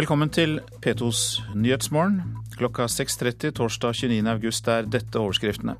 [0.00, 2.22] Velkommen til P2s Nyhetsmorgen.
[2.56, 4.30] Klokka 6.30 torsdag 29.
[4.32, 5.74] august er dette overskriftene.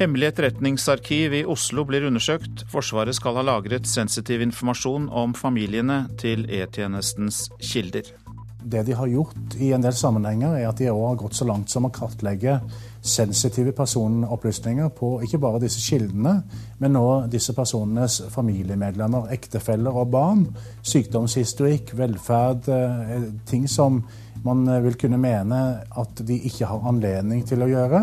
[0.00, 2.64] Hemmelig etterretningsarkiv i Oslo blir undersøkt.
[2.72, 8.10] Forsvaret skal ha lagret sensitiv informasjon om familiene til E-tjenestens kilder.
[8.58, 11.46] Det de har gjort i en del sammenhenger, er at de òg har gått så
[11.46, 12.58] langt som å kartlegge
[13.00, 16.34] sensitive personopplysninger på ikke bare disse kildene,
[16.82, 20.46] men nå disse personenes familiemedlemmer, ektefeller og barn.
[20.82, 24.02] Sykdomshistorikk, velferd, eh, ting som
[24.44, 25.60] man vil kunne mene
[25.98, 28.02] at de ikke har anledning til å gjøre.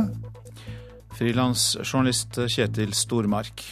[1.16, 3.64] Frilansjournalist Kjetil Stormark.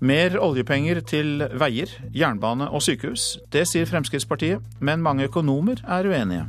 [0.00, 3.38] Mer oljepenger til veier, jernbane og sykehus.
[3.52, 6.46] Det sier Fremskrittspartiet, men mange økonomer er uenige.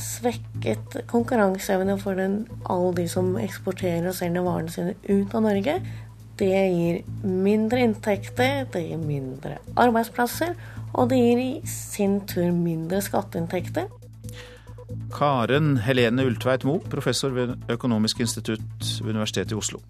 [0.00, 5.76] Svekket konkurranseevne for den, alle de som eksporterer og selger varene sine ut av Norge.
[6.40, 10.54] Det gir mindre inntekter, det gir mindre arbeidsplasser,
[10.94, 13.90] og det gir i sin tur mindre skatteinntekter.
[15.14, 19.82] Karen Helene Ultveit Moe, professor ved Økonomisk institutt ved Universitetet i Oslo.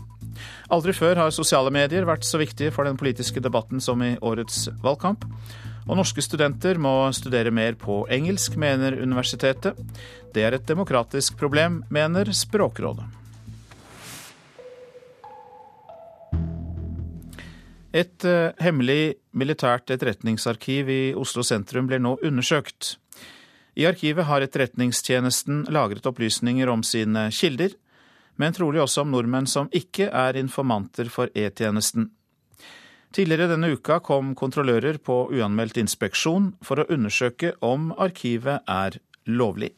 [0.70, 4.68] Aldri før har sosiale medier vært så viktige for den politiske debatten som i årets
[4.84, 5.26] valgkamp.
[5.88, 9.78] Og norske studenter må studere mer på engelsk, mener universitetet.
[10.34, 13.08] Det er et demokratisk problem, mener Språkrådet.
[17.90, 22.94] Et uh, hemmelig militært etterretningsarkiv i Oslo sentrum blir nå undersøkt.
[23.74, 27.74] I arkivet har Etterretningstjenesten lagret opplysninger om sine kilder,
[28.40, 32.08] men trolig også om nordmenn som ikke er informanter for E-tjenesten.
[33.12, 39.72] Tidligere denne uka kom kontrollører på uanmeldt inspeksjon for å undersøke om arkivet er lovlig.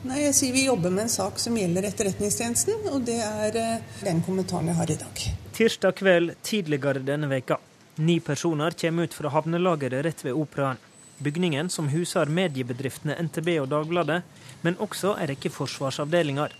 [0.00, 3.82] Nei, jeg sier Vi jobber med en sak som gjelder Etterretningstjenesten, og det er eh,
[4.02, 5.24] den kommentaren jeg har i dag.
[5.56, 7.60] Tirsdag kveld tidligere denne veka.
[8.00, 10.80] Ni personer kommer ut fra havnelageret rett ved Operaen.
[11.20, 14.22] Bygningen som huser mediebedriftene NTB og Dagbladet,
[14.64, 16.56] men også en rekke forsvarsavdelinger.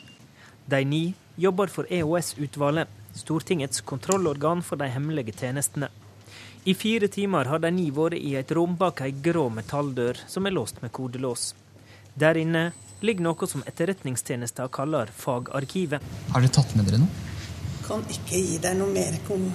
[0.70, 5.88] De ni jobber for EOS-utvalget, Stortingets kontrollorgan for de hemmelige tjenestene.
[6.64, 10.46] I fire timer har de ni vært i et rom bak ei grå metalldør som
[10.46, 11.48] er låst med kodelås.
[12.14, 12.62] Der inne
[13.02, 16.06] ligger noe som Etterretningstjenesten kaller fagarkivet.
[16.30, 17.26] Har dere tatt med dere noe?
[17.88, 19.50] Kan ikke gi deg noe mer kom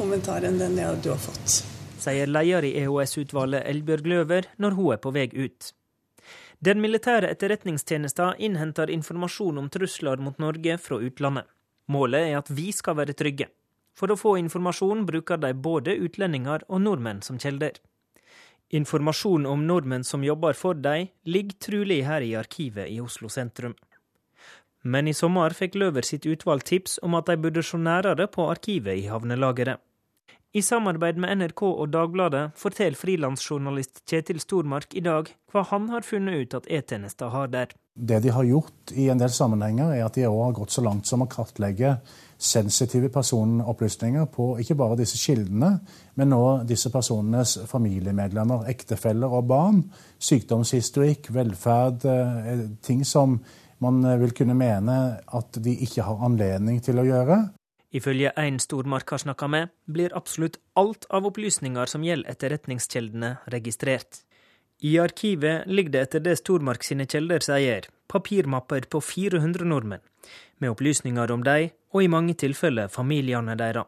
[0.00, 1.60] kommentar enn den du har fått.
[2.02, 5.74] Sier leder i EOS-utvalget Elbjørg Løver når hun er på vei ut.
[6.64, 11.44] Den militære etterretningstjenesten innhenter informasjon om trusler mot Norge fra utlandet.
[11.92, 13.50] Målet er at vi skal være trygge.
[13.96, 17.76] For å få informasjon bruker de både utlendinger og nordmenn som kilder.
[18.74, 23.76] Informasjon om nordmenn som jobber for dem, ligger trolig her i arkivet i Oslo sentrum.
[24.82, 28.48] Men i sommer fikk Løver sitt utvalg tips om at de burde se nærere på
[28.50, 29.80] arkivet i havnelageret.
[30.54, 36.06] I samarbeid med NRK og Dagbladet forteller frilansjournalist Kjetil Stormark i dag hva han har
[36.06, 37.74] funnet ut at E-tjenesten har der.
[37.96, 40.84] Det de har gjort i en del sammenhenger, er at de òg har gått så
[40.84, 41.96] langt som å kartlegge
[42.36, 45.78] sensitive personopplysninger på ikke bare disse kildene,
[46.14, 49.80] men nå disse personenes familiemedlemmer, ektefeller og barn.
[50.20, 53.40] Sykdomshistorikk, velferd, eh, ting som
[53.80, 57.40] man vil kunne mene at de ikke har anledning til å gjøre.
[57.94, 64.22] Ifølge en Stormark har snakka med, blir absolutt alt av opplysninger som gjelder etterretningskjeldene, registrert.
[64.82, 70.02] I arkivet ligger det etter det Stormark sine kjelder sier, papirmapper på 400 nordmenn,
[70.58, 73.86] med opplysninger om dem, og i mange tilfeller familiene deres.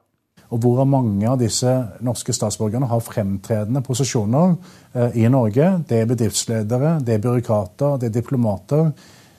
[0.49, 1.69] Og hvorav mange av disse
[2.01, 4.55] norske statsborgerne har fremtredende posisjoner
[4.95, 5.67] eh, i Norge.
[5.85, 8.93] Det er bedriftsledere, det er byråkrater, det er diplomater.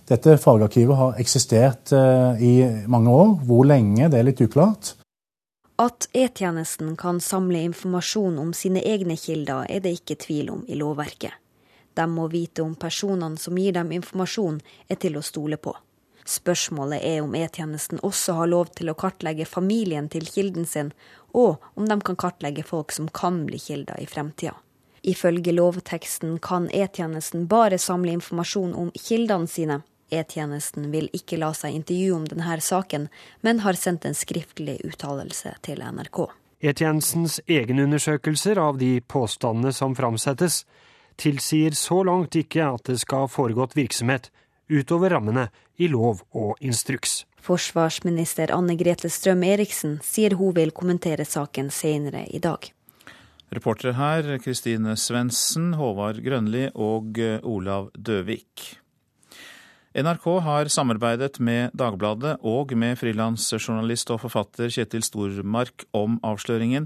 [0.09, 2.53] Dette fagarkivet har eksistert eh, i
[2.89, 3.35] mange år.
[3.45, 4.95] Hvor lenge, det er litt uklart.
[5.79, 10.75] At E-tjenesten kan samle informasjon om sine egne kilder, er det ikke tvil om i
[10.79, 11.37] lovverket.
[11.93, 14.57] De må vite om personene som gir dem informasjon,
[14.89, 15.75] er til å stole på.
[16.25, 20.89] Spørsmålet er om E-tjenesten også har lov til å kartlegge familien til kilden sin,
[21.37, 24.55] og om de kan kartlegge folk som kan bli kilder i fremtida.
[25.05, 29.79] Ifølge lovteksten kan E-tjenesten bare samle informasjon om kildene sine,
[30.11, 33.07] E-tjenesten vil ikke la seg intervjue om denne saken,
[33.41, 36.27] men har sendt en skriftlig uttalelse til NRK.
[36.59, 40.65] E-tjenestens egenundersøkelser av de påstandene som framsettes,
[41.19, 44.29] tilsier så langt ikke at det skal foregått virksomhet
[44.69, 45.47] utover rammene
[45.79, 47.23] i lov og instruks.
[47.39, 52.67] Forsvarsminister Anne Grete Strøm Eriksen sier hun vil kommentere saken senere i dag.
[53.49, 58.75] Reportere her Kristine Svendsen, Håvard Grønli og Olav Døvik.
[59.99, 66.85] NRK har samarbeidet med Dagbladet og med frilansjournalist og forfatter Kjetil Stormark om avsløringen.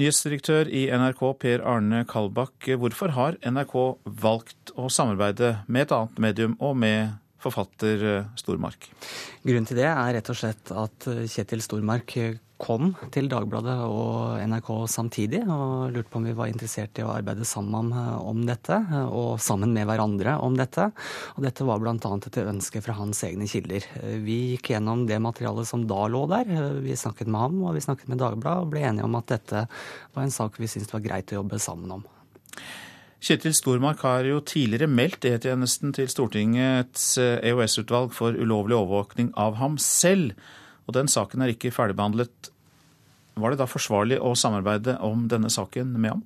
[0.00, 3.76] Nyhetsdirektør i NRK Per Arne Kalbakk, hvorfor har NRK
[4.24, 7.14] valgt å samarbeide med et annet medium og med
[7.44, 8.90] forfatter eh, Stormark?
[9.44, 12.16] Grunnen til det er rett og slett at Kjetil Stormark
[12.60, 17.10] kom til Dagbladet og NRK samtidig og lurte på om vi var interessert i å
[17.12, 18.78] arbeide sammen om dette,
[19.10, 20.86] og sammen med hverandre om dette.
[21.34, 21.96] Og dette var bl.a.
[21.98, 23.88] et ønske fra hans egne kilder.
[24.24, 26.54] Vi gikk gjennom det materialet som da lå der.
[26.84, 29.66] Vi snakket med ham og vi snakket med Dagbladet og ble enige om at dette
[30.14, 32.08] var en sak vi syntes var greit å jobbe sammen om.
[33.24, 39.78] Kjetil Stormark har jo tidligere meldt E-tjenesten til Stortingets EOS-utvalg for ulovlig overvåkning av ham
[39.80, 40.34] selv
[40.84, 42.50] og den saken er ikke ferdigbehandlet.
[43.34, 46.20] Var det da forsvarlig å samarbeide om denne saken med ham?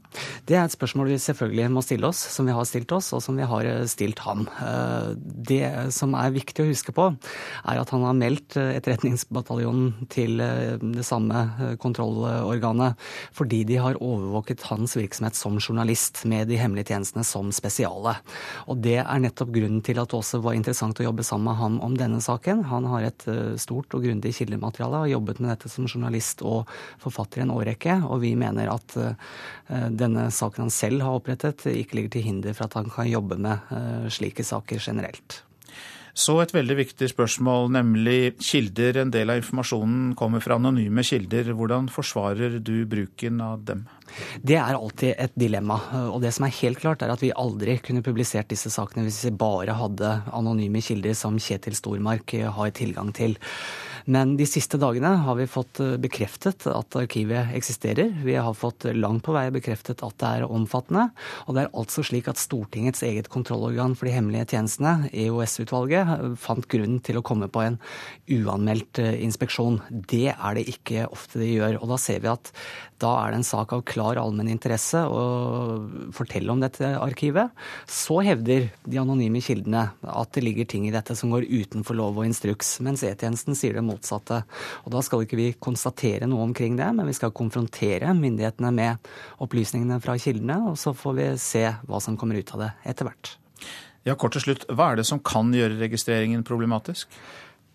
[0.45, 3.23] Det er et spørsmål vi selvfølgelig må stille oss, som vi har stilt oss, og
[3.25, 4.45] som vi har eh, stilt ham.
[4.61, 5.15] Eh,
[5.49, 5.63] det
[5.97, 7.07] som er viktig å huske på,
[7.65, 13.01] er at han har meldt eh, Etterretningsbataljonen til det samme kontrollorganet
[13.35, 18.15] fordi de har overvåket hans virksomhet som journalist, med de hemmelige tjenestene som spesiale.
[18.69, 21.59] Og det er nettopp grunnen til at det også var interessant å jobbe sammen med
[21.63, 22.67] ham om denne saken.
[22.69, 23.27] Han har et
[23.61, 26.69] stort og grundig kildemateriale, har jobbet med dette som journalist og
[27.03, 31.67] forfatter i en årrekke, og vi mener at eh, denne saken han selv har opprettet,
[31.71, 35.43] ikke ligger til hinder for at han kan jobbe med eh, slike saker generelt.
[36.19, 38.97] Så et veldig viktig spørsmål, nemlig kilder.
[39.05, 41.53] En del av informasjonen kommer fra anonyme kilder.
[41.55, 43.85] Hvordan forsvarer du bruken av dem?
[44.43, 45.77] Det er alltid et dilemma.
[46.11, 49.21] Og det som er helt klart, er at vi aldri kunne publisert disse sakene hvis
[49.29, 53.39] vi bare hadde anonyme kilder som Kjetil Stormark har tilgang til.
[54.09, 58.15] Men de siste dagene har vi fått eh, bekreftet at arkivet eksisterer.
[58.25, 61.11] Vi har fått langt på vei bekreftet at det er omfattende.
[61.45, 66.69] Og det er altså slik at Stortingets eget kontrollorgan for de hemmelige tjenestene, EOS-utvalget, fant
[66.73, 67.77] grunn til å komme på en
[68.39, 69.83] uanmeldt eh, inspeksjon.
[69.93, 71.77] Det er det ikke ofte de gjør.
[71.83, 72.53] Og da ser vi at
[72.99, 75.21] da er det en sak av klar allmenn interesse å
[76.17, 77.53] fortelle om dette arkivet.
[77.85, 82.19] Så hevder de anonyme kildene at det ligger ting i dette som går utenfor lov
[82.19, 83.98] og instruks, mens E-tjenesten sier det motsatte.
[84.85, 89.11] Og Da skal ikke vi konstatere noe omkring det, men vi skal konfrontere myndighetene med
[89.45, 93.09] opplysningene fra kildene, og så får vi se hva som kommer ut av det etter
[93.09, 93.35] hvert.
[94.07, 97.09] Ja, kort til slutt, Hva er det som kan gjøre registreringen problematisk?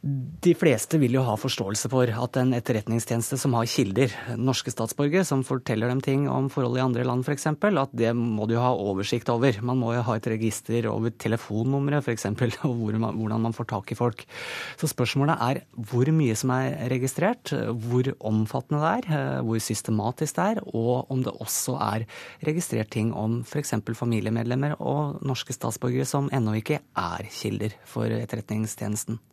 [0.03, 5.23] De fleste vil jo ha forståelse for at en etterretningstjeneste som har kilder, norske statsborgere,
[5.23, 8.73] som forteller dem ting om forhold i andre land f.eks., at det må du ha
[8.75, 9.61] oversikt over.
[9.63, 12.27] Man må jo ha et register over telefonnumre f.eks.,
[12.67, 14.27] og hvordan man får tak i folk.
[14.75, 20.51] Så spørsmålet er hvor mye som er registrert, hvor omfattende det er, hvor systematisk det
[20.57, 22.09] er, og om det også er
[22.43, 23.77] registrert ting om f.eks.
[23.95, 29.23] familiemedlemmer og norske statsborgere som ennå ikke er kilder for etterretningstjenesten.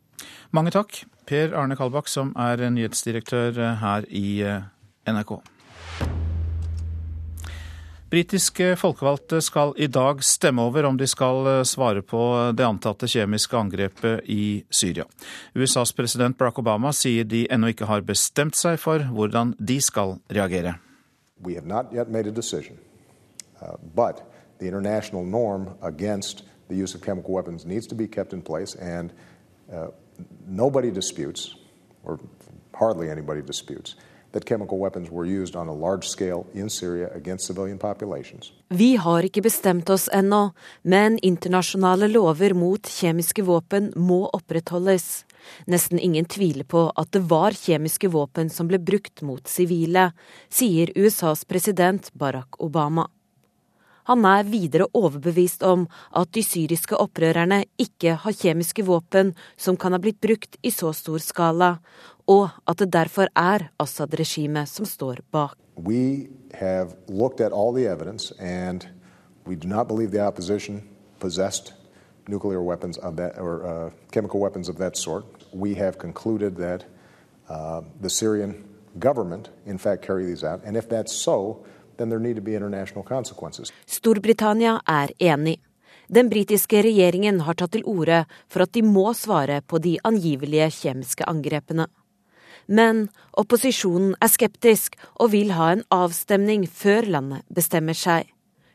[0.51, 4.63] Mange takk, Per Arne Kalbakk, som er nyhetsdirektør her i eh,
[5.09, 5.39] NRK.
[8.11, 12.19] Britiske folkevalgte skal i dag stemme over om de skal eh, svare på
[12.59, 15.05] det antatte kjemiske angrepet i Syria.
[15.55, 20.17] USAs president Barack Obama sier de ennå ikke har bestemt seg for hvordan de skal
[20.27, 20.75] reagere.
[21.41, 21.47] Uh,
[26.71, 29.13] the use of chemical weapons needs to be kept in place, and
[29.73, 29.89] uh,
[30.47, 31.55] nobody disputes,
[32.05, 32.19] or
[32.75, 33.97] hardly anybody disputes,
[34.33, 38.53] that chemical weapons were used on a large scale in Syria against civilian populations.
[38.69, 45.25] Vi har ikke bestemt oss ennå, men internasjonale lover mot kjemiske våpen må opprettholdes.
[45.67, 50.11] Nesten ingen tviler på at det var kjemiske våpen som ble brukt mot sivile,
[50.53, 53.09] sier USAs president Barack Obama.
[54.11, 55.85] Han er videre overbevist om
[56.19, 60.91] at de syriske opprørerne ikke har kjemiske våpen som kan ha blitt brukt i så
[60.99, 61.77] stor skala,
[62.27, 65.55] og at det derfor er Assad-regimet som står bak.
[65.77, 66.27] We
[66.59, 68.89] have looked at all the evidence, and
[69.47, 70.83] we do not believe the opposition
[71.21, 71.73] possessed
[72.27, 75.25] nuclear weapons of that or uh, chemical weapons of that sort.
[75.53, 76.85] We have concluded that
[77.49, 78.65] uh, the Syrian
[78.99, 81.65] government, in fact, carry these out, and if that's so,
[83.87, 85.59] Storbritannia er enig.
[86.11, 90.67] Den britiske regjeringen har tatt til orde for at de må svare på de angivelige
[90.81, 91.87] kjemiske angrepene.
[92.67, 93.07] Men
[93.39, 98.27] opposisjonen er skeptisk og vil ha en avstemning før landet bestemmer seg.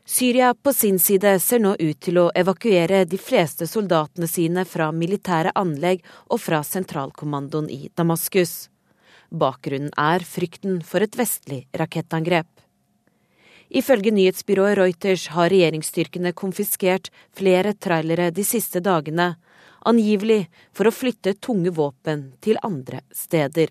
[0.06, 4.92] Syria på sin side ser nå ut til å evakuere de fleste soldatene sine fra
[4.94, 8.68] militære anlegg og fra sentralkommandoen i Damaskus.
[9.34, 12.46] Bakgrunnen er frykten for et vestlig rakettangrep.
[13.76, 19.34] Ifølge nyhetsbyrået Reuters har regjeringsstyrkene konfiskert flere trailere de siste dagene,
[19.84, 23.68] angivelig for å flytte tunge våpen til andre steder.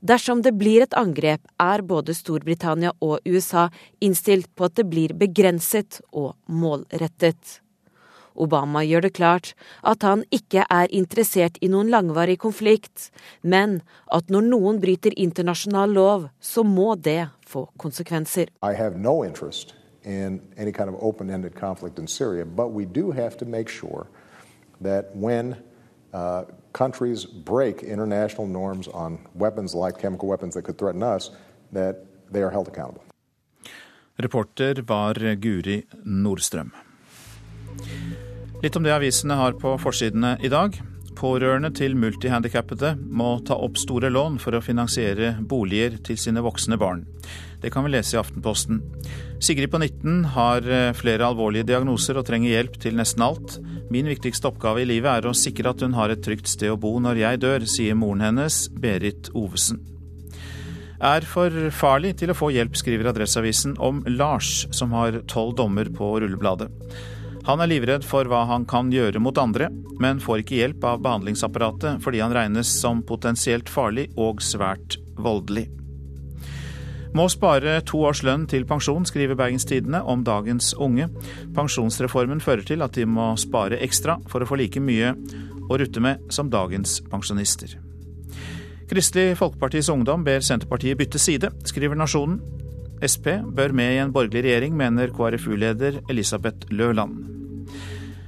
[0.00, 3.68] Dersom det blir et angrep, er både Storbritannia og USA
[4.00, 7.60] innstilt på at det blir begrenset og målrettet.
[8.36, 13.10] Obama gjør det klart at han ikke er interessert i noen langvarig konflikt,
[13.42, 13.80] men
[14.12, 18.52] at når noen bryter internasjonal lov, så må det få konsekvenser.
[18.96, 19.22] No
[20.06, 24.06] in any kind of open-ended conflict in Syria, but we do have to make sure
[24.80, 25.56] that when
[26.14, 31.30] uh, countries break international norms on weapons like chemical weapons that could threaten us,
[31.72, 33.02] that they are held accountable.
[34.18, 36.72] Reporter var Guri Nordstrøm.
[38.64, 40.76] Litt om det avisene har på forsidene i dag.
[41.16, 46.76] Pårørende til multihandikappede må ta opp store lån for å finansiere boliger til sine voksne
[46.80, 47.04] barn.
[47.60, 48.82] Det kan vi lese i Aftenposten.
[49.40, 53.58] Sigrid på 19 har eh, flere alvorlige diagnoser og trenger hjelp til nesten alt.
[53.92, 56.80] Min viktigste oppgave i livet er å sikre at hun har et trygt sted å
[56.80, 59.82] bo når jeg dør, sier moren hennes, Berit Ovesen.
[60.96, 65.92] Er for farlig til å få hjelp, skriver Adresseavisen om Lars, som har tolv dommer
[65.92, 66.72] på rullebladet.
[67.46, 69.68] Han er livredd for hva han kan gjøre mot andre,
[70.02, 75.68] men får ikke hjelp av behandlingsapparatet fordi han regnes som potensielt farlig og svært voldelig.
[77.16, 81.06] Må spare to års lønn til pensjon, skriver Bergens Tidende om dagens unge.
[81.56, 85.14] Pensjonsreformen fører til at de må spare ekstra for å få like mye
[85.70, 87.78] å rutte med som dagens pensjonister.
[88.90, 92.40] Kristelig Folkepartis Ungdom ber Senterpartiet bytte side, skriver Nasjonen.
[93.04, 97.18] Sp bør med i en borgerlig regjering, mener KrFU-leder Elisabeth Løland.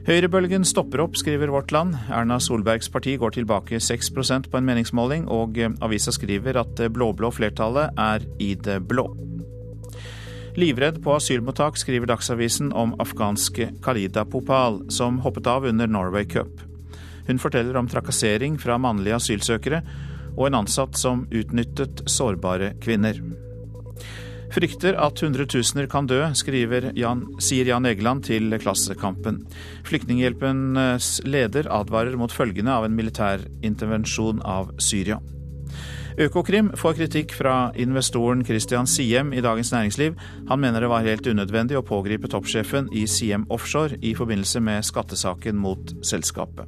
[0.08, 1.96] Høyrebølgen stopper opp, skriver Vårt Land.
[2.12, 7.28] Erna Solbergs parti går tilbake 6% på en meningsmåling, og avisa skriver at det blå-blå
[7.32, 9.08] flertallet er i det blå.
[10.58, 16.60] Livredd på asylmottak, skriver Dagsavisen om afghanske Kalida Popal, som hoppet av under Norway Cup.
[17.28, 19.82] Hun forteller om trakassering fra mannlige asylsøkere
[20.38, 23.20] og en ansatt som utnyttet sårbare kvinner.
[24.48, 26.22] Frykter at hundretusener kan dø,
[26.96, 29.42] Jan, sier Jan Egeland til Klassekampen.
[29.84, 35.20] Flyktninghjelpens leder advarer mot følgene av en militærintervensjon av Syria.
[36.18, 40.16] Økokrim får kritikk fra investoren Christian Siem i Dagens Næringsliv.
[40.48, 44.82] Han mener det var helt unødvendig å pågripe toppsjefen i Siem Offshore i forbindelse med
[44.88, 46.66] skattesaken mot selskapet.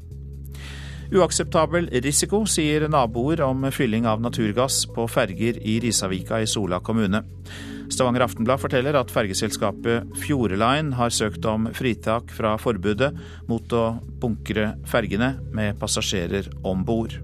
[1.11, 7.25] Uakseptabel risiko, sier naboer om fylling av naturgass på ferger i Risavika i Sola kommune.
[7.91, 13.11] Stavanger Aftenblad forteller at fergeselskapet Fjordline har søkt om fritak fra forbudet
[13.51, 13.85] mot å
[14.23, 17.19] bunkre fergene med passasjerer om bord.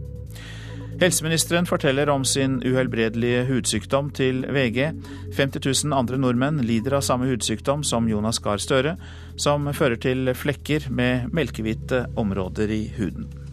[0.97, 4.95] Helseministeren forteller om sin uhelbredelige hudsykdom til VG.
[5.37, 8.97] 50 000 andre nordmenn lider av samme hudsykdom som Jonas Gahr Støre,
[9.37, 13.46] som fører til flekker med melkehvite områder i huden.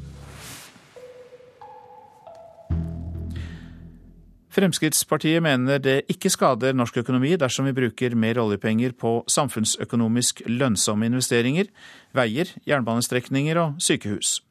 [4.54, 11.08] Fremskrittspartiet mener det ikke skader norsk økonomi dersom vi bruker mer oljepenger på samfunnsøkonomisk lønnsomme
[11.10, 11.72] investeringer,
[12.14, 14.44] veier, jernbanestrekninger og sykehus.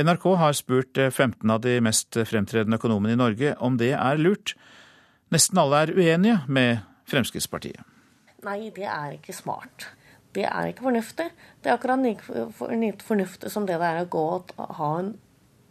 [0.00, 4.54] NRK har spurt 15 av de mest fremtredende økonomene i Norge om det er lurt.
[5.32, 7.82] Nesten alle er uenige med Fremskrittspartiet.
[8.46, 9.90] Nei, det er ikke smart.
[10.32, 11.26] Det er ikke fornuftig.
[11.60, 15.12] Det er akkurat like fornuftig som det det er å gå og ha en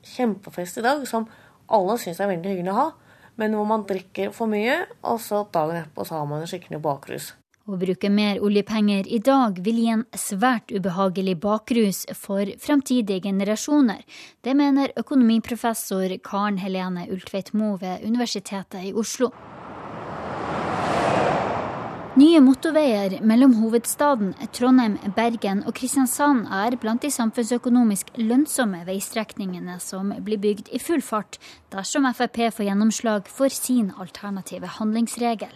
[0.05, 1.25] kjempefest i dag, som
[1.65, 2.87] alle syns er veldig hyggelig å ha
[3.35, 6.81] men hvor man drikker for mye, og så dagen etterpå så har man en skikkelig
[6.83, 7.33] bakrus.
[7.65, 14.03] Å bruke mer oljepenger i dag vil gi en svært ubehagelig bakrus for fremtidige generasjoner.
[14.45, 19.31] Det mener økonomiprofessor Karen Helene Ultveit Moe ved Universitetet i Oslo.
[22.15, 30.13] Nye motorveier mellom hovedstaden Trondheim, Bergen og Kristiansand er blant de samfunnsøkonomisk lønnsomme veistrekningene som
[30.23, 31.35] blir bygd i full fart
[31.75, 35.51] dersom Frp får gjennomslag for sin alternative handlingsregel.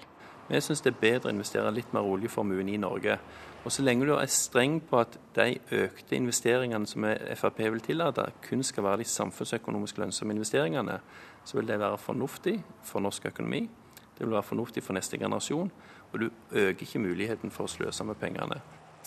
[0.50, 3.16] Vi syns det er bedre å investere litt mer oljeformuen i Norge.
[3.64, 7.08] Og Så lenge du er streng på at de økte investeringene som
[7.40, 11.00] Frp vil tillate, kun skal være de samfunnsøkonomisk lønnsomme investeringene,
[11.46, 13.70] så vil det være fornuftig for norsk økonomi.
[14.18, 15.72] Det vil være fornuftig for neste generasjon
[16.12, 18.60] og du øker ikke muligheten for å sløse med pengene.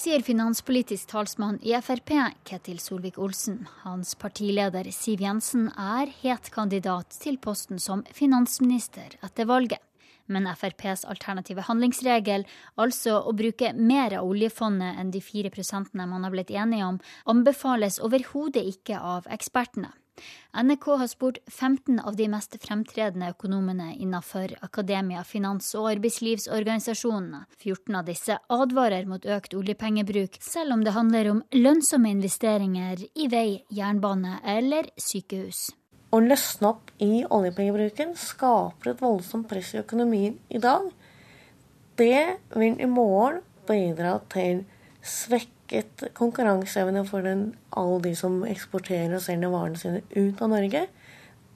[0.02, 2.14] Sier finanspolitisk talsmann i Frp,
[2.49, 3.66] Ketil Solvik-Olsen.
[3.85, 9.82] Hans partileder Siv Jensen er het kandidat til posten som finansminister etter valget.
[10.32, 12.47] Men FrPs alternative handlingsregel,
[12.80, 17.00] altså å bruke mer av oljefondet enn de fire prosentene man har blitt enige om,
[17.28, 19.92] anbefales overhodet ikke av ekspertene.
[20.52, 27.47] NRK har spurt 15 av de mest fremtredende økonomene innenfor akademia, finans og arbeidslivsorganisasjonene.
[27.57, 33.29] 14 av disse advarer mot økt oljepengebruk, selv om det handler om lønnsomme investeringer i
[33.33, 35.71] vei, jernbane eller sykehus.
[36.12, 40.91] å løsne opp i oljepengebruken skaper et voldsomt press i økonomien i dag.
[41.97, 44.67] Det vil i morgen bidra til
[45.73, 50.87] svekket konkurranseevne for den, alle de som eksporterer og selger varene sine ut av Norge.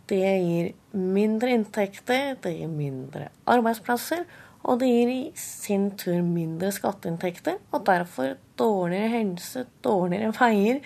[0.07, 4.25] Det gir mindre inntekter, det gir mindre arbeidsplasser,
[4.65, 10.81] og det gir i sin tur mindre skatteinntekter, og derfor dårligere helse, dårligere veier,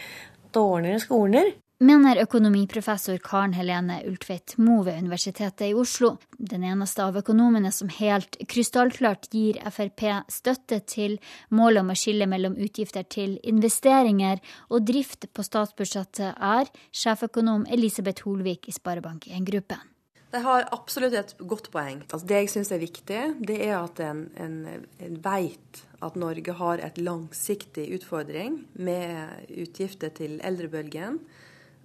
[0.52, 6.18] dårligere skoler mener økonomiprofessor Karen Helene Ultveit Moe ved Universitetet i Oslo.
[6.36, 11.16] Den eneste av økonomene som helt krystallklart gir Frp støtte til
[11.48, 18.28] målet om å skille mellom utgifter til investeringer og drift på statsbudsjettet, er sjeføkonom Elisabeth
[18.28, 19.90] Holvik i Sparebank1 Gruppen.
[20.30, 22.04] De har absolutt et godt poeng.
[22.12, 24.58] Altså det jeg syns er viktig, det er at en, en,
[25.00, 31.18] en veit at Norge har et langsiktig utfordring med utgifter til eldrebølgen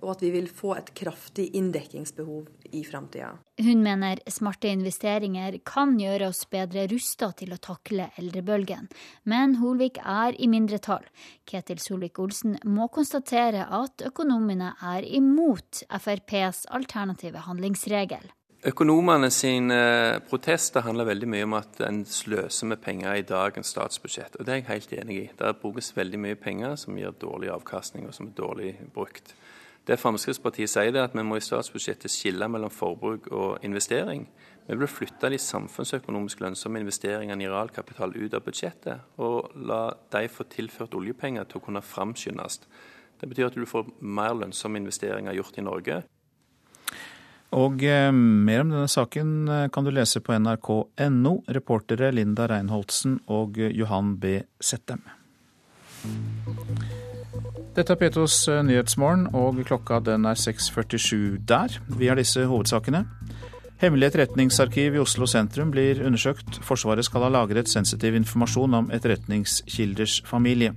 [0.05, 2.45] og at vi vil få et kraftig inndekkingsbehov
[2.77, 3.33] i framtida.
[3.65, 8.89] Hun mener smarte investeringer kan gjøre oss bedre rusta til å takle eldrebølgen,
[9.25, 11.05] men Holvik er i mindretall.
[11.49, 18.29] Ketil Solvik-Olsen må konstatere at økonomene er imot FrPs alternative handlingsregel.
[18.65, 23.69] Økonomene sine eh, protester handler veldig mye om at en sløser med penger i dagens
[23.75, 24.39] statsbudsjett.
[24.39, 25.25] og Det er jeg helt enig i.
[25.37, 29.35] Det brukes veldig mye penger som gir dårlig avkastning, og som er dårlig brukt.
[29.85, 34.25] Det Fremskrittspartiet sier, er at vi må i statsbudsjettet skille mellom forbruk og investering.
[34.65, 40.25] Vi vil flytte de samfunnsøkonomisk lønnsomme investeringene i realkapital ut av budsjettet, og la de
[40.31, 42.63] få tilført oljepenger til å kunne framskyndes.
[43.21, 46.01] Det betyr at du får mer lønnsomme investeringer gjort i Norge.
[47.55, 51.35] Og eh, mer om denne saken eh, kan du lese på nrk.no.
[51.45, 54.39] Reportere Linda Reinholdsen og Johan B.
[54.59, 55.05] Settem.
[57.75, 61.73] Dette er Petos eh, Nyhetsmorgen, og klokka den er 6.47 der.
[61.99, 63.01] Vi har disse hovedsakene.
[63.81, 66.61] Hemmelig etterretningsarkiv i Oslo sentrum blir undersøkt.
[66.63, 70.71] Forsvaret skal ha lagret sensitiv informasjon om etterretningskilders familie.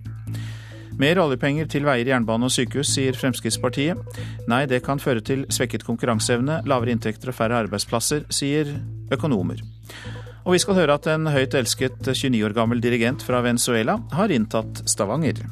[0.98, 4.18] Mer oljepenger til veier, jernbane og sykehus, sier Fremskrittspartiet.
[4.50, 8.74] Nei, det kan føre til svekket konkurranseevne, lavere inntekter og færre arbeidsplasser, sier
[9.14, 9.62] økonomer.
[10.42, 14.34] Og vi skal høre at en høyt elsket 29 år gammel dirigent fra Venezuela har
[14.34, 15.44] inntatt Stavanger.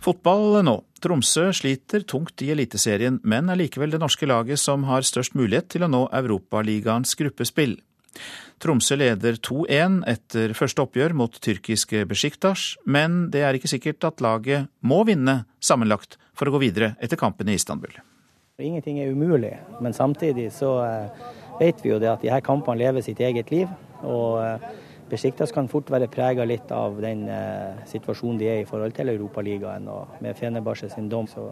[0.00, 0.78] Fotball nå.
[1.04, 5.68] Tromsø sliter tungt i Eliteserien, men er likevel det norske laget som har størst mulighet
[5.74, 7.74] til å nå Europaligaens gruppespill.
[8.60, 14.24] Tromsø leder 2-1 etter første oppgjør mot tyrkiske Besjiktas, men det er ikke sikkert at
[14.24, 17.92] laget må vinne sammenlagt for å gå videre etter kampen i Istanbul.
[18.60, 19.52] Ingenting er umulig,
[19.84, 21.24] men samtidig så eh,
[21.60, 23.68] vet vi jo det at de her kampene lever sitt eget liv.
[24.00, 24.40] og
[25.10, 29.10] Besiktas kan fort være prega litt av den eh, situasjonen de er i forhold til
[29.10, 29.88] Europaligaen.
[29.90, 31.50] Og med Fenebarse sin dom så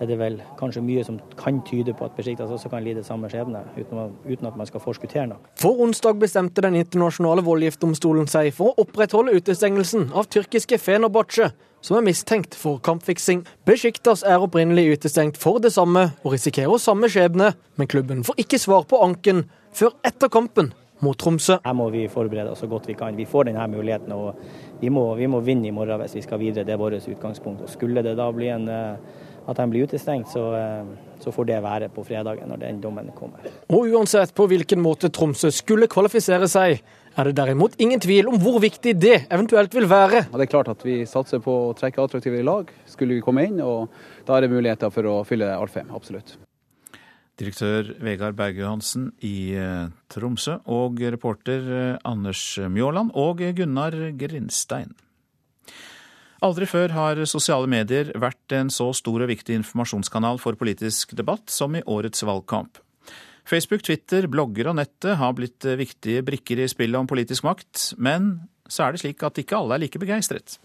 [0.00, 3.28] er det vel kanskje mye som kan tyde på at Besiktas også kan lide samme
[3.30, 5.52] skjebne, uten, uten, at man skal forskuttere noe.
[5.60, 11.98] For onsdag bestemte den internasjonale voldgiftdomstolen seg for å opprettholde utestengelsen av tyrkiske Fenerbahçe, som
[11.98, 13.44] er mistenkt for kampfiksing.
[13.68, 18.62] Besiktas er opprinnelig utestengt for det samme, og risikerer samme skjebne, men klubben får ikke
[18.62, 20.72] svar på anken før etter kampen
[21.02, 21.58] mot Tromsø.
[21.64, 23.16] Her må vi forberede oss så godt vi kan.
[23.18, 24.12] Vi får denne muligheten.
[24.12, 26.64] og Vi må, vi må vinne i morgen hvis vi skal videre.
[26.64, 27.62] Det er vårt utgangspunkt.
[27.62, 28.96] Og Skulle det da bli en, eh,
[29.48, 30.84] at de blir utestengt, så, eh,
[31.20, 33.38] så, får det være på fredagen når den dommen kommer.
[33.68, 38.38] Og uansett på hvilken måte Tromsø skulle kvalifisere seg, er det derimot ingen tvil om
[38.40, 40.24] hvor viktig det eventuelt vil være.
[40.30, 43.44] Ja, det er klart at Vi satser på å trekke attraktive lag, skulle vi komme
[43.44, 43.60] inn.
[43.60, 43.88] og
[44.26, 46.38] Da er det muligheter for å fylle Alfheim, absolutt.
[47.40, 54.92] Direktør Vegard Berge Johansen i eh, Tromsø, og reporter eh, Anders Mjåland og Gunnar Grinstein.
[56.42, 61.52] Aldri før har sosiale medier vært en så stor og viktig informasjonskanal for politisk debatt
[61.54, 62.80] som i årets valgkamp.
[63.48, 67.92] Facebook, Twitter, blogger og nettet har blitt eh, viktige brikker i spillet om politisk makt,
[67.98, 68.34] men
[68.68, 70.58] så er det slik at ikke alle er like begeistret.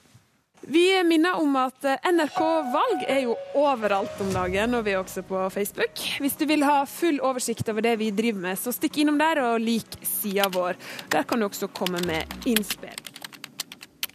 [0.70, 2.40] Vi minner om at NRK
[2.74, 6.02] Valg er jo overalt om dagen, og vi er også på Facebook.
[6.20, 9.40] Hvis du vil ha full oversikt over det vi driver med, så stikk innom der
[9.46, 10.76] og lik sida vår.
[11.14, 13.07] Der kan du også komme med innspill.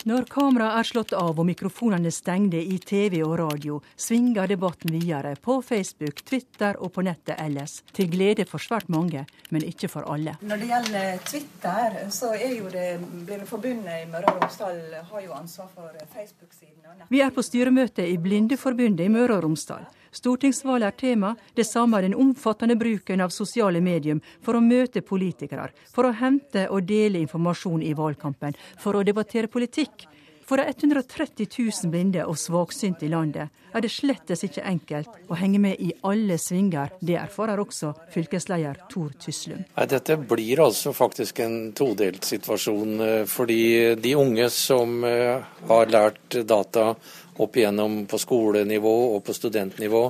[0.02, 5.36] Når kameraet er slått av og mikrofonene stengte i TV og radio, svinger debatten videre
[5.38, 7.76] på Facebook, Twitter og på nettet ellers.
[7.94, 9.22] Til glede for svært mange,
[9.54, 10.34] men ikke for alle.
[10.42, 15.38] Når det gjelder Twitter, så er jo det Blindeforbundet i Møre og Romsdal har jo
[15.38, 17.06] ansvar for Facebook-siden.
[17.08, 19.86] Vi er på styremøte i Blindeforbundet i Møre og Romsdal.
[20.12, 25.00] Stortingsvalget er tema, det samme er den omfattende bruken av sosiale medier for å møte
[25.00, 29.91] politikere, for å hente og dele informasjon i valgkampen, for å debattere politikk.
[30.52, 35.38] For de 130 000 blinde og svaksynte i landet er det slettes ikke enkelt å
[35.40, 36.92] henge med i alle svinger.
[37.00, 39.62] Det erfarer også fylkesleder Tor Tyslum.
[39.88, 42.94] Dette blir altså faktisk en todelt situasjon.
[43.00, 43.62] Eh, fordi
[43.96, 46.90] de unge som eh, har lært data
[47.40, 50.04] opp igjennom på skolenivå og på studentnivå,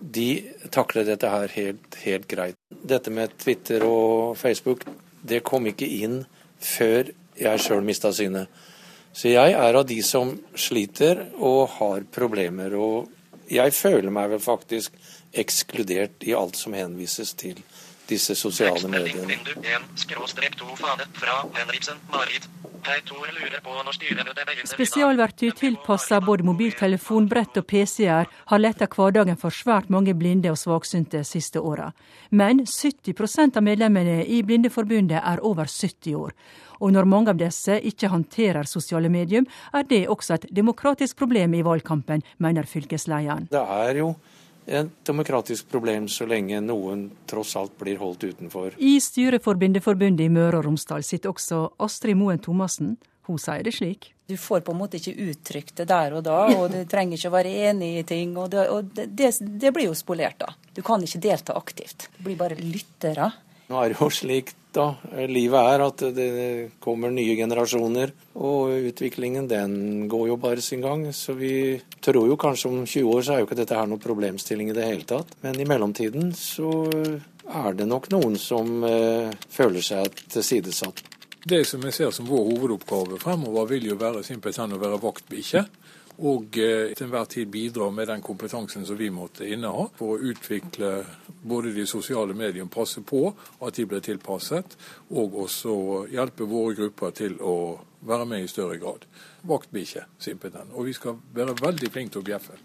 [0.00, 0.28] de
[0.72, 2.56] takler dette her helt, helt greit.
[2.72, 4.84] Dette med Twitter og Facebook,
[5.20, 6.22] det kom ikke inn
[6.56, 8.48] før jeg sjøl mista synet.
[9.14, 12.74] Så jeg er av de som sliter og har problemer.
[12.74, 13.10] Og
[13.50, 14.94] jeg føler meg vel faktisk
[15.34, 17.60] ekskludert i alt som henvises til
[18.08, 19.38] disse sosiale mediene.
[24.68, 30.60] Spesialverktøy tilpassa både mobiltelefon, brett og PC-er har letta hverdagen for svært mange blinde og
[30.60, 31.88] svaksynte siste åra.
[32.30, 36.36] Men 70% av medlemmene i Blindeforbundet er over 70 år.
[36.80, 41.54] Og når mange av disse ikke håndterer sosiale medium, er det også et demokratisk problem
[41.54, 43.48] i valgkampen, mener fylkeslederen.
[43.52, 44.14] Det er jo
[44.66, 48.78] et demokratisk problem så lenge noen tross alt blir holdt utenfor.
[48.78, 52.96] I styret for Bindeforbundet i Møre og Romsdal sitter også Astrid Moen Thomassen.
[53.28, 54.10] Hun sier det slik.
[54.28, 57.28] Du får på en måte ikke uttrykt det der og da, og du trenger ikke
[57.28, 58.36] å være enig i ting.
[58.40, 60.52] og, det, og det, det, blir jo spolert da.
[60.72, 62.08] Du kan ikke delta aktivt.
[62.16, 63.30] Du blir bare lyttere.
[63.68, 64.86] Nå er det jo slik da
[65.30, 66.30] livet er, at det
[66.82, 68.12] kommer nye generasjoner.
[68.34, 71.06] Og utviklingen den går jo bare sin gang.
[71.14, 74.02] Så vi tror jo kanskje om 20 år så er jo ikke dette her noen
[74.02, 75.36] problemstilling i det hele tatt.
[75.46, 76.72] Men i mellomtiden så
[77.44, 81.04] er det nok noen som uh, føler seg tilsidesatt.
[81.44, 85.66] Det som jeg ser som vår hovedoppgave fremover, vil jo være simpelthen å være vaktbikkje
[86.18, 90.30] og eh, til enhver tid bidra med den kompetansen som vi måtte inneha for å
[90.30, 90.92] utvikle
[91.42, 93.26] både de sosiale mediene, passe på
[93.60, 94.76] at de blir tilpasset,
[95.10, 95.74] og også
[96.12, 97.56] hjelpe våre grupper til å
[98.04, 99.04] være med i større grad.
[99.48, 100.72] Vaktbikkje, simpelthen.
[100.72, 102.58] Og vi skal være veldig flinke til å bjeffe.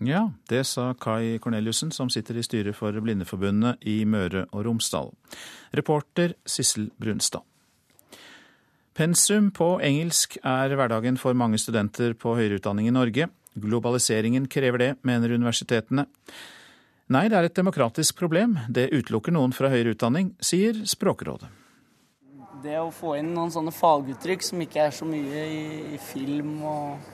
[0.00, 5.12] Ja, det sa Kai Korneliussen, som sitter i styret for Blindeforbundet i Møre og Romsdal.
[5.76, 7.44] Reporter Sissel Brunstad.
[8.92, 13.30] Pensum på engelsk er hverdagen for mange studenter på høyere utdanning i Norge.
[13.56, 16.04] Globaliseringen krever det, mener universitetene.
[17.12, 18.58] Nei, det er et demokratisk problem.
[18.68, 21.48] Det utelukker noen fra høyere utdanning, sier Språkrådet.
[22.62, 25.64] Det å få inn noen sånne faguttrykk som ikke er så mye i,
[25.96, 27.08] i film og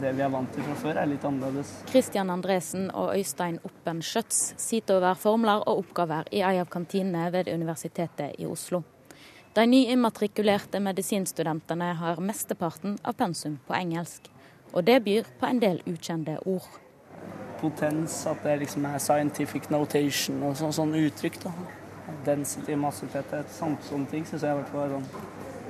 [0.00, 1.76] det vi er vant til fra før, er litt annerledes.
[1.92, 7.28] Christian Andresen og Øystein Oppen Schjøtz sitter over formler og oppgaver i ei av kantinene
[7.36, 8.82] ved Universitetet i Oslo.
[9.54, 14.26] De nyimmatrikulerte medisinstudentene har mesteparten av pensum på engelsk.
[14.74, 16.66] Og det byr på en del ukjente ord.
[17.60, 21.38] Potens, at det liksom er scientific notation og sånn, sånn uttrykk.
[21.44, 21.52] da.
[22.26, 25.06] Density, massetetthet, sånne, sånne ting syns jeg i hvert fall sånn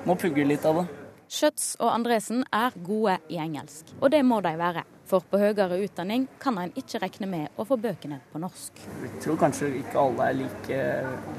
[0.09, 0.89] Må pugge litt av det.
[1.29, 4.89] Schjøtz og Andresen er gode i engelsk, og det må de være.
[5.15, 8.81] For på høyere utdanning kan en ikke regne med å få bøkene på norsk.
[9.05, 10.79] Jeg tror kanskje ikke alle er like,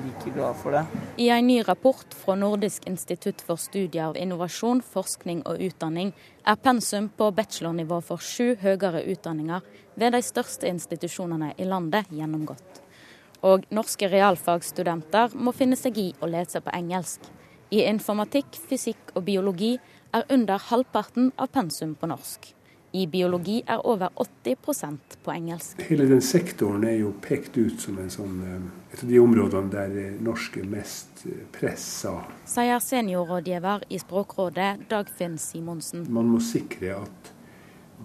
[0.05, 0.83] like glad for det.
[1.19, 6.13] I en ny rapport fra Nordisk institutt for studier av innovasjon, forskning og utdanning
[6.47, 9.67] er pensum på bachelornivå for sju høyere utdanninger
[9.99, 12.79] ved de største institusjonene i landet gjennomgått.
[13.43, 17.27] Og norske realfagsstudenter må finne seg i å lese på engelsk.
[17.75, 19.75] I informatikk, fysikk og biologi
[20.15, 22.54] er under halvparten av pensum på norsk.
[22.95, 25.81] I biologi er over 80% på engelsk.
[25.89, 30.13] Hele den sektoren er jo pekt ut som sånn, eh, et av de områdene der
[30.23, 32.13] norsk er mest eh, pressa.
[32.47, 36.05] Sier seniorrådgiver i Språkrådet Dagfinn Simonsen.
[36.07, 37.33] Man må sikre at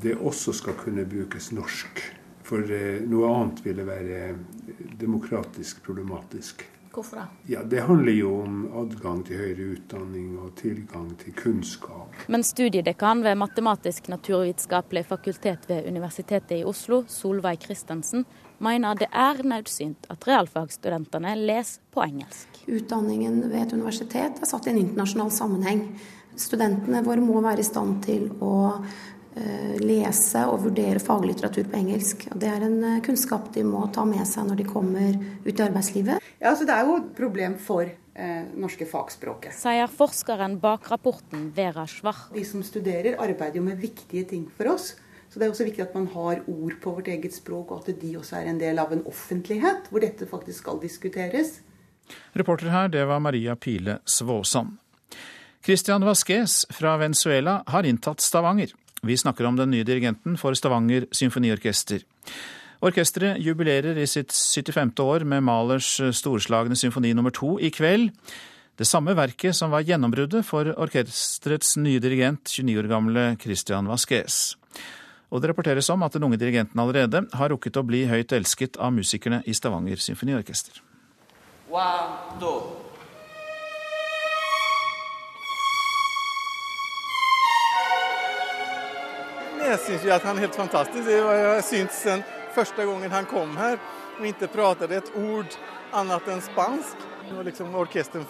[0.02, 2.02] det også skal kunne brukes norsk.
[2.50, 4.34] For eh, noe annet ville være
[4.98, 6.66] demokratisk problematisk.
[6.90, 7.52] Hvorfor det?
[7.52, 12.16] Ja, Det handler jo om adgang til høyere utdanning og tilgang til kunnskap.
[12.28, 18.24] Men studiedekan ved Matematisk-naturvitenskapelig fakultet ved Universitetet i Oslo, Solveig Christensen,
[18.58, 22.64] mener det er nødsynt at realfagsstudentene leser på engelsk.
[22.66, 25.86] Utdanningen ved et universitet er satt i en internasjonal sammenheng.
[26.36, 28.52] Studentene våre må være i stand til å
[29.80, 32.26] lese og vurdere faglitteratur på engelsk.
[32.32, 35.52] Og det er en eh, kunnskap de må ta med seg når de kommer ut
[35.52, 36.24] i arbeidslivet.
[36.40, 39.54] Ja, altså Det er jo et problem for eh, norske fagspråket.
[39.58, 42.28] Sier forskeren bak rapporten Vera Schwach.
[42.34, 44.94] De som studerer, arbeider jo med viktige ting for oss.
[45.30, 48.00] Så det er også viktig at man har ord på vårt eget språk, og at
[48.00, 51.60] de også er en del av en offentlighet hvor dette faktisk skal diskuteres.
[52.34, 54.80] Reporter her, det var Maria Pile Svåsand.
[55.62, 58.72] Christian Vasques fra Venezuela har inntatt Stavanger.
[59.06, 62.04] Vi snakker om den nye dirigenten for Stavanger symfoniorkester.
[62.84, 64.92] Orkesteret jubilerer i sitt 75.
[65.04, 68.10] år med Malers storslagne symfoni nummer to i kveld.
[68.80, 74.56] Det samme verket som var gjennombruddet for orkesterets nye dirigent, 29 år gamle Christian Vasques.
[75.30, 78.80] Og det rapporteres om at den unge dirigenten allerede har rukket å bli høyt elsket
[78.80, 80.80] av musikerne i Stavanger symfoniorkester.
[81.70, 82.89] One, two.
[89.70, 91.06] Jeg syns at han er helt fantastisk.
[91.06, 92.22] Jeg syns den
[92.56, 93.76] første gangen han kom her
[94.18, 95.54] og ikke pratet et ord
[95.94, 97.04] annet enn spansk.
[97.30, 98.26] Og liksom Orkesteret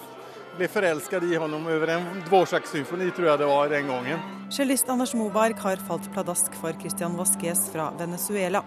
[0.59, 4.25] ble forelsket i ham over en Dvorsak-symfoni, tror jeg det var den gangen.
[4.51, 8.61] Cellist Anders Moberg har falt pladask for Christian Vasques fra Venezuela.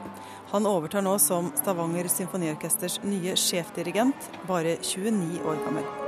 [0.51, 6.04] Han overtar nå som Stavanger Symfoniorkesters nye sjefdirigent, bare 29 år gammel.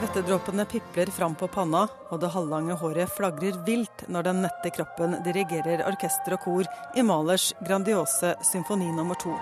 [0.00, 5.18] Svettedråpene pipler fram på panna, og det halvlange håret flagrer vilt når den nette kroppen
[5.26, 9.36] dirigerer orkester og kor i Malers grandiose symfoni nummer to.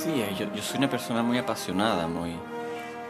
[0.00, 2.34] Sí, yo, yo soy una persona muy apasionada, muy,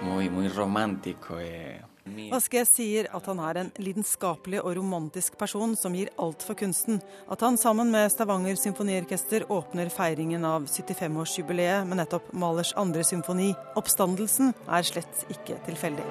[0.02, 1.40] muy, muy romántico.
[1.40, 1.87] Eh.
[2.32, 7.00] Vasquez sier at han er en lidenskapelig og romantisk person som gir alt for kunsten.
[7.30, 13.52] At han sammen med Stavanger symfoniorkester åpner feiringen av 75-årsjubileet med nettopp Malers andre symfoni.
[13.78, 16.06] Oppstandelsen er slett ikke tilfeldig.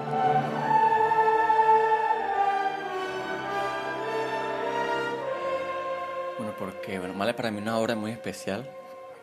[6.38, 8.69] Bueno, porque bueno, Mahler para mí una obra muy especial.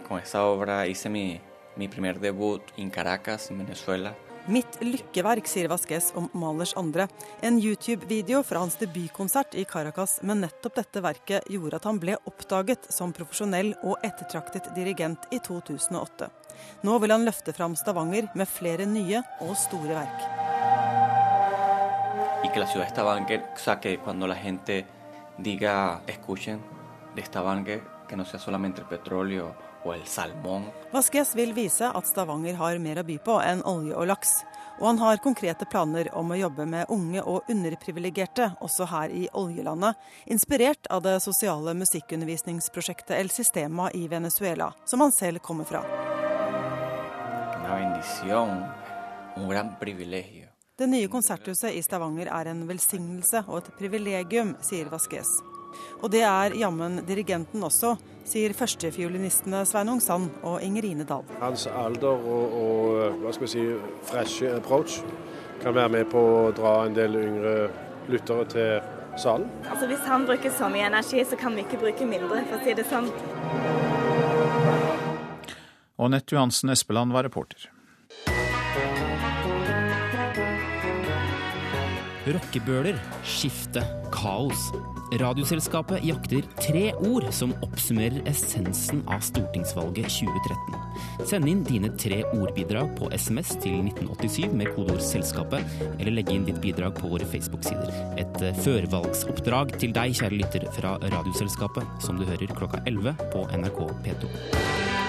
[0.08, 1.40] Con esa obra hice mi,
[1.76, 4.14] mi primer debut en Caracas, en Venezuela.
[4.46, 7.06] Mitt lykkeverk, sier Vasques om Malers andre.
[7.40, 12.18] En YouTube-video fra hans debutkonsert i Caracas med nettopp dette verket gjorde at han ble
[12.28, 16.28] oppdaget som profesjonell og ettertraktet dirigent i 2008.
[16.84, 20.28] Nå vil han løfte fram Stavanger med flere nye og store verk.
[22.44, 24.84] Y que la Stavanger, o sea, que cuando la gente
[25.38, 26.60] diga, escuchen
[27.16, 28.82] de Stavanger, que no sea solamente
[29.84, 30.66] og el salmón.
[30.92, 34.32] Vasques vil vise at Stavanger har mer å by på enn olje og laks.
[34.80, 39.28] Og han har konkrete planer om å jobbe med unge og underprivilegerte også her i
[39.32, 39.94] oljelandet,
[40.26, 45.84] inspirert av det sosiale musikkundervisningsprosjektet El Sistema i Venezuela, som han selv kommer fra.
[50.76, 55.30] Det nye konserthuset i Stavanger er en velsignelse og et privilegium, sier Vasques.
[56.02, 61.24] Og det er jammen dirigenten også, sier førstefiolinistene Sveinung Sand og Ingerine Dahl.
[61.40, 63.64] Hans alder og, og hva skal vi si,
[64.08, 65.02] freshe approach
[65.62, 67.54] kan være med på å dra en del yngre
[68.12, 69.48] lyttere til salen.
[69.70, 72.64] Altså Hvis han bruker så mye energi, så kan vi ikke bruke mindre, for å
[72.64, 73.08] si det sånn.
[75.94, 77.70] Og Nett Johansen Espeland var reporter.
[82.24, 82.96] Rockebøler,
[83.28, 83.82] skifte,
[84.14, 84.70] kaos.
[85.20, 90.78] Radioselskapet jakter tre ord som oppsummerer essensen av stortingsvalget 2013.
[91.28, 96.48] Send inn dine tre ordbidrag på SMS til 1987 med kodeord 'Selskapet', eller legge inn
[96.48, 97.92] ditt bidrag på våre Facebook-sider.
[98.16, 103.44] Et eh, førvalgsoppdrag til deg, kjære lytter, fra Radioselskapet, som du hører klokka 11 på
[103.52, 105.03] NRK P2.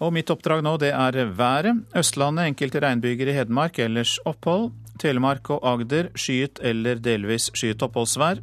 [0.00, 1.82] Og mitt oppdrag nå det er været.
[1.96, 4.70] Østlandet enkelte regnbyger i Hedmark, ellers opphold.
[5.00, 8.40] Telemark og Agder skyet eller delvis skyet oppholdsvær.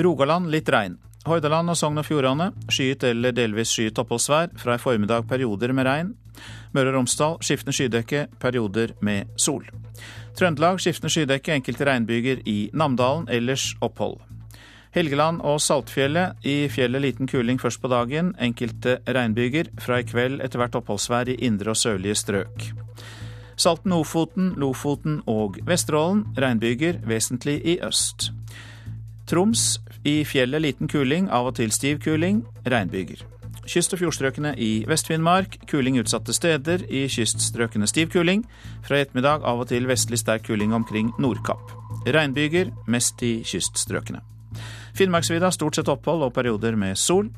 [0.00, 0.96] Rogaland litt regn.
[1.26, 4.54] Hordaland og Sogn og Fjordane skyet eller delvis skyet oppholdsvær.
[4.60, 6.14] Fra i formiddag perioder med regn.
[6.76, 9.64] Møre og Romsdal skiftende skydekke, perioder med sol.
[10.36, 14.20] Trøndelag skiftende skydekke, enkelte regnbyger i Namdalen, ellers opphold.
[14.96, 16.38] Helgeland og Saltfjellet.
[16.48, 18.32] I fjellet liten kuling først på dagen.
[18.40, 19.68] Enkelte regnbyger.
[19.80, 22.70] Fra i kveld etter hvert oppholdsvær i indre og sørlige strøk.
[23.60, 26.24] Salten, Ofoten, Lofoten og Vesterålen.
[26.40, 28.30] Regnbyger, vesentlig i øst.
[29.28, 29.80] Troms.
[30.06, 32.44] I fjellet liten kuling, av og til stiv kuling.
[32.64, 33.24] Regnbyger.
[33.66, 35.58] Kyst- og fjordstrøkene i Vest-Finnmark.
[35.68, 36.86] Kuling utsatte steder.
[36.88, 38.46] I kyststrøkene stiv kuling.
[38.86, 41.74] Fra i ettermiddag av og til vestlig sterk kuling omkring Nordkapp.
[42.06, 44.35] Regnbyger, mest i kyststrøkene.
[44.96, 47.28] Finnmarksvidda stort sett opphold og perioder med sol.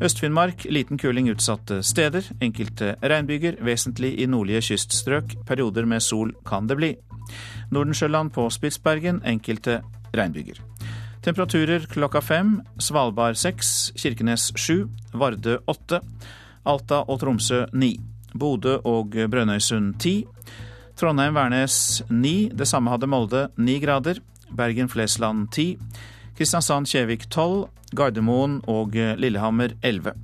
[0.00, 2.24] Øst-Finnmark liten kuling utsatte steder.
[2.40, 5.34] Enkelte regnbyger, vesentlig i nordlige kyststrøk.
[5.46, 6.94] Perioder med sol kan det bli.
[7.70, 9.82] Nordensjøland på Spitsbergen enkelte
[10.16, 10.62] regnbyger.
[11.22, 12.54] Temperaturer klokka fem.
[12.80, 16.00] Svalbard seks, Kirkenes sju, Vardø åtte,
[16.64, 17.98] Alta og Tromsø ni.
[18.32, 20.22] Bodø og Brønnøysund ti.
[20.96, 22.48] Trondheim-Værnes ni.
[22.48, 24.24] Det samme hadde Molde ni grader.
[24.56, 25.76] Bergen-Flesland ti.
[26.38, 30.16] Kristiansand-Kjevik 12, Gardermoen og Lillehammer 11.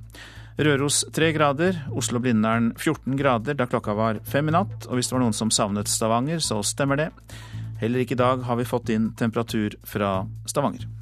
[0.59, 4.89] Røros 3 grader, Oslo-Blindern 14 grader da klokka var fem i natt.
[4.89, 7.09] Og hvis det var noen som savnet Stavanger, så stemmer det.
[7.79, 10.17] Heller ikke i dag har vi fått inn temperatur fra
[10.51, 10.98] Stavanger.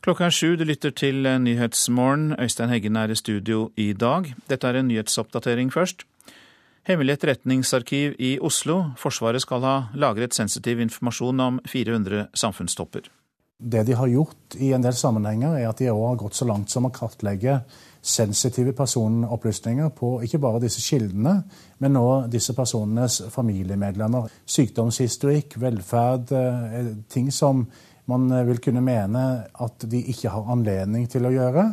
[0.00, 2.32] Klokka er sju, du lytter til Nyhetsmorgen.
[2.40, 4.30] Øystein Heggen er i studio i dag.
[4.48, 6.06] Dette er en nyhetsoppdatering først.
[6.88, 8.94] Hemmelig etterretningsarkiv i Oslo.
[8.96, 13.10] Forsvaret skal ha lagret sensitiv informasjon om 400 samfunnstopper.
[13.60, 16.72] Det de har gjort i en del sammenhenger, er at de har gått så langt
[16.72, 17.58] som å kartlegge
[18.00, 21.42] sensitive personopplysninger på ikke bare disse kildene,
[21.78, 24.32] men òg disse personenes familiemedlemmer.
[24.48, 27.66] Sykdomshistorikk, velferd, eh, ting som
[28.08, 31.66] man vil kunne mene at de ikke har anledning til å gjøre.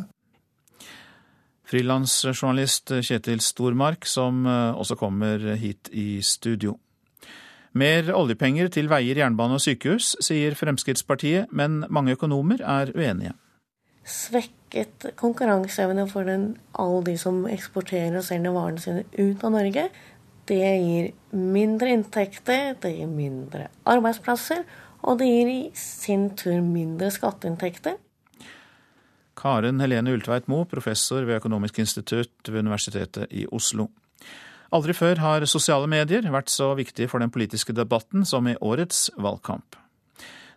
[1.68, 6.78] Frilansjournalist Kjetil Stormark, som eh, også kommer hit i studio.
[7.76, 13.34] Mer oljepenger til veier, jernbane og sykehus, sier Fremskrittspartiet, men mange økonomer er uenige.
[14.08, 19.88] Svekket konkurranseevne for den, alle de som eksporterer og selger varene sine ut av Norge.
[20.48, 24.64] Det gir mindre inntekter, det gir mindre arbeidsplasser,
[25.02, 27.98] og det gir i sin tur mindre skatteinntekter.
[29.38, 33.86] Karen Helene Ultveit Moe, professor ved Økonomisk institutt ved Universitetet i Oslo.
[34.74, 39.06] Aldri før har sosiale medier vært så viktige for den politiske debatten som i årets
[39.16, 39.78] valgkamp.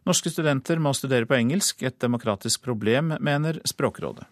[0.10, 4.25] Norske studenter må studere på engelsk, et demokratisk problem, mener Språkrådet.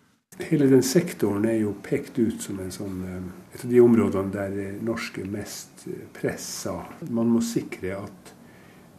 [0.50, 4.32] Hele den sektoren er jo pekt ut som en sånn, eh, et av de områdene
[4.32, 6.88] der norsk er mest pressa.
[7.10, 8.34] Man må sikre at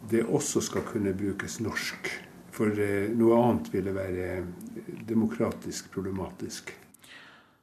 [0.09, 2.11] det også skal kunne brukes norsk.
[2.51, 4.43] For eh, noe annet ville være
[5.07, 6.73] demokratisk problematisk.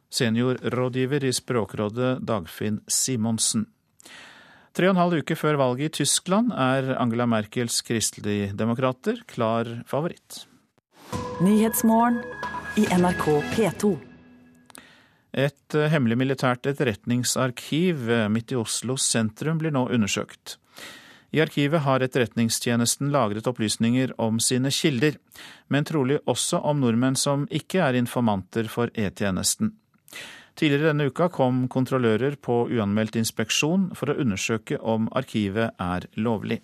[0.09, 3.67] Seniorrådgiver i Språkrådet Dagfinn Simonsen.
[4.73, 10.45] Tre og en halv uke før valget i Tyskland er Angela Merkels kristeligdemokrater klar favoritt.
[11.43, 12.21] Nyhetsmorgen
[12.79, 13.97] i NRK P2.
[15.39, 20.57] Et eh, hemmelig militært etterretningsarkiv eh, midt i Oslos sentrum blir nå undersøkt.
[21.31, 25.19] I arkivet har Etterretningstjenesten lagret opplysninger om sine kilder,
[25.69, 29.75] men trolig også om nordmenn som ikke er informanter for E-tjenesten.
[30.59, 36.63] Tidligere denne uka kom kontrollører på uanmeldt inspeksjon for å undersøke om arkivet er lovlig.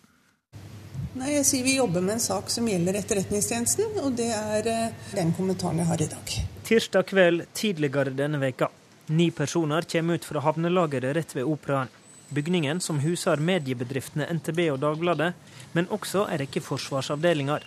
[1.14, 5.04] Nei, jeg sier Vi jobber med en sak som gjelder Etterretningstjenesten, og det er eh,
[5.14, 6.32] den kommentaren jeg har i dag.
[6.66, 8.70] Tirsdag kveld tidligere denne veka.
[9.14, 11.92] Ni personer kommer ut fra havnelageret rett ved Operaen.
[12.34, 15.34] Bygningen som huser mediebedriftene NTB og Dagbladet,
[15.72, 17.62] men også en rekke forsvarsavdelinger.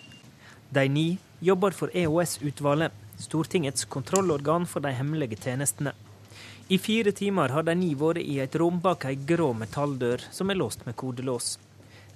[0.75, 1.07] De ni
[1.39, 5.93] jobber for EOS-utvalget, Stortingets kontrollorgan for de hemmelige tjenestene.
[6.67, 10.51] I fire timer har de ni vært i et rom bak ei grå metalldør som
[10.51, 11.55] er låst med kodelås.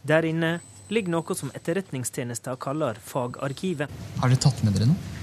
[0.03, 0.51] Der inne
[0.91, 3.89] ligger noe som Etterretningstjenesten kaller fagarkivet.
[4.19, 5.17] Har dere tatt med dere noe?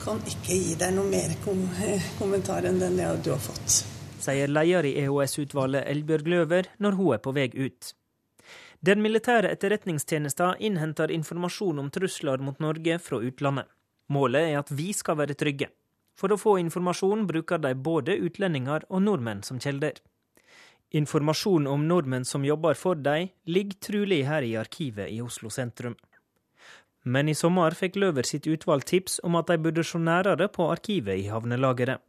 [0.00, 1.66] Kan ikke gi deg noe mer kom
[2.18, 3.82] kommentar enn den du har fått
[4.22, 7.94] sier leder i EOS-utvalget Elbjørg Løver når hun er på vei ut.
[8.80, 13.68] Den militære etterretningstjenesten innhenter informasjon om trusler mot Norge fra utlandet.
[14.08, 15.68] Målet er at vi skal være trygge.
[16.18, 20.00] For å få informasjon bruker de både utlendinger og nordmenn som kilder.
[20.96, 25.94] Informasjon om nordmenn som jobber for dem, ligger trolig her i arkivet i Oslo sentrum.
[27.04, 30.66] Men i sommer fikk Løver sitt utvalg tips om at de burde se nærere på
[30.72, 32.02] arkivet i havnelageret.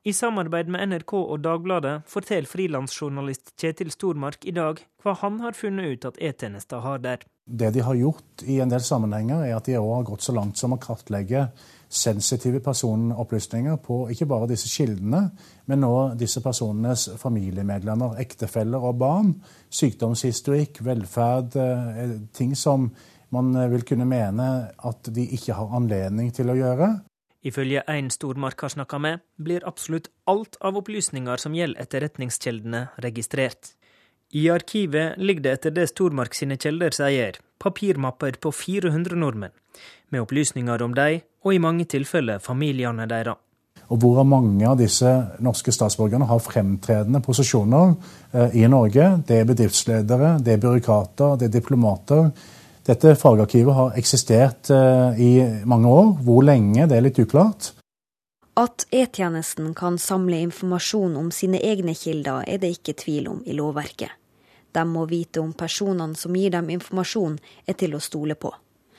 [0.00, 5.52] I samarbeid med NRK og Dagbladet forteller frilansjournalist Kjetil Stormark i dag hva han har
[5.52, 7.26] funnet ut at E-tjenester har der.
[7.44, 10.32] Det de har gjort i en del sammenhenger, er at de òg har gått så
[10.32, 11.50] langt som å kartlegge
[11.92, 15.26] sensitive personopplysninger på ikke bare disse kildene,
[15.68, 19.34] men nå disse personenes familiemedlemmer, ektefeller og barn.
[19.68, 22.88] Sykdomshistorikk, velferd, eh, ting som
[23.36, 24.48] man vil kunne mene
[24.80, 26.92] at de ikke har anledning til å gjøre.
[27.40, 33.74] Ifølge en Stormark har snakka med, blir absolutt alt av opplysninger som gjelder etterretningskjeldene, registrert.
[34.36, 39.56] I arkivet ligger det etter det Stormark sine kjelder sier, papirmapper på 400 nordmenn,
[40.12, 43.40] med opplysninger om dem, og i mange tilfeller familiene deres.
[43.90, 45.08] Og hvorav mange av disse
[45.42, 47.96] norske statsborgerne har fremtredende posisjoner
[48.30, 49.06] eh, i Norge.
[49.26, 52.28] Det er bedriftsledere, det er byråkrater, det er diplomater.
[52.90, 55.32] Dette fagarkivet har eksistert eh, i
[55.64, 56.08] mange år.
[56.26, 57.68] Hvor lenge, det er litt uklart.
[58.58, 63.54] At E-tjenesten kan samle informasjon om sine egne kilder, er det ikke tvil om i
[63.54, 64.10] lovverket.
[64.74, 67.36] De må vite om personene som gir dem informasjon,
[67.70, 68.50] er til å stole på.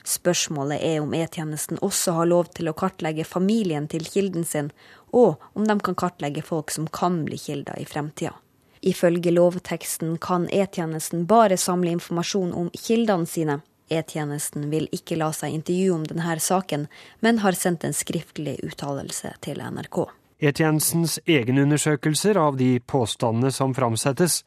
[0.08, 4.72] Spørsmålet er om E-tjenesten også har lov til å kartlegge familien til kilden sin,
[5.12, 8.38] og om de kan kartlegge folk som kan bli kilder i fremtida.
[8.82, 13.60] Ifølge lovteksten kan E-tjenesten bare samle informasjon om kildene sine,
[13.92, 16.88] E-tjenesten vil ikke la seg intervjue om denne saken,
[17.20, 20.06] men har sendt en skriftlig uttalelse til NRK.
[20.42, 24.42] E-tjenestens egenundersøkelser av de påstandene som framsettes,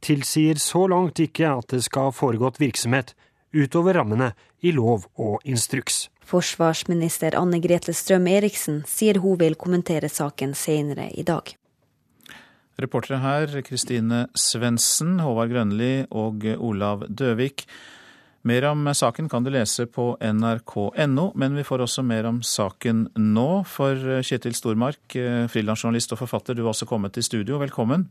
[0.00, 3.14] tilsier så langt ikke at det skal ha foregått virksomhet
[3.54, 6.08] utover rammene i lov og instruks.
[6.26, 11.54] Forsvarsminister Anne Grete Strøm Eriksen sier hun vil kommentere saken senere i dag.
[12.76, 17.64] Reportere her Kristine Svendsen, Håvard Grønli og Olav Døvik.
[18.46, 23.08] Mer om saken kan du lese på nrk.no, men vi får også mer om saken
[23.18, 23.48] nå.
[23.66, 25.16] For Kjetil Stormark,
[25.50, 27.58] frilansjournalist og forfatter, du har også kommet i studio.
[27.58, 28.06] Velkommen.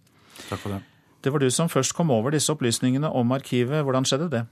[0.50, 0.82] Takk for det.
[1.24, 3.80] Det var du som først kom over disse opplysningene om arkivet.
[3.88, 4.44] Hvordan skjedde det?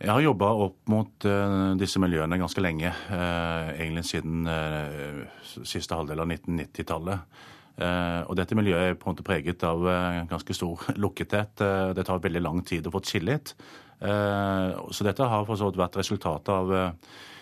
[0.00, 2.94] Jeg har jobba opp mot uh, disse miljøene ganske lenge.
[3.10, 5.26] Uh, egentlig siden uh,
[5.66, 7.26] siste halvdel av 1990-tallet.
[7.80, 9.86] og dette miljøet er på en måte preget av
[10.28, 11.62] ganske stor lukkethet.
[11.96, 13.54] det tar veldig lang tid å få tillit.
[14.00, 16.70] Så dette har for så vidt vært resultatet av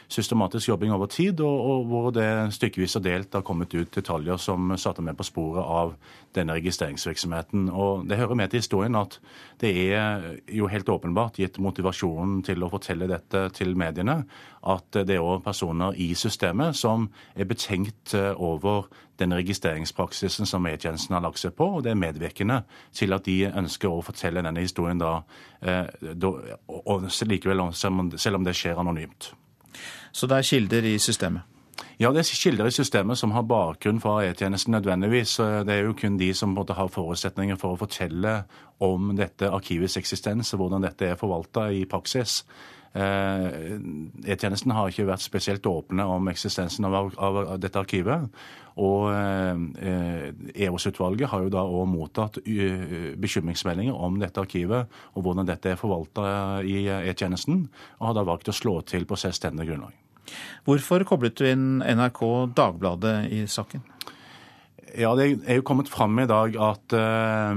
[0.09, 4.41] systematisk jobbing over tid, og, og hvor det stykkevis og delt har kommet ut detaljer
[4.41, 5.95] som satte meg på sporet av
[6.37, 7.69] denne registreringsvirksomheten.
[7.69, 9.19] Og Det hører med til historien at
[9.61, 14.23] det er jo helt åpenbart, gitt motivasjonen til å fortelle dette til mediene,
[14.69, 18.89] at det er òg personer i systemet som er betenkt over
[19.19, 22.63] den registreringspraksisen som E-tjenesten har lagt seg på, og det er medvirkende
[22.95, 25.19] til at de ønsker å fortelle denne historien da,
[25.61, 26.33] eh, da
[26.69, 29.33] og likevel, selv om det skjer anonymt.
[30.19, 31.47] Så det er kilder i systemet?
[31.99, 35.37] Ja, det er kilder i systemet som har bakgrunn fra E-tjenesten nødvendigvis.
[35.67, 38.41] Det er jo kun de som måtte ha forutsetninger for å fortelle
[38.83, 42.41] om dette arkivets eksistens og hvordan dette er forvalta i praksis.
[42.99, 43.79] Eh,
[44.27, 47.13] E-tjenesten har ikke vært spesielt åpne om eksistensen av,
[47.61, 48.21] dette arkivet.
[48.79, 55.69] Og EOS-utvalget eh, har jo da òg mottatt bekymringsmeldinger om dette arkivet og hvordan dette
[55.75, 56.23] er forvalta
[56.63, 60.08] i E-tjenesten, og har da valgt å slå til på selvstendig grunnlag.
[60.69, 62.23] Hvorfor koblet du inn NRK
[62.57, 63.85] Dagbladet i saken?
[64.97, 67.53] Ja, Det er jo kommet fram i dag at uh,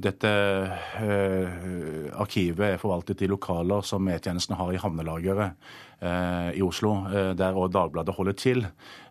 [0.00, 0.30] dette
[1.02, 5.52] uh, arkivet er forvaltet i lokaler som E-tjenesten har i havnelageret
[5.98, 6.92] i Oslo,
[7.34, 8.66] der også Dagbladet holder til.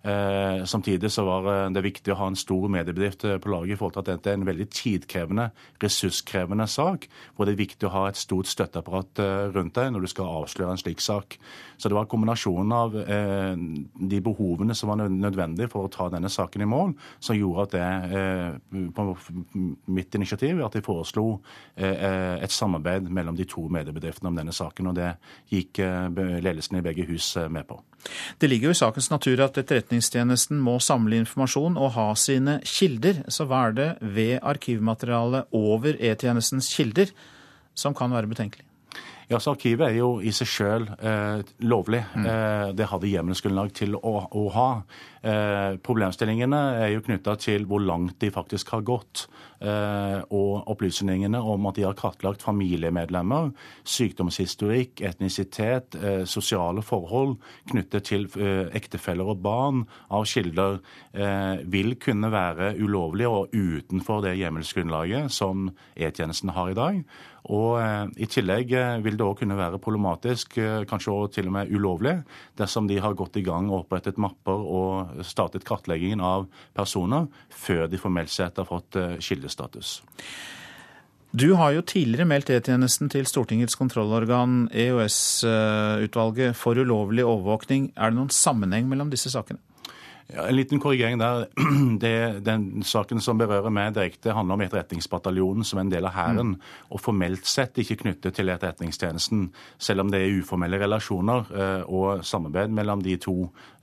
[0.07, 3.73] Eh, samtidig så var eh, det viktig å ha en stor mediebedrift eh, på laget
[3.73, 5.49] i forhold til at dette er en veldig tidkrevende,
[5.83, 9.19] ressurskrevende sak, hvor det er viktig å ha et stort støtteapparat
[9.55, 11.35] rundt deg når du skal avsløre en slik sak.
[11.77, 16.63] Så det var kombinasjonen av de behovene som var nødvendige for å ta denne saken
[16.63, 18.61] i mål, som gjorde at det,
[18.97, 19.05] på
[19.93, 21.25] mitt initiativ, at jeg foreslo
[21.75, 24.89] et samarbeid mellom de to mediebedriftene om denne saken.
[24.89, 25.11] Og det
[25.53, 25.83] gikk
[26.47, 27.79] ledelsen i begge hus med på.
[28.39, 33.23] Det ligger jo i sakens natur at Etterretningstjenesten må samle informasjon og ha sine kilder.
[33.33, 37.11] Så hva er det ved arkivmaterialet over E-tjenestens kilder
[37.77, 38.67] som kan være betenkelig?
[39.27, 41.99] Ja, så Arkivet er jo i seg sjøl eh, lovlig.
[42.15, 42.27] Mm.
[42.31, 44.67] Eh, det hadde hjemmelsgrunnlag til å, å ha.
[45.25, 49.25] Eh, problemstillingene er jo knytta til hvor langt de faktisk har gått.
[49.57, 53.49] Eh, og opplysningene om at de har kartlagt familiemedlemmer,
[53.87, 57.37] sykdomshistorikk, etnisitet, eh, sosiale forhold
[57.71, 60.79] knyttet til ektefeller og barn av kilder,
[61.65, 67.01] vil kunne være ulovlige og utenfor det hjemmelsgrunnlaget som E-tjenesten har i dag.
[67.47, 67.79] Og
[68.19, 70.57] I tillegg vil det òg kunne være problematisk,
[70.89, 72.17] kanskje også til og med ulovlig,
[72.59, 76.45] dersom de har gått i gang og opprettet mapper og startet kartleggingen av
[76.77, 80.01] personer før de formelt sett har fått kildestatus.
[81.37, 87.91] Du har jo tidligere meldt E-tjenesten til Stortingets kontrollorgan EOS-utvalget for ulovlig overvåkning.
[87.97, 89.59] Er det noen sammenheng mellom disse sakene?
[90.27, 91.47] Ja, en liten korrigering der.
[92.03, 96.55] Det, den saken som berører meg direkte, handler om Etterretningsbataljonen som en del av Hæren,
[96.57, 96.73] mm.
[96.91, 99.47] og formelt sett ikke knyttet til Etterretningstjenesten,
[99.79, 103.37] selv om det er uformelle relasjoner eh, og samarbeid mellom de to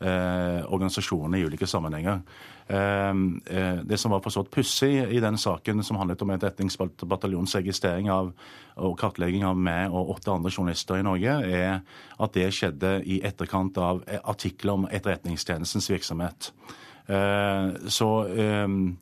[0.05, 2.21] eh, organisasjonene i ulike sammenhenger.
[2.69, 8.09] Ehm, eh, det som var forstått pussig i den saken som handlet om Etterretningsbataljons registrering
[8.11, 8.33] av
[8.81, 11.83] og kartlegging av meg og åtte andre journalister i Norge, er
[12.19, 16.51] at det skjedde i etterkant av artikler om Etterretningstjenestens virksomhet.
[17.07, 18.97] Eh, så ehm,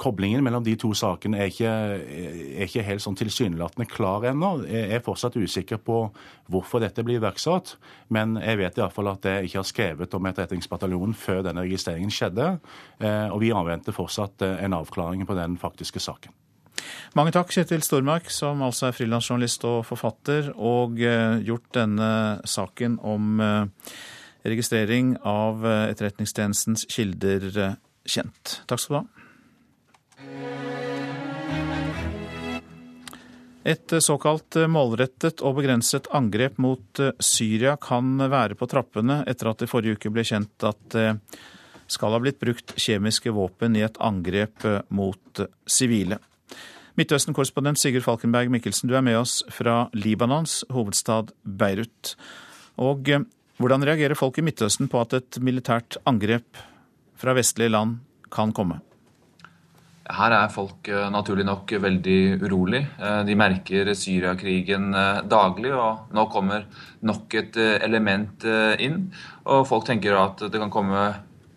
[0.00, 4.52] koblingen mellom de to sakene er ikke, er ikke helt sånn tilsynelatende klar ennå.
[4.68, 6.02] Jeg er fortsatt usikker på
[6.50, 7.76] hvorfor dette blir iverksatt.
[8.14, 12.52] Men jeg vet iallfall at jeg ikke har skrevet om Etterretningsbataljonen før denne registreringen skjedde.
[13.00, 16.34] Eh, og vi avventer fortsatt eh, en avklaring på den faktiske saken.
[17.14, 22.10] Mange takk, Kjetil Stormark, som altså er frilansjournalist og forfatter, og eh, gjort denne
[22.48, 23.42] saken om
[24.40, 27.76] registrering av Etterretningstjenestens kilder
[28.08, 28.60] kjent.
[28.70, 29.19] Takk skal du ha.
[33.70, 39.60] Et såkalt målrettet og begrenset angrep mot eh, Syria kan være på trappene etter at
[39.60, 41.10] det forrige uke ble kjent at det
[41.90, 46.20] skal ha blitt brukt kjemiske våpen i et angrep eh, mot sivile.
[46.98, 52.14] Midtøsten-korrespondent Sigurd Falkenberg Mikkelsen, du er med oss fra Libanons hovedstad Beirut.
[52.82, 53.24] Og eh,
[53.60, 56.62] hvordan reagerer folk i Midtøsten på at et militært angrep
[57.20, 57.98] fra vestlige land
[58.32, 58.80] kan komme?
[60.10, 62.82] Her er folk eh, naturlig nok veldig urolig.
[62.98, 64.90] Eh, de merker Syriakrigen
[65.30, 66.66] daglig, og nå kommer
[67.06, 68.46] nok et element
[68.82, 69.08] inn.
[69.46, 71.08] Og folk tenker at det kan komme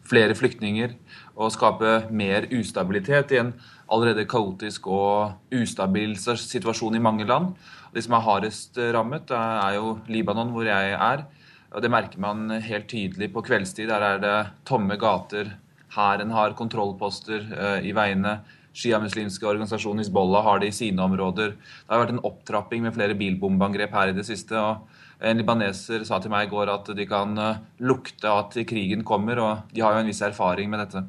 [0.04, 0.94] flere flyktninger
[1.34, 3.54] og skape mer ustabilitet i en
[3.94, 7.54] allerede kaotisk og ustabil situasjon i mange land.
[7.94, 11.26] De som er hardest rammet, er jo Libanon, hvor jeg er.
[11.74, 13.90] Og Det merker man helt tydelig på kveldstid.
[13.90, 15.56] Der er det tomme gater.
[15.94, 18.40] Hæren har kontrollposter eh, i veiene.
[18.74, 21.54] Sjiamuslimske organisasjonen Hizbollah har det i sine områder.
[21.54, 24.58] Det har vært en opptrapping med flere bilbombeangrep her i det siste.
[24.58, 24.88] og
[25.22, 29.40] En libaneser sa til meg i går at de kan eh, lukte at krigen kommer,
[29.40, 31.06] og de har jo en viss erfaring med dette.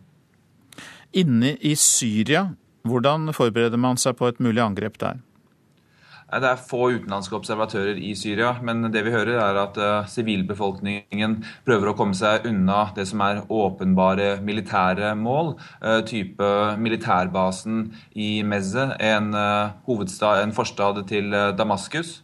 [1.14, 2.48] Inne i Syria
[2.84, 5.22] hvordan forbereder man seg på et mulig angrep der?
[6.34, 9.78] Det er få utenlandske observatører i Syria, men det vi hører er at
[10.10, 15.54] sivilbefolkningen sivilbefolkningen prøver å komme seg unna det som er åpenbare militære mål.
[15.82, 22.20] Uh, type militærbasen i Mezze, en, uh, en forstad til Damaskus.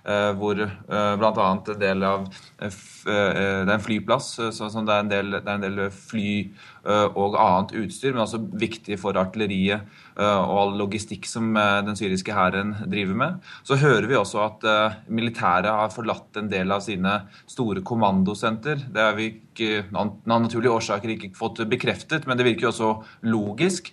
[0.00, 1.46] Uh, hvor uh, bl.a.
[1.52, 2.64] en del Det
[3.12, 6.50] er en flyplass, så, så det, er en del, det er en del fly
[7.16, 9.84] og annet utstyr, men også viktig for artilleriet
[10.20, 13.46] og all logistikk som den syriske hæren driver med.
[13.64, 14.66] Så hører vi også at
[15.08, 17.14] militæret har forlatt en del av sine
[17.48, 18.84] store kommandosenter.
[18.92, 22.92] Det har vi ikke, av naturlige årsaker ikke fått bekreftet, men det virker jo også
[23.32, 23.92] logisk.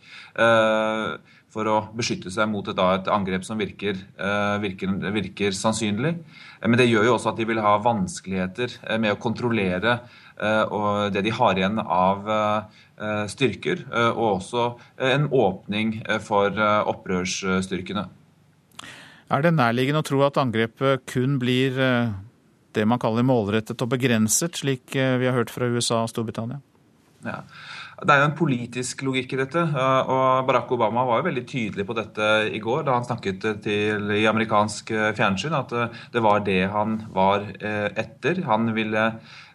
[1.57, 3.97] For å beskytte seg mot et, et angrep som virker,
[4.61, 6.17] virker, virker sannsynlig.
[6.65, 9.99] Men det gjør jo også at de vil ha vanskeligheter med å kontrollere
[10.37, 12.77] det de har igjen av Eh,
[13.29, 14.67] styrker, eh, og også
[15.09, 16.53] en åpning eh, for
[16.93, 18.07] opprørsstyrkene.
[19.27, 21.75] Er det nærliggende å tro at angrepet kun blir
[22.77, 26.61] det man kaller målrettet og begrenset, slik vi har hørt fra USA og Storbritannia?
[27.25, 27.41] Ja.
[27.97, 29.61] Det er jo en politisk logikk i dette.
[29.73, 34.11] og Barack Obama var jo veldig tydelig på dette i går da han snakket til
[34.13, 35.73] i amerikansk fjernsyn, at
[36.13, 38.43] det var det han var etter.
[38.45, 39.07] Han ville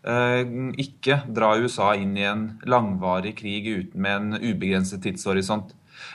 [0.02, 0.40] Eh,
[0.82, 5.70] ikke dra USA inn i en langvarig krig uten med en ubegrenset tidshorisont.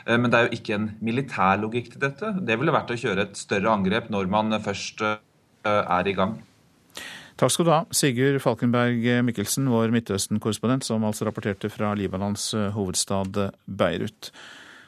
[0.05, 2.33] Eh, men det er jo ikke en militær logikk til dette.
[2.43, 5.17] Det ville vært å kjøre et større angrep når man først eh,
[5.63, 6.35] er i gang.
[7.37, 13.37] Takk skal du ha, Sigurd Falkenberg Mikkelsen, vår Midtøsten-korrespondent, som altså rapporterte fra Libanons hovedstad
[13.69, 14.31] Beirut.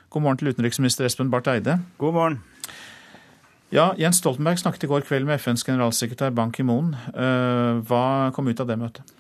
[0.10, 1.78] God morgen til utenriksminister Espen Barth Eide.
[2.02, 2.40] God morgen.
[3.70, 6.96] Ja, Jens Stoltenberg snakket i går kveld med FNs generalsekretær Ban Ki-moon.
[7.14, 9.14] Eh, hva kom ut av det møtet?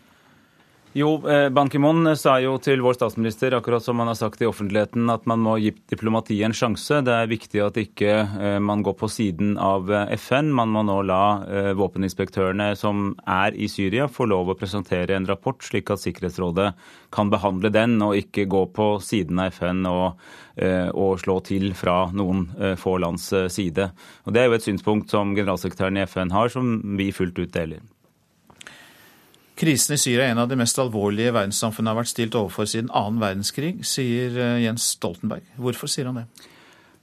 [0.98, 4.48] Jo, eh, Ban Ki-moon sa jo til vår statsminister, akkurat som han har sagt i
[4.50, 7.04] offentligheten, at man må gi diplomatiet en sjanse.
[7.06, 9.86] Det er viktig at ikke eh, man går på siden av
[10.18, 10.50] FN.
[10.50, 11.20] Man må nå la
[11.78, 16.72] våpeninspektørene som er i Syria, få lov å presentere en rapport, slik at Sikkerhetsrådet
[17.14, 20.30] kan behandle den, og ikke gå på siden av FN og
[20.60, 22.42] og slå til fra noen
[22.76, 23.86] få lands side.
[24.28, 27.54] Og Det er jo et synspunkt som generalsekretæren i FN har, som vi fullt ut
[27.56, 27.80] deler.
[29.60, 32.94] Krisen i Syria er en av de mest alvorlige verdenssamfunnet har vært stilt overfor siden
[32.96, 35.44] annen verdenskrig, sier Jens Stoltenberg.
[35.60, 36.26] Hvorfor sier han det?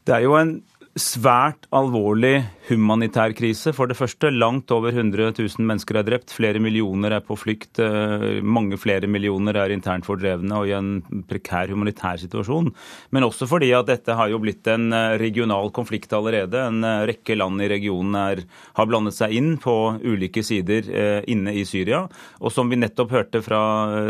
[0.06, 0.54] Det er jo en
[0.96, 2.40] svært alvorlig
[2.70, 3.70] humanitær krise.
[3.76, 6.32] For det første, langt over 100 000 mennesker er drept.
[6.34, 7.78] Flere millioner er på flukt.
[7.82, 12.72] Eh, mange flere millioner er internt fordrevne og i en prekær humanitær situasjon.
[13.14, 16.64] Men også fordi at dette har jo blitt en eh, regional konflikt allerede.
[16.64, 18.42] En eh, rekke land i regionen er,
[18.80, 20.88] har blandet seg inn på ulike sider
[21.28, 22.04] inne i Syria.
[22.40, 23.60] Og som vi nettopp hørte fra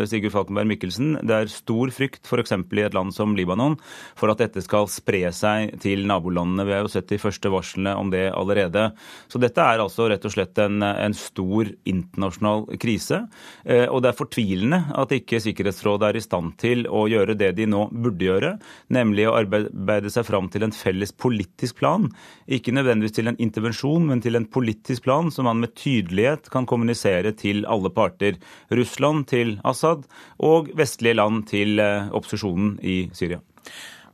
[0.08, 2.54] Sigurd Falkenberg Mikkelsen, det er stor frykt f.eks.
[2.54, 3.76] i et land som Libanon
[4.18, 6.66] for at dette skal spre seg til nabolandene.
[6.66, 8.90] Vi har jo sett de første varslene om det allerede.
[9.32, 13.22] Så dette er altså rett og slett en, en stor internasjonal krise.
[13.64, 17.52] Eh, og det er fortvilende at ikke Sikkerhetsrådet er i stand til å gjøre det
[17.58, 18.52] de nå burde gjøre,
[18.92, 22.08] nemlig å arbeide seg fram til en felles politisk plan.
[22.46, 26.68] Ikke nødvendigvis til en intervensjon, men til en politisk plan som man med tydelighet kan
[26.68, 28.40] kommunisere til alle parter.
[28.74, 30.06] Russland til Assad
[30.42, 33.42] og vestlige land til eh, opposisjonen i Syria.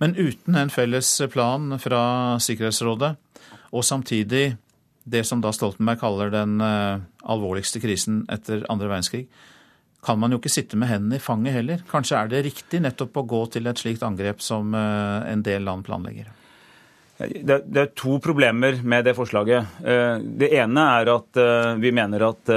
[0.02, 2.02] Men uten en felles plan fra
[2.42, 3.12] Sikkerhetsrådet,
[3.70, 4.56] og samtidig
[5.04, 6.98] det som da Stoltenberg kaller den uh,
[7.30, 9.28] alvorligste krisen etter andre verdenskrig,
[10.02, 11.86] kan man jo ikke sitte med hendene i fanget heller.
[11.90, 15.62] Kanskje er det riktig nettopp å gå til et slikt angrep som uh, en del
[15.70, 16.32] land planlegger?
[17.22, 19.76] Det, er to problemer med det forslaget.
[19.86, 21.38] Eh, det ene er at
[21.78, 22.50] vi mener at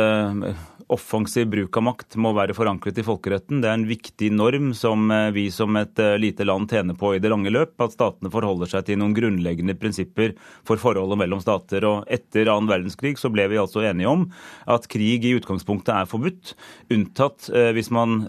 [0.88, 3.62] offensiv bruk av makt må være forankret i folkeretten.
[3.62, 7.16] Det er en viktig norm som eh, vi som et eh, lite land tjener på
[7.16, 7.74] i det lange løp.
[7.82, 10.36] At statene forholder seg til noen grunnleggende prinsipper
[10.68, 11.88] for forholdet mellom stater.
[11.90, 14.28] Og etter annen verdenskrig så ble vi altså enige om
[14.70, 16.54] at krig i utgangspunktet er forbudt,
[16.94, 18.26] unntatt eh, hvis man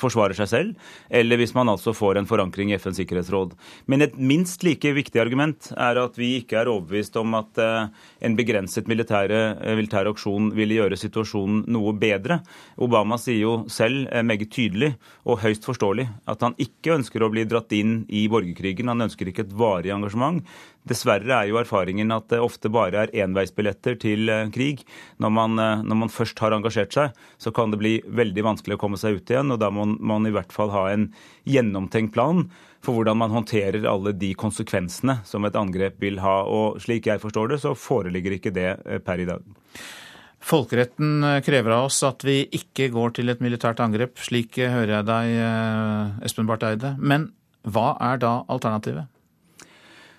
[0.00, 3.54] forsvarer seg selv, eller hvis man altså får en forankring i FNs sikkerhetsråd.
[3.90, 8.36] Men et minst like viktig argument er at vi ikke er overbevist om at en
[8.38, 9.40] begrenset militære,
[9.76, 12.40] militær aksjon ville gjøre situasjonen noe bedre.
[12.80, 17.30] Obama sier jo selv eh, meget tydelig og høyst forståelig at han ikke ønsker å
[17.32, 18.88] bli dratt inn i borgerkrigen.
[18.92, 20.40] Han ønsker ikke et varig engasjement.
[20.84, 24.82] Dessverre er jo erfaringen at det ofte bare er enveisbilletter til eh, krig.
[25.22, 28.76] Når man, eh, når man, først har engasjert seg, så kan det bli veldig vanskelig
[28.76, 29.54] å komme seg ut igjen.
[29.54, 31.08] og Da må man i hvert fall ha en
[31.48, 32.46] gjennomtenkt plan
[32.84, 36.42] for hvordan man håndterer alle de konsekvensene som et angrep vil ha.
[36.44, 38.70] Og slik jeg forstår det, så foreligger ikke det
[39.06, 39.54] per i dag.
[40.44, 44.20] Folkeretten eh, krever av oss at vi ikke går til et militært angrep.
[44.20, 46.94] Slik eh, hører jeg deg, eh, Espen Barth Eide.
[47.00, 47.30] Men
[47.64, 49.08] hva er da alternativet?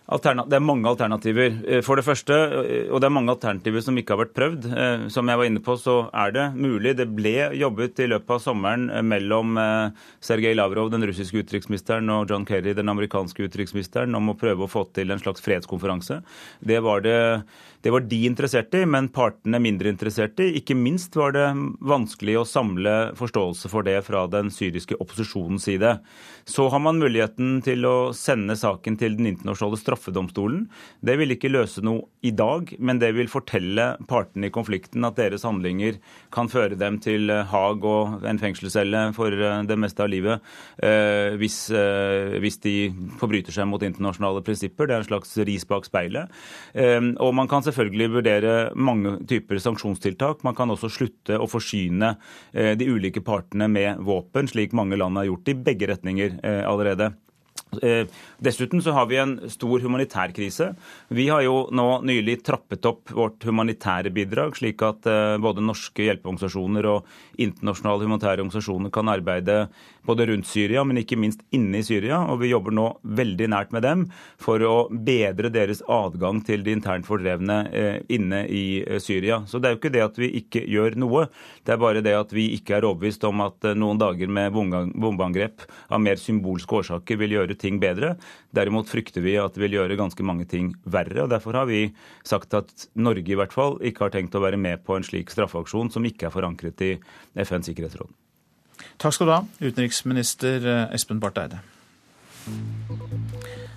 [0.06, 1.56] Det er mange alternativer.
[1.82, 2.36] For det første,
[2.94, 4.68] og det er mange alternativer som ikke har vært prøvd.
[5.10, 6.94] Som jeg var inne på, så er det mulig.
[7.00, 9.58] Det ble jobbet i løpet av sommeren mellom
[10.22, 14.70] Sergej Lavrov, den russiske utenriksministeren, og John Kerry, den amerikanske utenriksministeren, om å prøve å
[14.70, 16.20] få til en slags fredskonferanse.
[16.62, 17.18] Det var det
[17.86, 20.48] det var de interessert i, men partene mindre interessert i.
[20.58, 21.46] Ikke minst var det
[21.86, 25.92] vanskelig å samle forståelse for det fra den syriske opposisjonens side.
[26.50, 30.64] Så har man muligheten til å sende saken til Den internasjonale straffedomstolen.
[31.06, 35.22] Det vil ikke løse noe i dag, men det vil fortelle partene i konflikten at
[35.22, 36.02] deres handlinger
[36.34, 40.42] kan føre dem til Haag og en fengselscelle for eh, det meste av livet
[40.82, 42.76] eh, hvis, eh, hvis de
[43.22, 44.90] forbryter seg mot internasjonale prinsipper.
[44.90, 46.34] Det er en slags ris bak speilet.
[46.76, 50.44] Og man kan selvfølgelig vurdere mange typer sanksjonstiltak.
[50.44, 52.16] Man kan også slutte å forsyne
[52.54, 56.64] eh, de ulike partene med våpen, slik mange land har gjort i begge retninger eh,
[56.68, 57.14] allerede.
[57.84, 58.06] Eh,
[58.44, 60.72] dessuten så har vi en stor humanitær krise.
[61.10, 65.08] Vi har jo nå nylig trappet opp vårt humanitære bidrag, slik at
[65.42, 67.10] både norske hjelpeorganisasjoner og
[67.42, 69.66] internasjonale humanitære organisasjoner kan arbeide
[70.06, 72.22] både rundt Syria, men ikke minst inne i Syria.
[72.30, 74.06] Og vi jobber nå veldig nært med dem
[74.42, 79.42] for å bedre deres adgang til de internt fordrevne eh, inne i eh, Syria.
[79.50, 81.26] Så det er jo ikke det at vi ikke gjør noe,
[81.66, 84.54] det er bare det at vi ikke er overbevist om at eh, noen dager med
[84.54, 88.14] bombeangrep av mer symbolske årsaker vil gjøre ting bedre.
[88.56, 91.24] Derimot frykter vi at det vil gjøre ganske mange ting verre.
[91.24, 91.88] og Derfor har vi
[92.24, 95.34] sagt at Norge i hvert fall ikke har tenkt å være med på en slik
[95.34, 96.92] straffeaksjon som ikke er forankret i
[97.36, 98.12] FNs sikkerhetsråd.
[99.02, 101.64] Takk skal du ha, utenriksminister eh, Espen Barth Eide.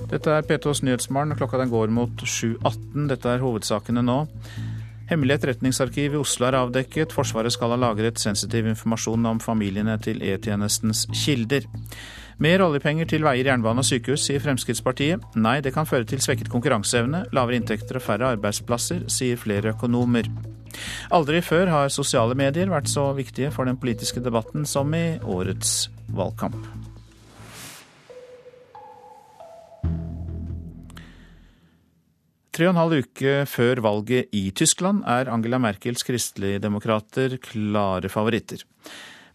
[0.08, 1.36] Dette er P2s Nyhetsmorgen.
[1.38, 3.08] Klokka den går mot 7.18.
[3.10, 4.18] Dette er hovedsakene nå.
[5.08, 7.14] Hemmelig etterretningsarkiv i Oslo er avdekket.
[7.16, 11.64] Forsvaret skal ha lagret sensitiv informasjon om familiene til E-tjenestens kilder.
[12.38, 15.24] Mer oljepenger til veier, jernbane og sykehus, sier Fremskrittspartiet.
[15.34, 20.28] Nei, det kan føre til svekket konkurranseevne, lavere inntekter og færre arbeidsplasser, sier flere økonomer.
[21.10, 25.88] Aldri før har sosiale medier vært så viktige for den politiske debatten som i årets
[26.14, 26.62] valgkamp.
[32.54, 38.62] Tre og en halv uke før valget i Tyskland er Angela Merkels kristeligdemokrater klare favoritter.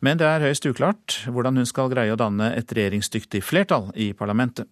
[0.04, 4.12] Men det er høyst uklart hvordan hun skal greie å danne et regjeringsdyktig flertall i
[4.18, 4.68] parlamentet.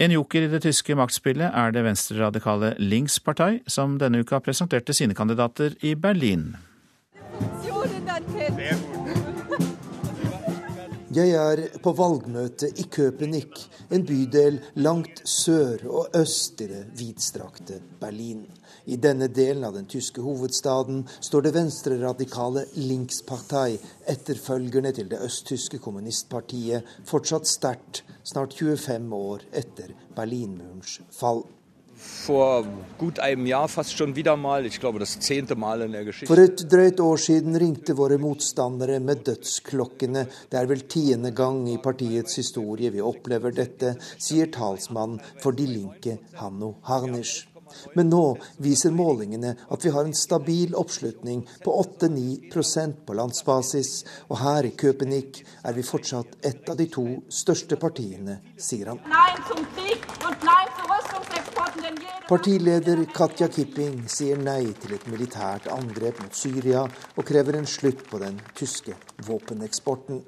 [0.00, 5.14] En joker i det tyske maktspillet er det venstreradikale Linkspartei, som denne uka presenterte sine
[5.14, 6.54] kandidater i Berlin.
[11.10, 17.80] Jeg er på valgmøte i Köpenick, en bydel langt sør og øst i det vidstrakte
[18.00, 18.46] Berlin.
[18.86, 23.78] I denne delen av den tyske hovedstaden står det venstreradikale Linkspartei,
[24.08, 31.44] etterfølgerne til det østtyske kommunistpartiet, fortsatt sterkt, snart 25 år etter Berlinmurens fall.
[32.00, 32.64] For
[36.40, 40.24] et drøyt år siden ringte våre motstandere med dødsklokkene.
[40.48, 45.68] Det er vel tiende gang i partiets historie vi opplever dette, sier talsmann for De
[45.68, 47.49] Linke, Hanno Harnisch.
[47.94, 48.24] Men nå
[48.62, 53.92] viser målingene at vi har en stabil oppslutning på 8-9 på landsbasis,
[54.28, 59.00] og her i Köpenick er vi fortsatt et av de to største partiene, sier han.
[62.30, 66.84] Partileder Katja Kipping sier nei til et militært angrep mot Syria,
[67.16, 68.94] og krever en slutt på den tyske
[69.26, 70.20] våpeneksporten.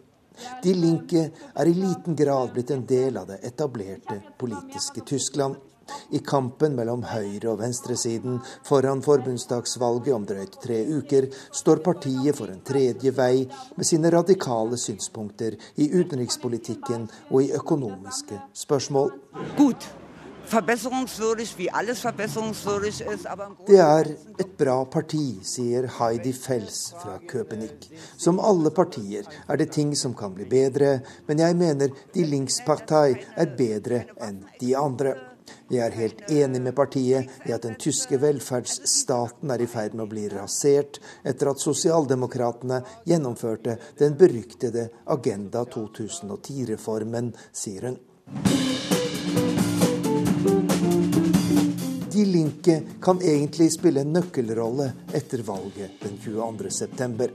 [0.65, 5.61] De Linke er i liten grad blitt en del av det etablerte politiske Tyskland.
[6.11, 12.53] I kampen mellom høyre- og venstresiden foran forbundsdagsvalget om drøyt tre uker, står partiet for
[12.53, 19.13] en tredje vei med sine radikale synspunkter i utenrikspolitikken og i økonomiske spørsmål.
[20.51, 20.77] Aber
[23.67, 27.89] Det er et bra parti, sier Heidi Fels fra Köpenick.
[28.19, 33.15] Som alle partier er det ting som kan bli bedre, men jeg mener De Linkspartei
[33.37, 35.32] er bedre enn de andre.
[35.73, 40.07] Jeg er helt enig med partiet i at den tyske velferdsstaten er i ferd med
[40.07, 48.01] å bli rasert etter at sosialdemokratene gjennomførte den beryktede Agenda 2010-reformen, sier hun.
[52.23, 54.85] De Linke kan egentlig spille en nøkkelrolle
[55.19, 57.27] etter valget den 22.9.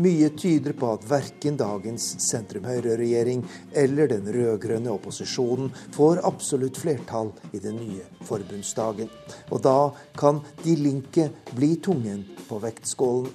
[0.00, 3.42] Mye tyder på at verken dagens sentrum-høyre-regjering
[3.82, 9.12] eller den rød-grønne opposisjonen får absolutt flertall i den nye forbundsdagen.
[9.52, 9.76] Og da
[10.16, 13.28] kan De Linke bli tungen på vektskålen.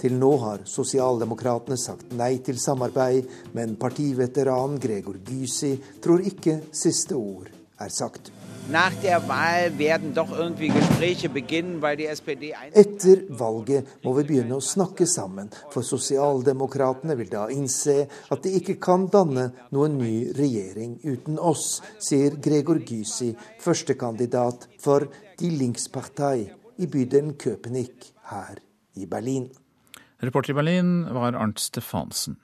[0.00, 7.20] Til nå har sosialdemokratene sagt nei til samarbeid, men partiveteranen Gregor Gysi tror ikke siste
[7.20, 8.37] ord er sagt.
[8.70, 14.24] Nach der Wahl werden doch irgendwie Gespräche beginnen, weil die SPD Etter valget må vi
[14.28, 17.94] begynne å snakke sammen, for sosialdemokratene vil da innse
[18.28, 23.30] at de ikke kan danne noen ny regjering uten oss, sier Gregor Gysi,
[23.64, 25.08] førstekandidat for
[25.40, 28.60] Die Linkspartei i bydelen Köpenick her
[29.00, 29.48] i Berlin.
[30.20, 32.36] Reporter i Berlin var Arnt Stefansen.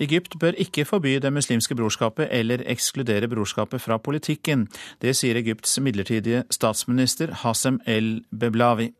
[0.00, 4.68] Egypt bør ikke forby Det muslimske brorskapet eller ekskludere brorskapet fra politikken.
[5.02, 8.92] Det sier Egypts midlertidige statsminister Hasem el-Beblawi.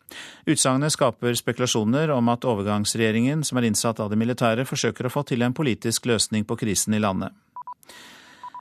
[0.47, 5.23] Utsagnet skaper spekulasjoner om at overgangsregjeringen, som er innsatt av det militære, forsøker å få
[5.23, 7.33] til en politisk løsning på krisen i landet.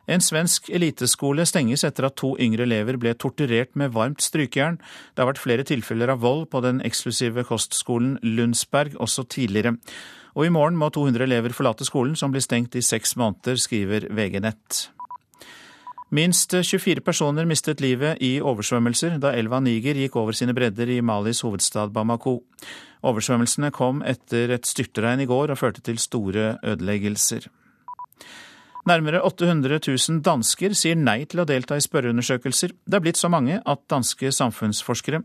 [0.09, 4.79] En svensk eliteskole stenges etter at to yngre elever ble torturert med varmt strykejern.
[5.13, 9.77] Det har vært flere tilfeller av vold på den eksklusive kostskolen Lundsberg også tidligere.
[10.36, 14.07] Og i morgen må 200 elever forlate skolen, som blir stengt i seks måneder, skriver
[14.15, 14.82] VG Nett.
[16.11, 20.99] Minst 24 personer mistet livet i oversvømmelser da elva Niger gikk over sine bredder i
[20.99, 22.41] Malis hovedstad Bamako.
[23.07, 27.47] Oversvømmelsene kom etter et styrtregn i går og førte til store ødeleggelser.
[28.89, 32.73] Nærmere 800 000 dansker sier nei til å delta i spørreundersøkelser.
[32.84, 35.21] Det er blitt så mange at danske samfunnsforskere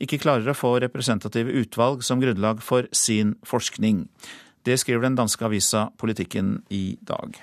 [0.00, 4.06] ikke klarer å få representative utvalg som grunnlag for sin forskning.
[4.66, 7.38] Det skriver den danske avisa Politikken i dag.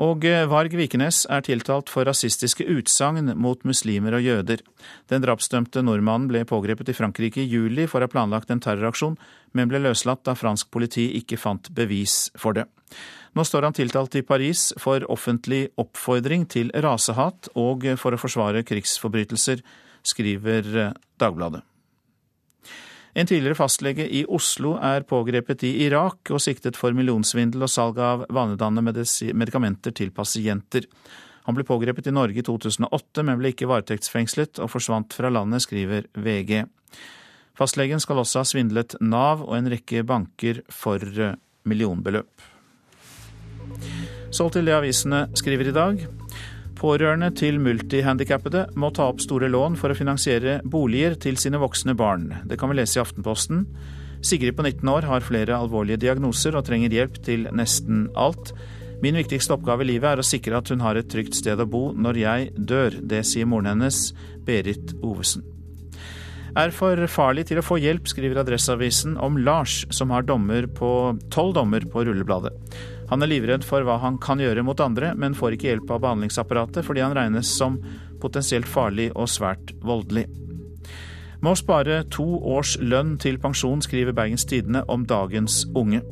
[0.00, 4.62] Og Varg Vikenes er tiltalt for rasistiske utsagn mot muslimer og jøder.
[5.12, 9.18] Den drapsdømte nordmannen ble pågrepet i Frankrike i juli for å ha planlagt en terroraksjon,
[9.52, 12.64] men ble løslatt da fransk politi ikke fant bevis for det.
[13.36, 18.64] Nå står han tiltalt i Paris for offentlig oppfordring til rasehat og for å forsvare
[18.66, 19.60] krigsforbrytelser,
[20.00, 21.60] skriver Dagbladet.
[23.14, 27.98] En tidligere fastlege i Oslo er pågrepet i Irak og siktet for millionsvindel og salg
[27.98, 28.94] av vanedannende
[29.34, 30.86] medikamenter til pasienter.
[31.48, 35.64] Han ble pågrepet i Norge i 2008, men ble ikke varetektsfengslet og forsvant fra landet,
[35.66, 36.62] skriver VG.
[37.58, 41.02] Fastlegen skal også ha svindlet Nav og en rekke banker for
[41.66, 42.48] millionbeløp.
[44.30, 46.04] Så til det avisene skriver i dag.
[46.80, 51.92] Pårørende til multihandikappede må ta opp store lån for å finansiere boliger til sine voksne
[51.92, 52.30] barn.
[52.48, 53.66] Det kan vi lese i Aftenposten.
[54.24, 58.54] Sigrid på 19 år har flere alvorlige diagnoser og trenger hjelp til nesten alt.
[59.04, 61.68] Min viktigste oppgave i livet er å sikre at hun har et trygt sted å
[61.68, 62.96] bo når jeg dør.
[63.12, 64.14] Det sier moren hennes,
[64.48, 65.44] Berit Ovesen.
[66.58, 70.66] Er for farlig til å få hjelp, skriver Adresseavisen om Lars, som har dommer
[71.30, 72.56] tolv dommer på rullebladet.
[73.10, 76.04] Han er livredd for hva han kan gjøre mot andre, men får ikke hjelp av
[76.04, 77.80] behandlingsapparatet fordi han regnes som
[78.22, 80.28] potensielt farlig og svært voldelig.
[81.40, 86.02] Må spare to års lønn til pensjon, skriver Bergens Tidende om dagens unge.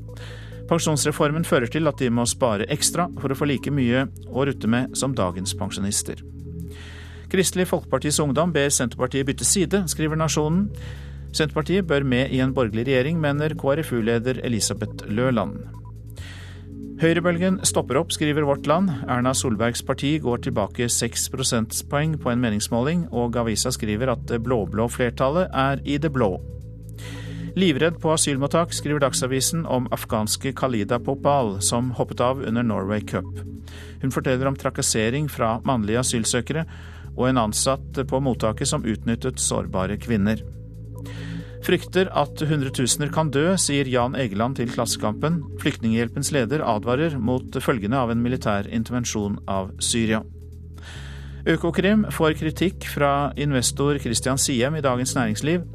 [0.69, 4.69] Pensjonsreformen fører til at de må spare ekstra for å få like mye å rutte
[4.69, 6.25] med som dagens pensjonister.
[7.29, 10.71] Kristelig Folkepartis Ungdom ber Senterpartiet bytte side, skriver Nasjonen.
[11.29, 15.78] Senterpartiet bør med i en borgerlig regjering, mener KrFU-leder Elisabeth Løland.
[16.99, 18.91] Høyrebølgen stopper opp, skriver Vårt Land.
[19.07, 24.41] Erna Solbergs parti går tilbake seks prosentpoeng på en meningsmåling, og avisa skriver at det
[24.43, 26.33] blå-blå flertallet er i det blå.
[27.55, 33.31] Livredd på asylmottak, skriver Dagsavisen om afghanske Khalida Popal, som hoppet av under Norway Cup.
[34.03, 36.67] Hun forteller om trakassering fra mannlige asylsøkere
[37.15, 40.43] og en ansatt på mottaket som utnyttet sårbare kvinner.
[41.69, 45.43] Frykter at hundretusener kan dø, sier Jan Egeland til Klassekampen.
[45.61, 50.23] Flyktninghjelpens leder advarer mot følgene av en militær intervensjon av Syria.
[51.45, 55.69] Økokrim får kritikk fra investor Christian Siem i Dagens Næringsliv.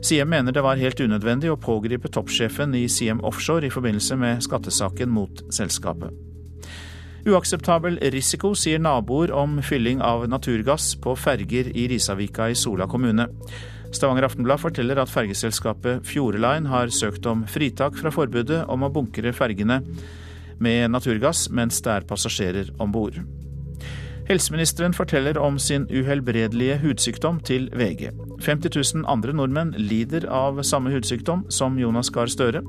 [0.00, 4.40] Siem mener det var helt unødvendig å pågripe toppsjefen i Siem Offshore i forbindelse med
[4.48, 6.08] skattesaken mot selskapet.
[7.28, 13.28] Uakseptabel risiko, sier naboer om fylling av naturgass på ferger i Risavika i Sola kommune.
[13.94, 19.32] Stavanger Aftenblad forteller at fergeselskapet Fjordline har søkt om fritak fra forbudet om å bunkre
[19.36, 19.80] fergene
[20.62, 23.20] med naturgass mens det er passasjerer om bord.
[24.24, 28.08] Helseministeren forteller om sin uhelbredelige hudsykdom til VG.
[28.40, 28.72] 50
[29.02, 32.64] 000 andre nordmenn lider av samme hudsykdom som Jonas Gahr Støre,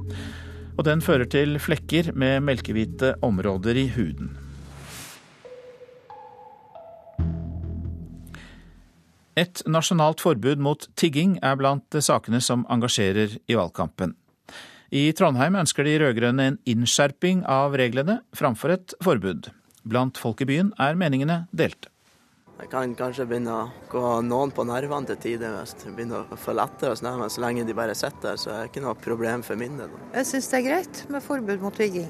[0.75, 4.35] og den fører til flekker med melkehvite områder i huden.
[9.35, 14.13] Et nasjonalt forbud mot tigging er blant sakene som engasjerer i valgkampen.
[14.95, 19.49] I Trondheim ønsker de rød-grønne en innskjerping av reglene framfor et forbud.
[19.83, 21.91] Blant folk i byen er meningene delte.
[22.55, 25.57] Det kan kanskje begynne å gå noen på nervene til tider.
[25.59, 28.53] Hvis det begynner å føle etter oss, men så lenge de bare sitter der, så
[28.53, 29.91] er det ikke noe problem for min del.
[30.15, 32.07] Jeg syns det er greit med forbud mot tigging.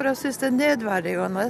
[0.00, 1.42] For jeg syns det er nedverdigende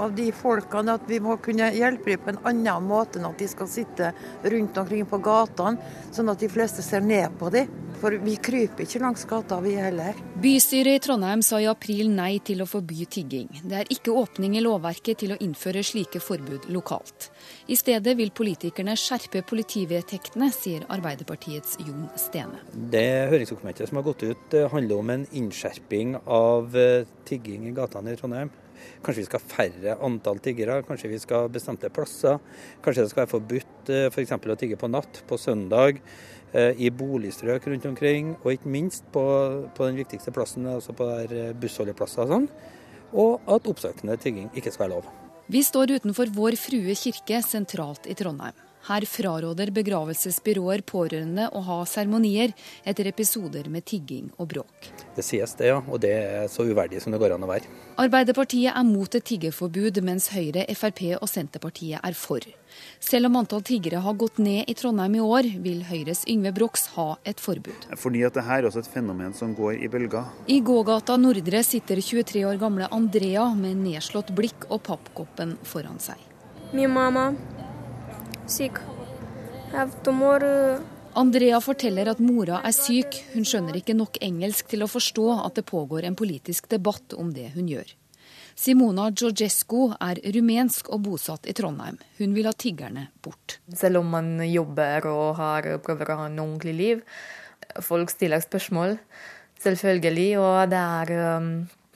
[0.00, 3.36] av de folkene at vi må kunne hjelpe dem på en annen måte enn at
[3.36, 4.08] de skal sitte
[4.40, 5.76] rundt omkring på gatene,
[6.08, 7.68] sånn at de fleste ser ned på dem.
[8.00, 10.16] For vi kryper ikke langs gata, vi heller.
[10.40, 13.52] Bystyret i Trondheim sa i april nei til å forby tigging.
[13.68, 17.28] Det er ikke åpning i lovverket til å innføre slike forbud lokalt.
[17.70, 22.58] I stedet vil politikerne skjerpe politivedtektene, sier Arbeiderpartiets Jon Stene.
[22.90, 28.16] Det høringsdokumentet som har gått ut, handler om en innskjerping av eh, tigging i gatene
[28.16, 28.50] i Trondheim.
[29.04, 32.42] Kanskje vi skal ha færre antall tiggere, kanskje vi skal ha bestemte plasser.
[32.82, 34.34] Kanskje det skal være forbudt f.eks.
[34.34, 36.02] For å tigge på natt, på søndag.
[36.50, 39.22] Eh, i boligstrøk rundt omkring, og ikke minst på,
[39.78, 42.52] på den viktigste plassen, altså på eh, bussholdeplasser og sånn.
[43.14, 45.29] Og at oppsøkende tigging ikke skal være lov.
[45.50, 48.54] Vi står utenfor Vår Frue kirke sentralt i Trondheim.
[48.88, 52.54] Her fraråder begravelsesbyråer pårørende å ha seremonier
[52.88, 54.88] etter episoder med tigging og bråk.
[55.16, 55.82] Det sies det, ja.
[55.84, 57.68] Og det er så uverdig som det går an å være.
[58.00, 62.46] Arbeiderpartiet er mot et tiggerforbud, mens Høyre, Frp og Senterpartiet er for.
[63.02, 66.86] Selv om antall tiggere har gått ned i Trondheim i år, vil Høyres Yngve Brox
[66.94, 67.84] ha et forbud.
[68.00, 70.32] Fordi at det her er også et fenomen som går i bølger.
[70.48, 76.16] I gågata Nordre sitter 23 år gamle Andrea med nedslått blikk og pappkoppen foran seg.
[76.72, 77.32] Min mamma
[78.50, 78.80] syk.
[81.20, 83.16] Andrea forteller at mora er syk.
[83.34, 87.32] Hun skjønner ikke nok engelsk til å forstå at det pågår en politisk debatt om
[87.34, 87.96] det hun gjør.
[88.60, 91.96] Simona Georgescu er rumensk og bosatt i Trondheim.
[92.18, 93.58] Hun vil ha tiggerne bort.
[93.72, 97.04] Selv om man jobber og har, prøver å ha en ordentlig liv,
[97.80, 98.98] folk stiller spørsmål.
[99.60, 100.30] Selvfølgelig.
[100.40, 101.50] Og det er um,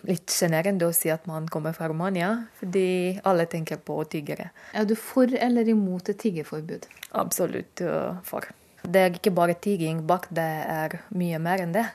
[0.08, 2.30] litt sjenerende å si at man kommer fra Romania,
[2.60, 4.50] fordi alle tenker på tiggere.
[4.76, 6.86] Er du for eller imot et tiggerforbud?
[7.20, 8.46] Absolutt uh, for.
[8.84, 11.86] Det er ikke bare tigging bak, det er mye mer enn det.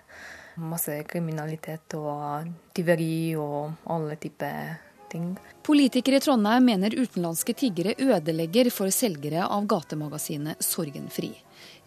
[0.59, 4.79] Masse kriminalitet og tyveri og alle typer
[5.09, 5.29] ting.
[5.65, 11.31] Politikere i Trondheim mener utenlandske tiggere ødelegger for selgere av gatemagasinet Sorgenfri.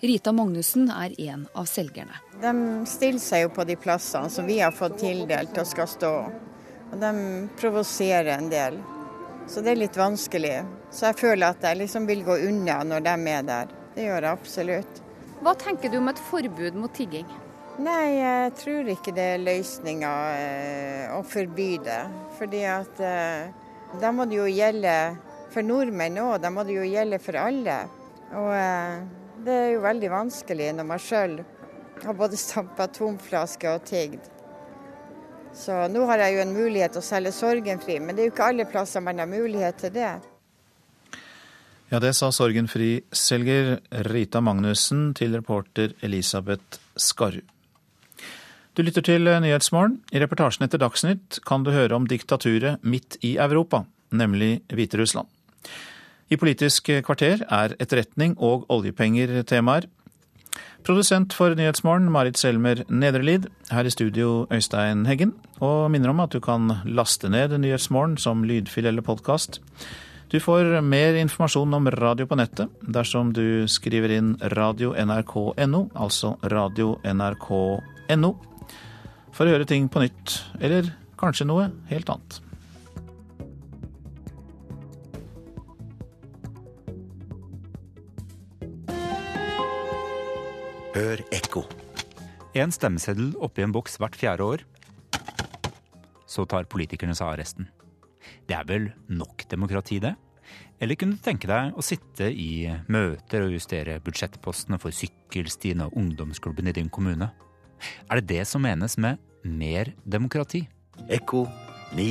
[0.03, 2.17] Rita Magnussen er en av selgerne.
[2.43, 2.53] De
[2.91, 6.11] stiller seg jo på de plassene som vi har fått tildelt og skal stå.
[6.89, 7.13] Og de
[7.61, 8.81] provoserer en del.
[9.47, 10.57] Så det er litt vanskelig.
[10.91, 13.71] Så jeg føler at jeg liksom vil gå unna når de er der.
[13.95, 15.01] Det gjør jeg absolutt.
[15.39, 17.31] Hva tenker du om et forbud mot tigging?
[17.79, 22.03] Nei, jeg tror ikke det er løsninga eh, å forby det.
[22.43, 23.55] Fordi at eh,
[24.03, 24.99] da må det jo gjelde
[25.55, 27.85] for nordmenn òg, da må det jo gjelde for alle.
[28.35, 31.41] Og eh, det er jo veldig vanskelig når man sjøl
[32.03, 34.29] har både stampa tomflaske og tigd.
[35.55, 38.35] Så nå har jeg jo en mulighet til å selge sorgenfri, men det er jo
[38.35, 40.13] ikke alle plasser man har mulighet til det.
[41.93, 43.75] Ja, det sa sorgenfri-selger
[44.09, 47.43] Rita Magnussen til reporter Elisabeth Skarru.
[48.73, 49.99] Du lytter til Nyhetsmorgen.
[50.17, 55.29] I reportasjen etter Dagsnytt kan du høre om diktaturet midt i Europa, nemlig Hviterussland.
[56.33, 59.85] I Politisk kvarter er etterretning og oljepenger temaer.
[60.83, 63.51] Produsent for Nyhetsmorgen, Marit Selmer Nedrelid.
[63.71, 65.35] Her i studio, Øystein Heggen.
[65.61, 69.61] Og minner om at du kan laste ned Nyhetsmorgen som lydfil eller podkast.
[70.33, 76.39] Du får mer informasjon om radio på nettet dersom du skriver inn radio nrk.no, altså
[76.49, 78.33] radio nrk.no,
[79.37, 80.89] for å høre ting på nytt, eller
[81.21, 82.41] kanskje noe helt annet.
[90.93, 91.63] Hør ekko.
[92.53, 94.65] En stemmeseddel oppi en boks hvert fjerde år.
[96.29, 97.71] Så tar politikerne seg av resten.
[98.45, 100.13] Det er vel nok demokrati, det?
[100.85, 105.97] Eller kunne du tenke deg å sitte i møter og justere budsjettpostene for sykkelstien og
[105.97, 107.31] ungdomsklubben i din kommune?
[108.13, 109.17] Er det det som menes med
[109.49, 110.67] mer demokrati?
[111.09, 111.47] Ekko
[111.97, 112.11] 9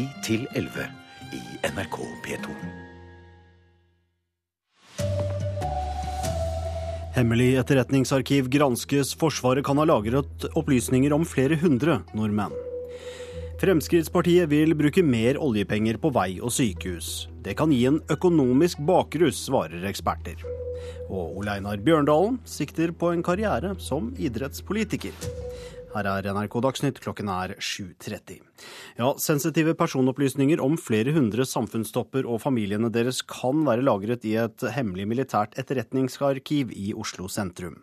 [0.58, 0.90] 11
[1.38, 2.81] i NRK P2.
[7.12, 9.09] Hemmelig etterretningsarkiv granskes.
[9.20, 12.53] Forsvaret kan ha lagret opplysninger om flere hundre nordmenn.
[13.59, 17.28] Fremskrittspartiet vil bruke mer oljepenger på vei og sykehus.
[17.43, 20.39] Det kan gi en økonomisk bakrus, svarer eksperter.
[21.12, 25.12] Og Ole Einar Bjørndalen sikter på en karriere som idrettspolitiker.
[25.92, 28.38] Her er NRK Dagsnytt, klokken er 7.30.
[28.96, 34.64] Ja, sensitive personopplysninger om flere hundre samfunnstopper og familiene deres kan være lagret i et
[34.72, 37.76] hemmelig militært etterretningsarkiv i Oslo sentrum.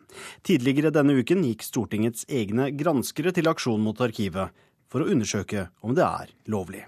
[0.47, 4.57] Tidligere denne uken gikk Stortingets egne granskere til aksjon mot arkivet
[4.89, 6.87] for å undersøke om det er lovlig.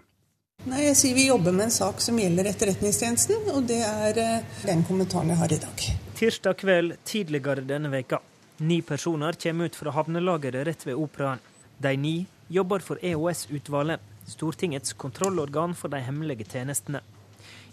[0.68, 4.58] Nei, jeg sier Vi jobber med en sak som gjelder Etterretningstjenesten, og det er eh,
[4.68, 5.86] den kommentaren jeg har i dag.
[6.16, 8.20] Tirsdag kveld tidligere denne veka.
[8.62, 11.38] Ni personer kommer ut fra havnelageret rett ved Operaen.
[11.78, 17.00] De ni jobber for EOS-utvalget, Stortingets kontrollorgan for de hemmelige tjenestene.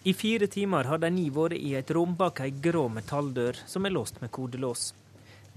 [0.03, 3.83] I fire timer har de ni vært i et rom bak ei grå metalldør som
[3.83, 4.93] er låst med kodelås.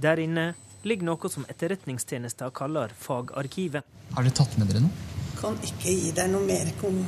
[0.02, 0.48] Der inne
[0.82, 3.86] ligger noe som Etterretningstjenesten kaller fagarkivet.
[4.16, 5.08] Har dere tatt med dere noe?
[5.38, 7.04] Kan ikke gi deg noe mer kom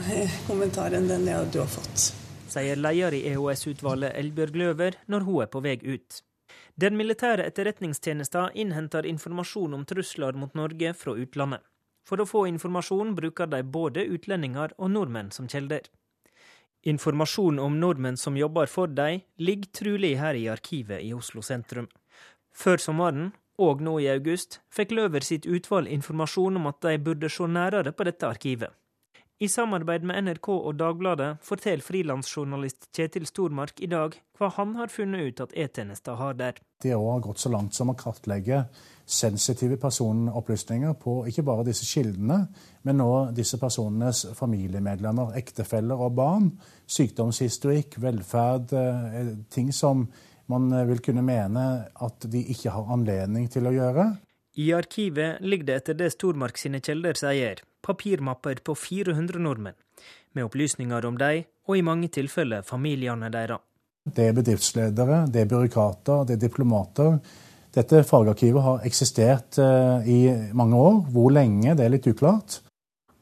[0.46, 2.12] kommentar enn den du har fått.
[2.54, 6.22] Sier leder i EOS-utvalget Elbjørg Løver når hun er på vei ut.
[6.80, 11.60] Den militære etterretningstjenesten innhenter informasjon om trusler mot Norge fra utlandet.
[12.08, 15.84] For å få informasjon bruker de både utlendinger og nordmenn som kilder.
[16.82, 21.86] Informasjon om nordmenn som jobber for dem, ligger trolig her i arkivet i Oslo sentrum.
[22.50, 27.30] Før sommeren, og nå i august, fikk Løver sitt utvalg informasjon om at de burde
[27.30, 28.72] se nærere på dette arkivet.
[29.42, 34.92] I samarbeid med NRK og Dagbladet forteller frilansjournalist Kjetil Stormark i dag hva han har
[34.92, 36.60] funnet ut at E-tjenesten har der.
[36.82, 38.60] De har gått så langt som å kartlegge
[39.02, 42.38] sensitive personopplysninger på ikke bare disse kildene,
[42.86, 46.46] men nå disse personenes familiemedlemmer, ektefeller og barn.
[46.86, 50.06] Sykdomshistorikk, velferd, eh, ting som
[50.54, 54.06] man vil kunne mene at de ikke har anledning til å gjøre.
[54.54, 59.76] I arkivet ligger det etter det Stormark sine kilder sier, papirmapper på 400 nordmenn,
[60.32, 63.62] med opplysninger om dem, og i mange tilfeller familiene deres.
[64.02, 67.18] Det er bedriftsledere, det er byråkrater, det er diplomater.
[67.72, 70.18] Dette fagarkivet har eksistert eh, i
[70.52, 70.98] mange år.
[71.14, 72.58] Hvor lenge, det er litt uklart.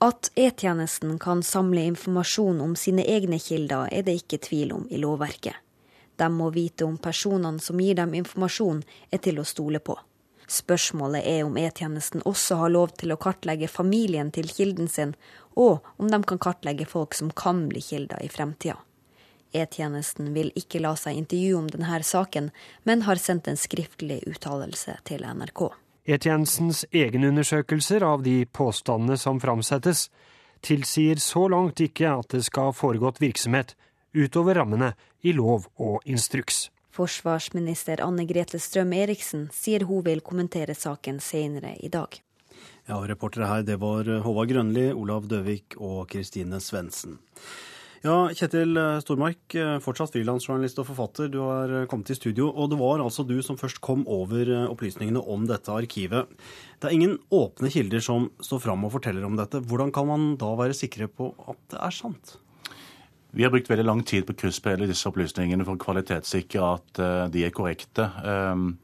[0.00, 4.98] At E-tjenesten kan samle informasjon om sine egne kilder, er det ikke tvil om i
[4.98, 5.60] lovverket.
[6.16, 8.80] De må vite om personene som gir dem informasjon,
[9.12, 9.98] er til å stole på.
[10.50, 15.12] Spørsmålet er om E-tjenesten også har lov til å kartlegge familien til kilden sin,
[15.54, 18.80] og om de kan kartlegge folk som kan bli kilder i fremtida.
[19.54, 22.50] E-tjenesten vil ikke la seg intervjue om denne saken,
[22.82, 25.68] men har sendt en skriftlig uttalelse til NRK.
[26.10, 30.08] E-tjenestens egenundersøkelser av de påstandene som framsettes,
[30.66, 33.76] tilsier så langt ikke at det skal ha foregått virksomhet
[34.14, 36.68] utover rammene i lov og instruks.
[36.90, 42.18] Forsvarsminister Anne Grete Strøm-Eriksen sier hun vil kommentere saken senere i dag.
[42.90, 47.20] Ja, Reportere her det var Håvard Grønli, Olav Døvik og Kristine Svendsen.
[48.00, 49.52] Ja, Kjetil Stormark,
[49.84, 51.28] fortsatt frilansjournalist og forfatter.
[51.28, 55.20] Du har kommet i studio, og det var altså du som først kom over opplysningene
[55.20, 56.30] om dette arkivet.
[56.80, 59.60] Det er ingen åpne kilder som står fram og forteller om dette.
[59.60, 62.38] Hvordan kan man da være sikre på at det er sant?
[63.32, 67.28] Vi har brukt veldig lang tid på i disse opplysningene for å kvalitetssikre at uh,
[67.30, 68.08] de er korrekte.
[68.26, 68.74] Um,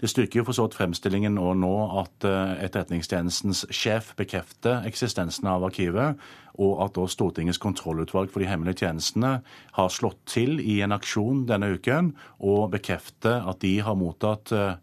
[0.00, 5.50] det styrker jo for så vidt fremstillingen og nå at uh, Etterretningstjenestens sjef bekrefter eksistensen
[5.52, 6.16] av arkivet,
[6.60, 9.34] og at da Stortingets kontrollutvalg for de hemmelige tjenestene
[9.76, 14.80] har slått til i en aksjon denne uken og bekrefter at de har mottatt uh,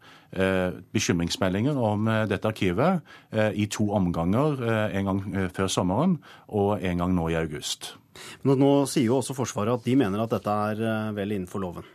[0.93, 2.99] bekymringsmeldinger om dette arkivet
[3.55, 4.59] i to omganger.
[4.91, 5.21] En gang
[5.55, 6.17] før sommeren
[6.51, 7.93] og en gang nå i august.
[8.47, 11.63] Men nå sier jo også Forsvaret at de mener at dette er eh, vel innenfor
[11.63, 11.93] loven.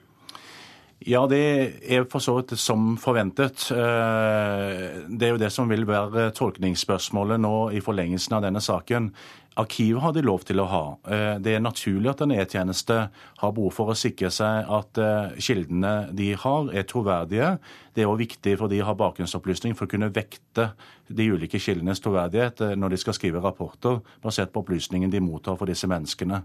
[1.02, 1.42] Ja, det
[1.82, 3.64] er for så vidt som forventet.
[3.74, 9.10] Eh, det er jo det som vil være tolkningsspørsmålet nå i forlengelsen av denne saken.
[9.58, 10.84] Arkivet har de lov til å ha.
[11.10, 12.98] Eh, det er naturlig at en E-tjeneste
[13.42, 15.02] har behov for å sikre seg at
[15.42, 17.56] kildene de har, er troverdige.
[17.93, 20.70] Det er òg viktig for de har bakgrunnsopplysning for å kunne vekte
[21.12, 25.59] de ulike kildenes troverdighet eh, når de skal skrive rapporter basert på opplysningen de mottar
[25.61, 26.43] for disse menneskene.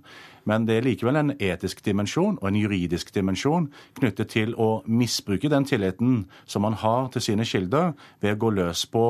[0.50, 5.52] Men det er likevel en etisk dimensjon og en juridisk dimensjon knyttet til å misbruke
[5.52, 9.08] den tilliten som man har til sine kilder, ved å gå løs på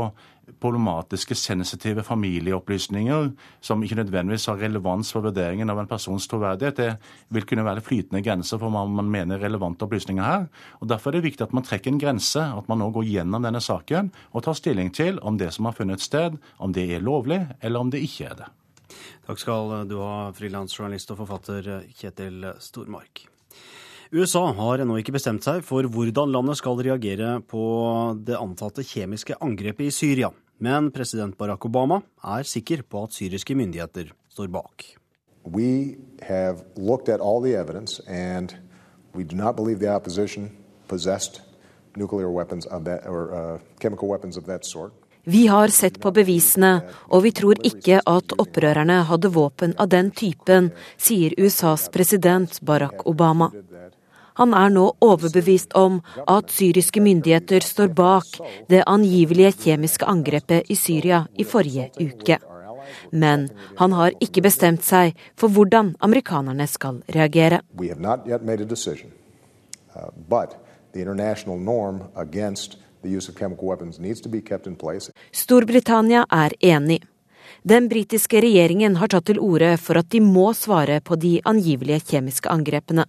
[0.62, 3.32] problematiske, sensitive familieopplysninger
[3.62, 6.78] som ikke nødvendigvis har relevans for vurderingen av en persons troverdighet.
[6.78, 10.48] Det vil kunne være flytende grenser for hva man mener relevante opplysninger her.
[10.80, 13.46] og Derfor er det viktig at man trekker en grense, at man nå går gjennom
[13.46, 17.06] denne saken og tar stilling til om det som har funnet sted, om det er
[17.06, 18.50] lovlig eller om det ikke er det.
[19.28, 23.28] Takk skal du ha, frilansjournalist og forfatter Kjetil Stormark.
[24.12, 27.64] USA har ennå ikke bestemt seg for hvordan landet skal reagere på
[28.24, 30.32] det antatte kjemiske angrepet i Syria.
[30.64, 34.86] Men president Barack Obama er sikker på at syriske myndigheter står bak.
[35.44, 38.56] We have looked at all the evidence, and
[39.14, 40.52] we do not believe the opposition
[40.88, 41.42] possessed
[42.02, 44.94] of that, or uh, chemical weapons of that sort.
[45.24, 46.82] Vi har sett på bevisene,
[47.12, 53.04] og vi tror ikke at opprørerne hadde våpen av den typen, sier USAs president Barack
[53.04, 53.50] Obama.
[54.40, 55.98] Han er nå overbevist om
[56.30, 58.38] at syriske myndigheter står bak
[58.70, 62.38] det angivelige kjemiske angrepet i Syria i forrige uke.
[63.12, 63.50] Men
[63.82, 67.60] han har ikke bestemt seg for hvordan amerikanerne skal reagere.
[75.32, 77.04] Storbritannia er enig.
[77.64, 82.04] Den britiske regjeringen har tatt til orde for at de må svare på de angivelige
[82.12, 83.06] kjemiske angrepene.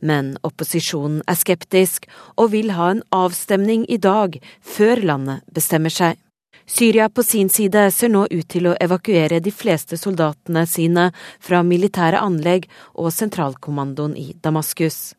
[0.00, 6.18] Men opposisjonen er skeptisk og vil ha en avstemning i dag, før landet bestemmer seg.
[6.66, 11.08] Syria på sin side ser nå ut til å evakuere de fleste soldatene sine
[11.42, 15.12] fra militære anlegg og sentralkommandoen i Damaskus.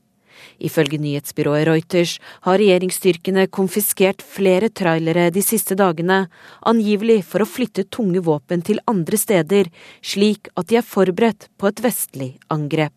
[0.59, 2.17] Ifølge nyhetsbyrået Reuters
[2.47, 6.25] har regjeringsstyrkene konfiskert flere trailere de siste dagene,
[6.65, 9.71] angivelig for å flytte tunge våpen til andre steder,
[10.01, 12.93] slik at de er forberedt på et vestlig angrep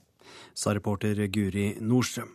[0.57, 2.33] sa reporter Guri Nordstrøm.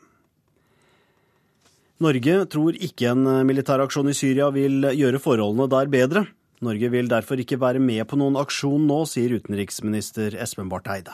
[2.02, 6.24] Norge tror ikke en militæraksjon i Syria vil gjøre forholdene der bedre.
[6.62, 11.14] Norge vil derfor ikke være med på noen aksjon nå, sier utenriksminister Espen Barth Eide.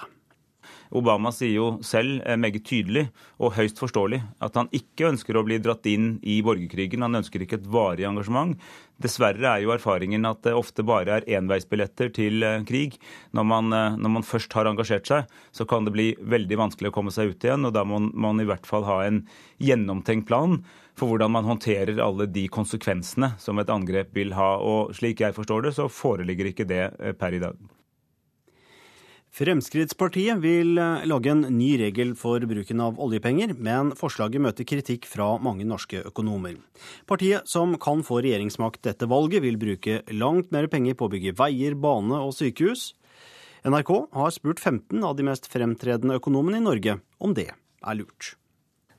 [0.95, 3.07] Obama sier jo selv eh, meget tydelig
[3.41, 7.03] og høyst forståelig at han ikke ønsker å bli dratt inn i borgerkrigen.
[7.05, 8.55] Han ønsker ikke et varig engasjement.
[9.01, 12.97] Dessverre er jo erfaringen at det ofte bare er enveisbilletter til eh, krig.
[13.37, 16.91] Når man, eh, når man, først har engasjert seg, så kan det bli veldig vanskelig
[16.91, 17.67] å komme seg ut igjen.
[17.67, 19.23] og Da må man i hvert fall ha en
[19.63, 20.61] gjennomtenkt plan
[20.97, 24.55] for hvordan man håndterer alle de konsekvensene som et angrep vil ha.
[24.57, 26.85] Og slik jeg forstår det, så foreligger ikke det
[27.21, 27.76] per i dag.
[29.37, 35.05] Fremskrittspartiet vil eh, lage en ny regel for bruken av oljepenger, men forslaget møter kritikk
[35.05, 36.55] fra mange norske økonomer.
[37.05, 41.35] Partiet, som kan få regjeringsmakt etter valget, vil bruke langt mer penger på å bygge
[41.37, 42.95] veier, bane og sykehus.
[43.67, 48.33] NRK har spurt 15 av de mest fremtredende økonomene i Norge om det er lurt.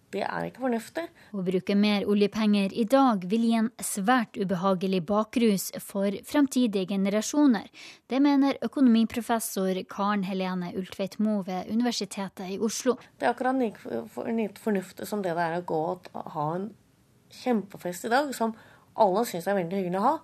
[0.08, 1.04] Det er ikke fornuftig.
[1.36, 7.68] Å bruke mer oljepenger i dag vil gi en svært ubehagelig bakrus for fremtidige generasjoner.
[8.08, 12.96] Det mener økonomiprofessor Karen Helene Ultveit Moe ved Universitetet i Oslo.
[13.20, 16.70] Det er akkurat like fornuftig som det det er å gå og ha en
[17.42, 18.56] kjempefest i dag, som
[18.98, 20.14] alle syns er veldig hyggelig å ha,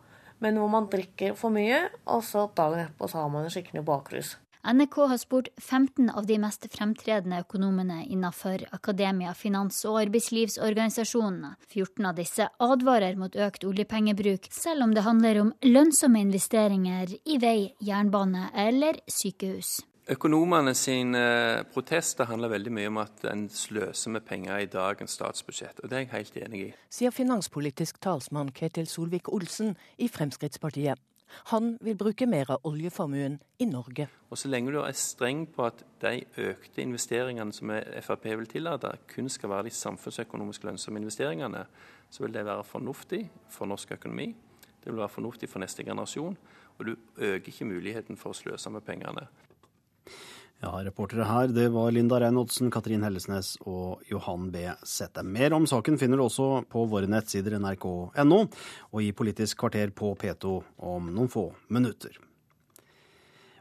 [0.41, 3.85] men hvor man drikker for mye, og så dagen etterpå så har man en skikkelig
[3.87, 4.35] bakrus.
[4.65, 11.51] NRK har spurt 15 av de mest fremtredende økonomene innenfor akademia, finans og arbeidslivsorganisasjonene.
[11.69, 17.37] 14 av disse advarer mot økt oljepengebruk, selv om det handler om lønnsomme investeringer i
[17.43, 19.83] vei, jernbane eller sykehus.
[20.09, 21.21] Økonomene sine
[21.73, 25.97] protester handler veldig mye om at en sløser med penger i dagens statsbudsjett, og det
[25.97, 26.75] er jeg helt enig i.
[26.93, 31.01] Sier finanspolitisk talsmann Ketil Solvik-Olsen i Fremskrittspartiet.
[31.53, 34.09] Han vil bruke mer av oljeformuen i Norge.
[34.31, 37.71] Og Så lenge du er streng på at de økte investeringene som
[38.03, 41.67] Frp vil tillate, kun skal være de samfunnsøkonomisk lønnsomme investeringene,
[42.11, 44.35] så vil det være fornuftig for norsk økonomi.
[44.85, 46.37] Det vil være fornuftig for neste generasjon.
[46.79, 49.29] Og du øker ikke muligheten for å sløse med pengene.
[50.65, 54.63] Ja, Reportere her det var Linda Reinholdsen, Katrin Hellesnes og Johan B.
[54.89, 55.21] Sette.
[55.21, 60.15] Mer om saken finner du også på våre nettsider nrk.no og i Politisk kvarter på
[60.17, 60.55] P2
[60.89, 62.17] om noen få minutter.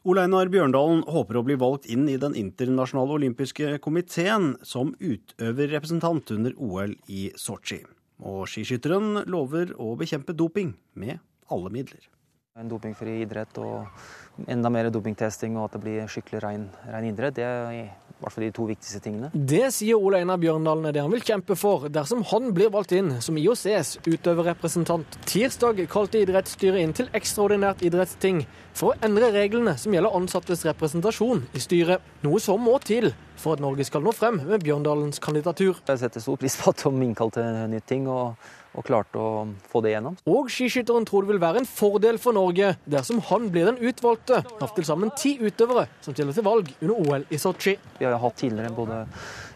[0.07, 6.31] Ole Einar Bjørndalen håper å bli valgt inn i Den internasjonale olympiske komiteen som utøverrepresentant
[6.37, 7.81] under OL i Sotsji.
[8.23, 11.19] Og skiskytteren lover å bekjempe doping med
[11.51, 12.13] alle midler.
[12.53, 17.33] En dopingfri idrett og enda mer dopingtesting og at det blir skikkelig ren, ren idrett,
[17.39, 17.79] det er i
[18.19, 19.31] hvert fall de to viktigste tingene.
[19.33, 22.93] Det sier Ole Einar Bjørndalen er det han vil kjempe for dersom han blir valgt
[22.93, 25.17] inn som IOCs utøverrepresentant.
[25.25, 28.45] Tirsdag kalte idrettsstyret inn til ekstraordinært idrettsting
[28.77, 32.05] for å endre reglene som gjelder ansattes representasjon i styret.
[32.21, 35.81] Noe som må til for at Norge skal nå frem med Bjørndalens kandidatur.
[35.89, 38.05] Jeg setter stor pris på at de innkalte nytt ting.
[38.05, 38.37] og
[38.73, 40.17] og klarte å få det gjennom.
[40.29, 44.41] Og skiskytteren tror det vil være en fordel for Norge dersom han blir den utvalgte
[44.57, 47.77] av til sammen ti utøvere som stiller til valg under OL i Sotsji.
[47.99, 49.03] Vi har hatt tidligere både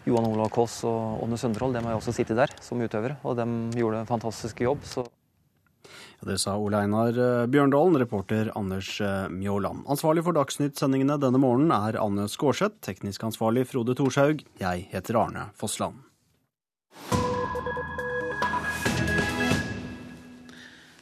[0.08, 3.36] Johan Olav Koss og Ånne Sønderhold, de har jo også sittet der som utøvere, og
[3.38, 3.46] de
[3.76, 4.84] gjorde en fantastisk jobb.
[4.88, 5.08] så
[6.26, 9.84] det sa Ole Einar eh, Bjørndalen, reporter Anders eh, Mjåland.
[9.86, 14.42] Ansvarlig for Dagsnytt-sendingene denne morgenen er Anne Skårseth, teknisk ansvarlig Frode Thorshaug.
[14.58, 16.02] Jeg heter Arne Fossland.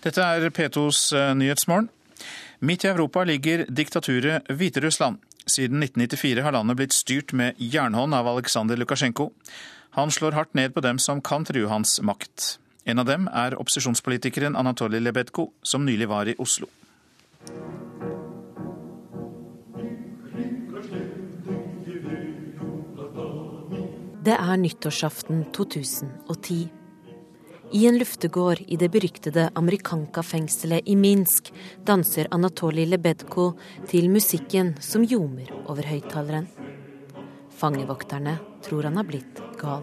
[0.06, 1.88] Dette er P2s eh, Nyhetsmorgen.
[2.62, 5.18] Midt i Europa ligger diktaturet Hviterussland.
[5.46, 9.32] Siden 1994 har landet blitt styrt med jernhånd av Aleksandr Lukasjenko.
[9.98, 12.60] Han slår hardt ned på dem som kan true hans makt.
[12.86, 16.70] En av dem er opposisjonspolitikeren Anatoly Lebedko, som nylig var i Oslo.
[24.26, 26.75] Det er nyttårsaften 2010.
[27.72, 31.52] I en luftegård i det beryktede Amerikanka-fengselet i Minsk
[31.84, 33.52] danser Anatolij Lebedko
[33.90, 36.46] til musikken som ljomer over høyttaleren.
[37.50, 39.82] Fangevokterne tror han har blitt gal.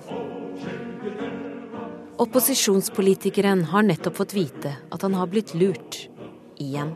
[2.23, 6.07] Opposisjonspolitikeren har nettopp fått vite at han har blitt lurt.
[6.63, 6.93] Igjen.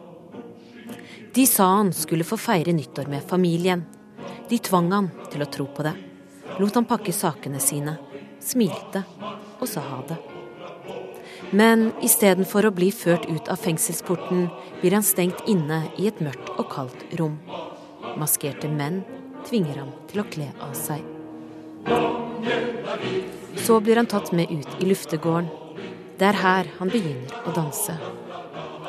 [1.33, 3.83] De sa han skulle få feire nyttår med familien.
[4.49, 5.97] De tvang han til å tro på det.
[6.61, 7.97] Lot han pakke sakene sine.
[8.39, 9.03] Smilte
[9.59, 10.36] og sa ha det.
[11.52, 14.48] Men istedenfor å bli ført ut av fengselsporten,
[14.80, 17.38] blir han stengt inne i et mørkt og kaldt rom.
[18.20, 19.02] Maskerte menn
[19.48, 21.02] tvinger ham til å kle av seg.
[23.62, 25.50] Så blir han tatt med ut i luftegården.
[26.18, 27.94] Det er her han begynner å danse.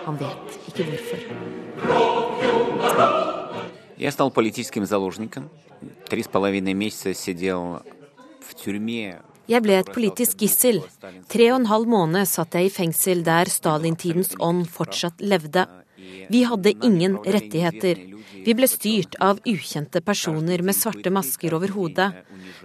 [0.03, 1.20] Han vet ikke hvorfor.
[3.98, 5.49] Jeg стал политическим заложником.
[6.10, 7.82] Три с половиной месяца сидел
[8.41, 9.22] в тюрьме.
[9.49, 10.83] Jeg ble et politisk gissel.
[11.33, 15.65] Tre og en halv måned satt jeg i fengsel der Stalintidens ånd fortsatt levde.
[16.29, 18.01] Vi hadde ingen rettigheter.
[18.45, 22.11] Vi ble styrt av ukjente personer med svarte masker over hodet.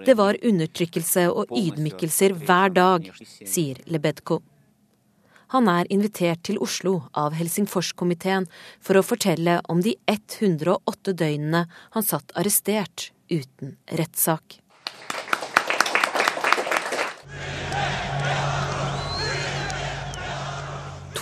[0.06, 4.42] Det var undertrykkelse og ydmykelser hver dag, sier Lebedko.
[5.54, 8.48] Han er invitert til Oslo av Helsingforskomiteen
[8.82, 14.63] for å fortelle om de 108 døgnene han satt arrestert uten rettssak.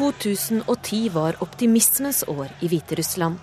[0.01, 3.35] 2010 var optimismens år i Hviterussland.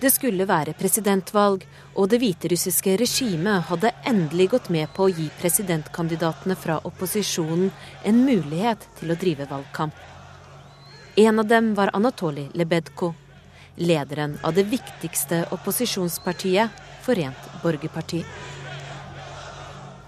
[0.00, 5.26] Det skulle være presidentvalg, og det hviterussiske regimet hadde endelig gått med på å gi
[5.42, 7.68] presidentkandidatene fra opposisjonen
[8.08, 9.98] en mulighet til å drive valgkamp.
[11.20, 13.10] En av dem var Anatoly Lebedko,
[13.76, 18.22] lederen av det viktigste opposisjonspartiet, Forent borgerparti.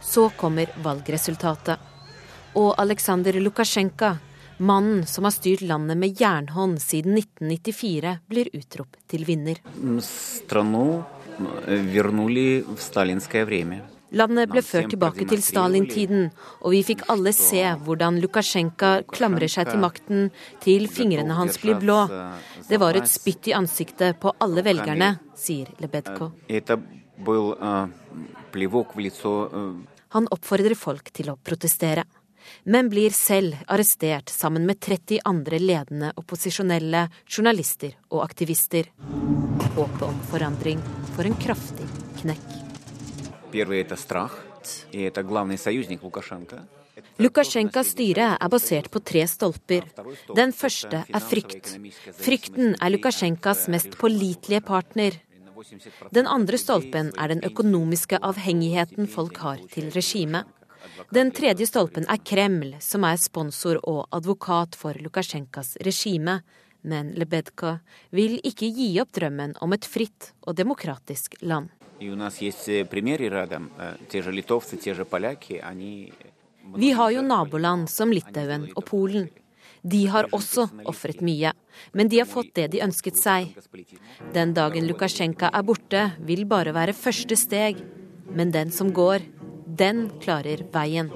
[0.00, 1.76] Så kommer valgresultatet,
[2.56, 4.14] og Aleksandr Lukasjenko
[4.58, 9.60] Mannen som har styrt landet med jernhånd siden 1994, blir utropt til vinner.
[14.16, 16.30] Landet ble ført tilbake til Stalin-tiden,
[16.64, 20.30] og vi fikk alle se hvordan Lukasjenko klamrer seg til makten
[20.64, 21.98] til fingrene hans blir blå.
[22.70, 26.30] Det var et spytt i ansiktet på alle velgerne, sier Lebedko.
[30.16, 32.06] Han oppfordrer folk til å protestere
[32.64, 38.90] men blir selv arrestert sammen med 30 andre ledende opposisjonelle, journalister og aktivister.
[39.76, 40.80] Håpet om forandring
[41.16, 41.88] får en kraftig
[42.22, 42.46] knekk.
[47.20, 49.86] Lukasjenkas styre er basert på tre stolper.
[50.36, 51.76] Den første er frykt.
[52.16, 55.16] Frykten er Lukasjenkas mest pålitelige partner.
[56.12, 60.44] Den andre stolpen er den økonomiske avhengigheten folk har til regimet.
[61.14, 66.40] Den tredje stolpen er Kreml, som er sponsor og advokat for Lukasjenkas regime.
[66.86, 67.78] Men Lebedka
[68.14, 71.72] vil ikke gi opp drømmen om et fritt og demokratisk land.
[76.76, 79.28] Vi har jo naboland som Litauen og Polen.
[79.86, 81.52] De har også ofret mye,
[81.94, 83.52] men de har fått det de ønsket seg.
[84.34, 87.82] Den dagen Lukasjenko er borte, vil bare være første steg.
[88.26, 89.22] Men den som går,
[89.78, 91.10] den klarer veien.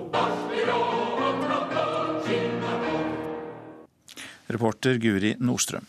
[4.51, 5.87] Reporter Guri Nordstrøm.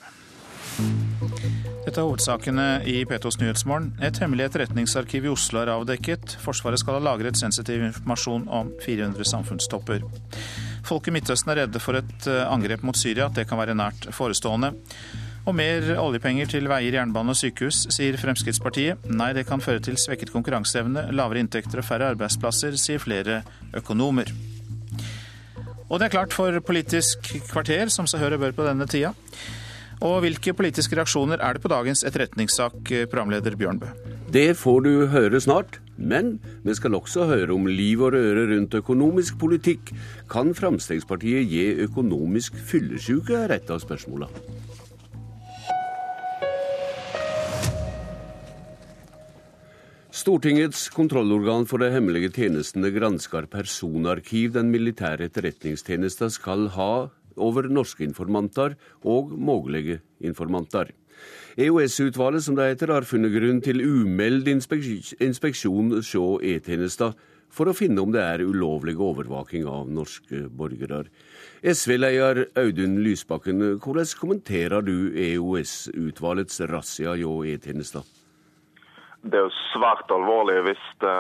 [1.81, 3.89] Dette er hovedsakene i P2s Nyhetsmorgen.
[4.06, 6.35] Et hemmelig etterretningsarkiv i Oslo er avdekket.
[6.43, 10.06] Forsvaret skal ha lagret sensitiv informasjon om 400 samfunnstopper.
[10.85, 14.07] Folk i Midtøsten er redde for et eh, angrep mot Syria, det kan være nært
[14.14, 14.73] forestående.
[15.41, 19.07] Og mer oljepenger til veier, jernbane og sykehus, sier Fremskrittspartiet.
[19.09, 23.41] Nei, det kan føre til svekket konkurranseevne, lavere inntekter og færre arbeidsplasser, sier flere
[23.73, 24.30] økonomer.
[25.89, 29.15] Og det er klart for Politisk kvarter, som seg hør og bør på denne tida.
[30.01, 33.89] Og hvilke politiske reaksjoner er det på dagens etterretningssak, programleder Bjørnbø?
[34.34, 35.81] Det får du høre snart.
[36.01, 39.91] Men vi skal også høre om liv og røre rundt økonomisk politikk.
[40.31, 44.30] Kan Fremskrittspartiet gi økonomisk fyllesyke, er et av spørsmåla.
[50.12, 57.08] Stortingets kontrollorgan for de hemmelige tjenestene gransker personarkiv den militære etterretningstjenesten skal ha
[57.40, 58.76] over norske informanter
[59.08, 60.92] og mulige informanter.
[61.56, 66.14] EOS-utvalget, som det heter, har funnet grunn til umeld inspeksjon hos
[66.44, 67.16] E-tjenesten
[67.48, 71.06] for å finne om det er ulovlig overvåking av norske borgere.
[71.64, 78.04] SV-leder Audun Lysbakken, hvordan kommenterer du EOS-utvalgets razzia hjå E-tjenesten?
[79.22, 81.18] Det er jo svært alvorlig hvis det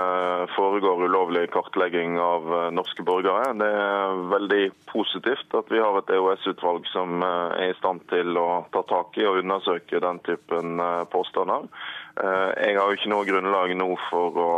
[0.55, 3.51] foregår ulovlig kartlegging av eh, norske borgere.
[3.59, 8.39] Det er veldig positivt at vi har et EOS-utvalg som eh, er i stand til
[8.41, 11.69] å ta tak i og undersøke den typen eh, påstander.
[12.11, 14.49] Jeg har jo ikke noe grunnlag nå for å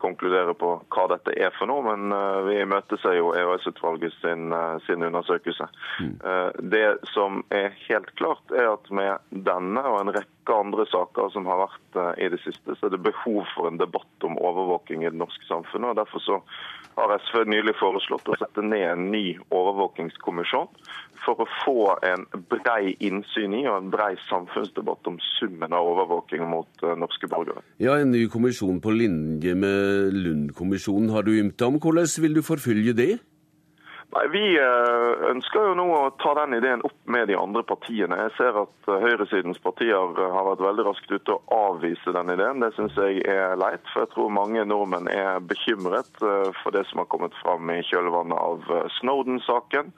[0.00, 2.12] konkludere på hva dette er for noe, men
[2.46, 4.52] vi imøteser jo EOS-utvalget sin,
[4.84, 5.66] sin, undersøkelse.
[6.04, 6.14] Mm.
[6.74, 6.84] Det
[7.14, 11.62] som er helt klart, er at med denne og en rekke andre saker som har
[11.64, 15.20] vært i det siste, så er det behov for en debatt om overvåking i det
[15.20, 15.94] norske samfunnet.
[15.94, 16.40] og Derfor så
[16.98, 20.68] har SV nylig foreslått å sette ned en ny overvåkingskommisjon
[21.24, 26.44] for å få en brei innsyn i og en brei samfunnsdebatt om summen av overvåking
[26.50, 27.64] mot uh, norske borgere.
[27.82, 31.80] Ja, En ny kommisjon på linje med Lund-kommisjonen har du ymta om.
[31.80, 33.12] Hvordan vil du forfølge det?
[34.14, 38.18] Nei, Vi eh, ønsker jo nå å ta den ideen opp med de andre partiene.
[38.26, 42.30] Jeg ser at eh, høyresidens partier eh, har vært veldig raskt ute og avvise den
[42.36, 42.62] ideen.
[42.62, 47.02] Det syns jeg er leit, for jeg tror mange nordmenn er bekymret for det som
[47.02, 48.70] har kommet fram i kjølvannet av
[49.00, 49.90] Snowden-saken.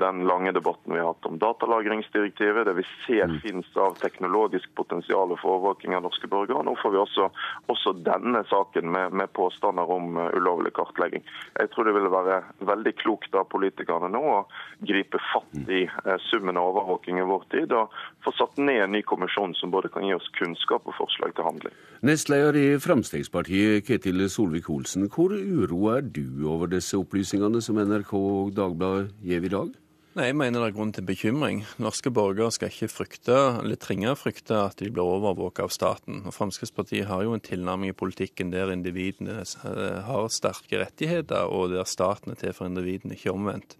[0.00, 3.38] Den lange debatten vi har hatt om datalagringsdirektivet, det vi ser mm.
[3.44, 6.64] finnes av teknologisk potensial for overvåking av norske borgere.
[6.64, 7.28] Nå får vi også,
[7.72, 11.24] også denne saken med, med påstander om ulovlig kartlegging.
[11.60, 12.40] Jeg tror det ville være
[12.72, 14.38] veldig klokt av politikerne nå å
[14.86, 17.92] gripe fatt i eh, summen av overvåking i vår tid, og
[18.24, 21.48] få satt ned en ny kommisjon som både kan gi oss kunnskap og forslag til
[21.48, 21.76] handling.
[22.02, 25.08] Nestleder i Fremskrittspartiet, Ketil Solvik-Olsen.
[25.12, 29.70] Hvor uroa er du over disse opplysningene som NRK og Dagbladet gir i dag?
[30.12, 31.62] Nei, Jeg mener det er grunn til bekymring.
[31.80, 36.18] Norske borgere skal ikke frykte, eller trenge å frykte at de blir overvåket av staten.
[36.28, 41.72] Og Fremskrittspartiet har jo en tilnærming i politikken der individene eh, har sterke rettigheter, og
[41.72, 43.78] der staten er til for individene, ikke omvendt.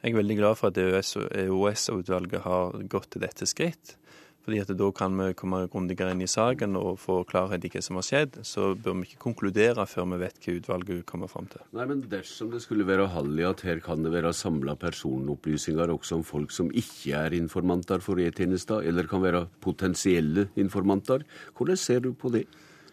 [0.00, 3.98] Jeg er veldig glad for at EOS-utvalget har gått til dette skritt.
[4.44, 7.80] Fordi at Da kan vi komme grundigere inn i saken og få klarhet i hva
[7.84, 8.40] som har skjedd.
[8.44, 11.64] Så bør vi ikke konkludere før vi vet hva utvalget kommer fram til.
[11.72, 15.92] Nei, men Dersom det skulle være hall i at her kan det være samla personopplysninger
[15.94, 21.24] også om folk som ikke er informanter for E-tjenester, eller kan være potensielle informanter,
[21.56, 22.44] hvordan ser du på det?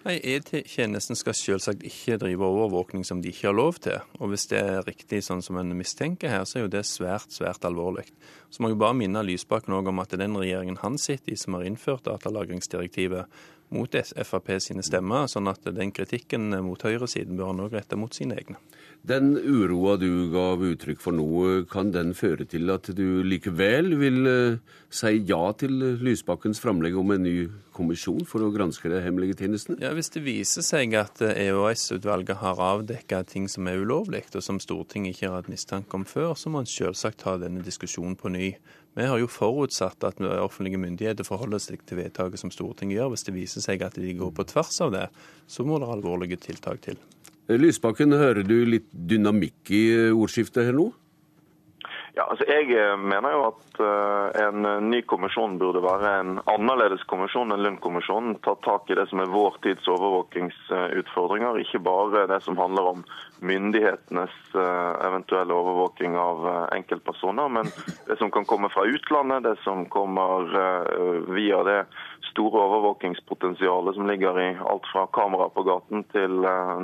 [0.02, 4.00] Nei, E-tjenesten skal selvsagt ikke drive overvåkning som de ikke har lov til.
[4.18, 7.30] Og hvis det er riktig sånn som en mistenker her, så er jo det svært,
[7.30, 8.08] svært alvorlig.
[8.50, 11.38] Så må jeg bare minne Lysbakken om at det er den regjeringen han sitter i
[11.38, 13.30] som har innført datalagringsdirektivet
[13.72, 13.94] mot
[14.26, 18.36] Frp sine stemmer, sånn at den kritikken mot høyresiden bør han òg rette mot sine
[18.42, 18.58] egne.
[19.02, 21.28] Den uroa du gav uttrykk for nå,
[21.72, 25.74] kan den føre til at du likevel vil eh, si ja til
[26.06, 29.80] Lysbakkens framlegg om en ny kommisjon for å granske de hemmelige tjenestene?
[29.82, 34.46] Ja, Hvis det viser seg at EOS-utvalget eh, har avdekka ting som er ulovlig, og
[34.46, 38.14] som Stortinget ikke har hatt mistanke om før, så må en selvsagt ta denne diskusjonen
[38.22, 38.52] på ny.
[38.94, 43.16] Vi har jo forutsatt at offentlige myndigheter forholder seg til vedtaket som Stortinget gjør.
[43.16, 45.08] Hvis det viser seg at de går på tvers av det,
[45.50, 47.02] så må det alvorlige tiltak til.
[47.60, 50.92] Lysbakken, hører du litt dynamikk i ordskiftet her nå?
[52.12, 57.06] Ja, altså Jeg eh, mener jo at uh, en ny kommisjon burde være en annerledes
[57.08, 58.36] kommisjon enn Lund-kommisjonen.
[58.44, 63.06] Ta tak i det som er vår tids overvåkingsutfordringer, ikke bare det som handler om
[63.42, 66.44] myndighetenes eventuelle overvåking av
[66.76, 67.72] enkeltpersoner, men
[68.06, 70.52] det som kan komme fra utlandet, det som kommer
[71.34, 71.80] via det
[72.30, 76.82] store overvåkingspotensialet som ligger i alt fra kamera på gaten til, eh,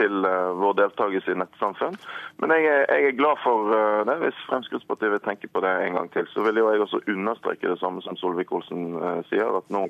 [0.00, 1.98] til eh, vår deltakelse i nettsamfunn.
[2.42, 4.16] Men jeg er, jeg er glad for eh, det.
[4.22, 7.72] Hvis Fremskrittspartiet vil tenke på det en gang til, så vil jo jeg også understreke
[7.72, 8.94] det samme som Solvik-Olsen
[9.30, 9.86] sier, at nå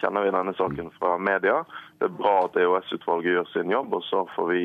[0.00, 1.62] kjenner vi denne saken fra media.
[2.00, 4.64] Det er bra at EOS-utvalget gjør sin jobb, og så får vi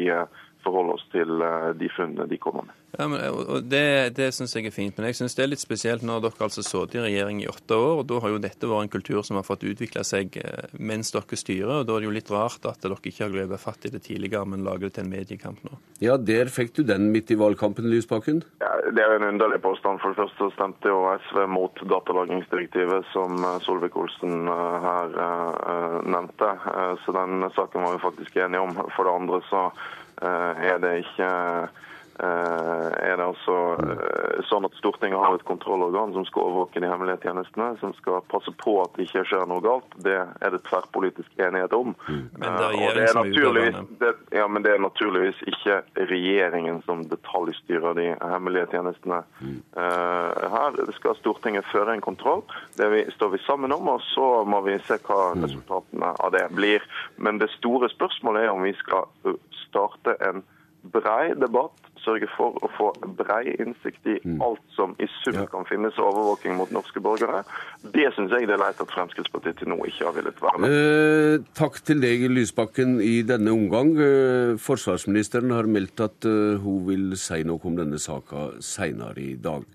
[0.63, 1.41] forholde oss til
[1.77, 2.77] de funnene de kommer med.
[2.97, 5.63] Ja, men, og Det, det syns jeg er fint, men jeg syns det er litt
[5.63, 8.01] spesielt når dere altså sittet i regjering i åtte år.
[8.01, 10.35] og Da har jo dette vært en kultur som har fått utvikle seg
[10.75, 11.81] mens dere styrer.
[11.81, 14.03] og Da er det jo litt rart at dere ikke har grepet fatt i det
[14.07, 15.79] tidligere, men lager det til en mediekamp nå.
[16.03, 18.43] Ja, der fikk du den midt i valgkampen, Lysbakken.
[18.59, 20.01] Ja, det er en underlig påstand.
[20.03, 24.49] For det første stemte jo SV mot datalagringsdirektivet, som Solvik-Olsen
[24.85, 25.15] her
[26.03, 26.51] nevnte.
[27.05, 28.75] Så den saken var vi faktisk enige om.
[28.97, 29.69] For det andre så
[30.21, 31.29] er det ikke
[32.21, 33.55] er det altså
[34.49, 38.51] sånn at Stortinget har et kontrollorgan som skal overvåke de hemmelige tjenestene, som skal passe
[38.61, 39.95] på at det ikke skjer noe galt.
[40.05, 41.95] Det er det tverrpolitisk enighet om.
[42.07, 42.23] Mm.
[42.37, 45.79] Men det er, det er, naturligvis, det, ja, men det er naturligvis ikke
[46.11, 49.57] regjeringen som detaljstyrer de hemmelige tjenestene mm.
[49.77, 50.79] uh, her.
[50.79, 52.45] Det skal Stortinget føre en kontroll.
[52.77, 56.47] Det vi, står vi sammen om, og så må vi se hva resultatene av det
[56.55, 56.85] blir.
[57.17, 59.09] Men det store spørsmålet er om vi skal
[59.65, 60.43] starte en
[60.81, 65.97] brei debatt sørge for å få brei innsikt i alt som i sum kan finnes
[66.01, 67.43] av overvåking mot norske borgere.
[67.81, 70.77] Det syns jeg det er leit at Fremskrittspartiet til nå ikke har villet være med.
[70.77, 73.93] Eh, takk til deg, Lysbakken, i denne omgang.
[74.01, 79.35] Eh, forsvarsministeren har meldt at eh, hun vil si noe om denne saka seinere i
[79.41, 79.67] dag.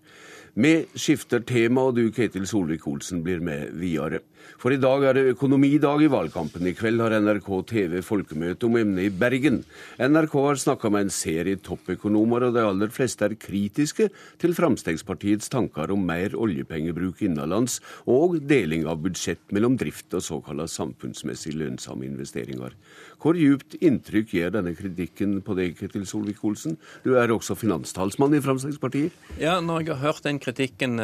[0.56, 4.22] Vi skifter tema, og du, Ketil Solvik-Olsen, blir med videre.
[4.60, 6.64] For i dag er det økonomidag i valgkampen.
[6.66, 9.60] I kveld har NRK TV folkemøte om emnet i Bergen.
[10.00, 14.08] NRK har snakka med en serie toppøkonomer, og de aller fleste er kritiske
[14.42, 20.68] til Fremskrittspartiets tanker om mer oljepengebruk innenlands og deling av budsjett mellom drift og såkalla
[20.70, 22.74] samfunnsmessig lønnsomme investeringer.
[23.22, 26.76] Hvor djupt inntrykk gjør denne kritikken på deg, Ketil Solvik-Olsen?
[27.04, 29.14] Du er også finanstalsmann i Fremskrittspartiet.
[29.40, 31.00] Ja, når jeg har hørt den kritikken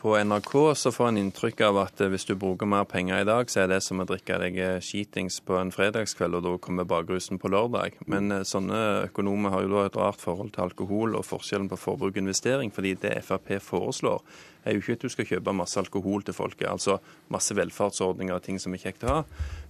[0.00, 3.50] på NRK, så får en inntrykk av at hvis du bruker mer penger i dag,
[3.50, 7.40] så er det som å drikke deg skitings på en fredagskveld, og da kommer bakrusen
[7.40, 7.98] på lørdag.
[8.10, 12.14] Men sånne økonomer har jo da et rart forhold til alkohol og forskjellen på forbruk
[12.14, 14.22] og investering, fordi det Frp foreslår,
[14.64, 16.98] er jo ikke at du skal kjøpe masse alkohol til folket, altså
[17.32, 19.22] masse velferdsordninger og ting som er kjekt å ha.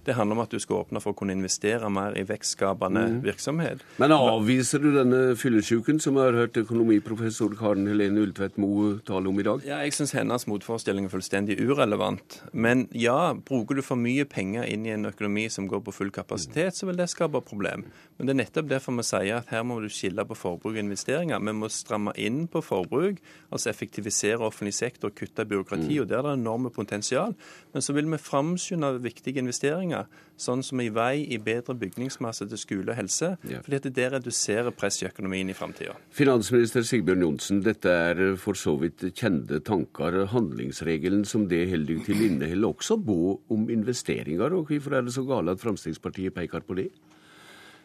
[0.05, 3.17] Det handler om at du skal åpne for å kunne investere mer i vekstskapende mm.
[3.25, 3.83] virksomhet.
[4.01, 9.29] Men avviser du denne fyllesyken som vi har hørt økonomiprofessor Karen Helene Ultvedt Moe tale
[9.29, 9.61] om i dag?
[9.67, 12.39] Ja, Jeg syns hennes motforestilling er fullstendig urelevant.
[12.51, 16.13] Men ja, bruker du for mye penger inn i en økonomi som går på full
[16.13, 17.85] kapasitet, så vil det skape problem.
[18.17, 20.81] Men det er nettopp derfor vi sier at her må du skille på forbruk og
[20.81, 21.41] investeringer.
[21.45, 23.21] Vi må stramme inn på forbruk,
[23.53, 27.35] altså effektivisere offentlig sektor, kutte byråkrati, og der er det enorme potensial.
[27.73, 30.09] Men så vil vi framskynde viktige investeringer,
[30.41, 33.35] sånn som i vei, i bedre bygningsmasse til skole og helse.
[33.49, 33.61] Ja.
[33.65, 35.95] fordi at det reduserer press i økonomien i framtida.
[36.15, 40.23] Finansminister Sigbjørn Johnsen, dette er for så vidt kjente tanker.
[40.33, 44.53] Handlingsregelen som det holder til, inneholder også bo om investeringer.
[44.53, 46.89] og Hvorfor er det så gale at Fremskrittspartiet peker på det?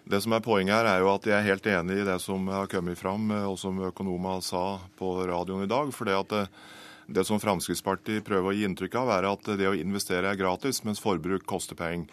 [0.06, 2.46] Det som er Poenget her er jo at jeg er helt enig i det som
[2.46, 5.90] har kommet fram, og som økonomer sa på radioen i dag.
[5.92, 6.50] for det at
[7.06, 10.82] det, som Fremskrittspartiet prøver å gi inntrykk av, er at det å investere er gratis,
[10.86, 12.10] mens forbruk koster penger.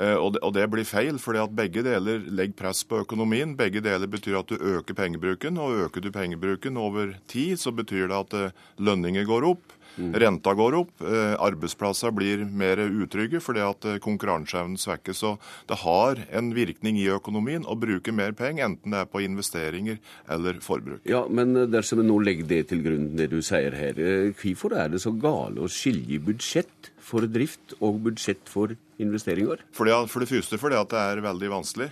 [0.00, 3.52] Og det, og det blir feil, fordi at begge deler legger press på økonomien.
[3.58, 8.08] Begge deler betyr at du øker pengebruken, og øker du pengebruken over tid, så betyr
[8.08, 8.38] det at
[8.80, 9.76] lønninger går opp.
[9.98, 15.20] Renta går opp, arbeidsplasser blir mer utrygge fordi at konkurranseevnen svekkes.
[15.20, 15.34] Så
[15.68, 19.98] det har en virkning i økonomien å bruke mer penger, enten det er på investeringer
[20.30, 21.02] eller forbruk.
[21.08, 23.98] Ja, Men dersom vi nå legger det til grunn, det du sier her,
[24.40, 29.62] hvorfor er det så gale å skilje budsjett for drift og budsjett for investeringer?
[29.76, 31.88] For det, for det første fordi at det er veldig vanskelig.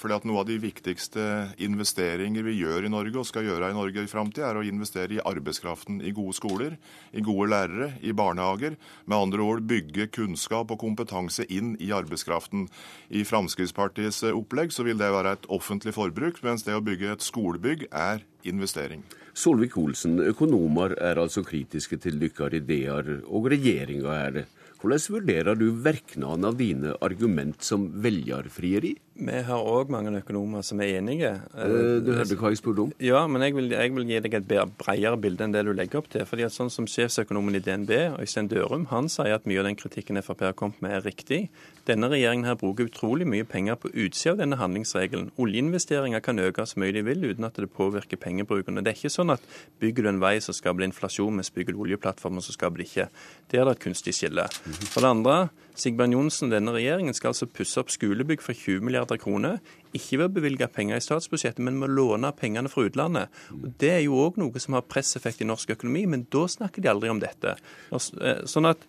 [0.00, 1.24] Fordi at Noe av de viktigste
[1.62, 5.16] investeringer vi gjør i Norge og skal gjøre i Norge i framtida, er å investere
[5.16, 6.76] i arbeidskraften, i gode skoler,
[7.12, 8.76] i gode lærere, i barnehager.
[9.06, 12.68] Med andre ord bygge kunnskap og kompetanse inn i arbeidskraften.
[13.10, 17.26] I Fremskrittspartiets opplegg så vil det være et offentlig forbruk, mens det å bygge et
[17.26, 19.02] skolebygg er investering.
[19.36, 24.46] Solvik-Olsen, økonomer er altså kritiske til deres ideer, og regjeringa er det.
[24.80, 28.94] Hvordan vurderer du virkningene av dine argument som velgerfrieri?
[29.20, 31.34] Vi har òg mange økonomer som er enige.
[31.52, 32.92] Du hørte hva jeg spurte om?
[33.04, 34.46] Ja, men jeg vil, jeg vil gi deg et
[34.80, 36.24] bredere bilde enn det du legger opp til.
[36.24, 37.92] fordi at sånn som Sjefsøkonomen i DNB,
[38.22, 41.42] Øystein Dørum, han sier at mye av den kritikken Frp har kommet med, er riktig.
[41.88, 45.30] Denne regjeringen her bruker utrolig mye penger på utsida av denne handlingsregelen.
[45.40, 48.80] Oljeinvesteringer kan øke så mye de vil uten at det påvirker pengebruken.
[48.80, 49.44] Det er ikke sånn at
[49.82, 52.88] bygger du en vei, så skaper det inflasjon, mens bygger du oljeplattformer, så skaper det
[52.88, 53.08] ikke.
[53.50, 54.46] Det er det et kunstig skille.
[54.92, 55.36] For det andre,
[55.80, 59.60] Sigbjørn Johnsen, denne regjeringen skal altså pusse opp skolebygg for 20 milliarder kroner.
[59.96, 63.32] Ikke ved å bevilge penger i statsbudsjettet, men med å låne pengene fra utlandet.
[63.56, 66.84] Og Det er jo òg noe som har presseffekt i norsk økonomi, men da snakker
[66.84, 67.56] de aldri om dette.
[67.90, 68.84] Sånn at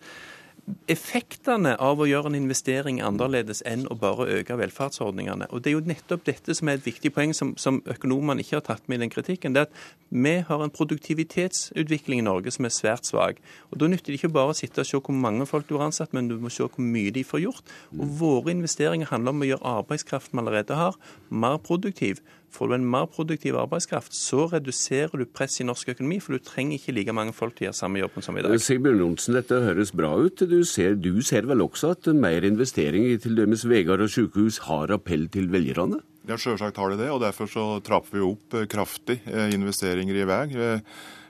[0.90, 5.48] effektene av å gjøre en investering annerledes enn å bare øke velferdsordningene.
[5.50, 8.60] Og Det er jo nettopp dette som er et viktig poeng som, som økonomene ikke
[8.60, 9.54] har tatt med i den kritikken.
[9.54, 9.72] det er at
[10.08, 13.42] Vi har en produktivitetsutvikling i Norge som er svært svak.
[13.72, 15.86] Og Da nytter det ikke bare å sitte og se hvor mange folk du har
[15.90, 17.64] ansatt, men du må se hvor mye de får gjort.
[17.98, 20.94] Og Våre investeringer handler om å gjøre arbeidskraften vi allerede har,
[21.28, 22.22] mer produktiv.
[22.52, 26.44] Får du en mer produktiv arbeidskraft, så reduserer du presset i norsk økonomi, for du
[26.44, 28.56] trenger ikke like mange folk til å gjøre samme jobben som i dag.
[28.60, 30.44] Sigbjørn Johnsen, dette høres bra ut.
[30.50, 34.60] Du ser, du ser vel også at mer investering i til dømes veier og sykehus
[34.68, 36.02] har appell til velgerne?
[36.28, 40.20] Ja, Selvsagt har de det, og derfor så trapper vi opp eh, kraftig eh, investeringer
[40.20, 40.44] i vei.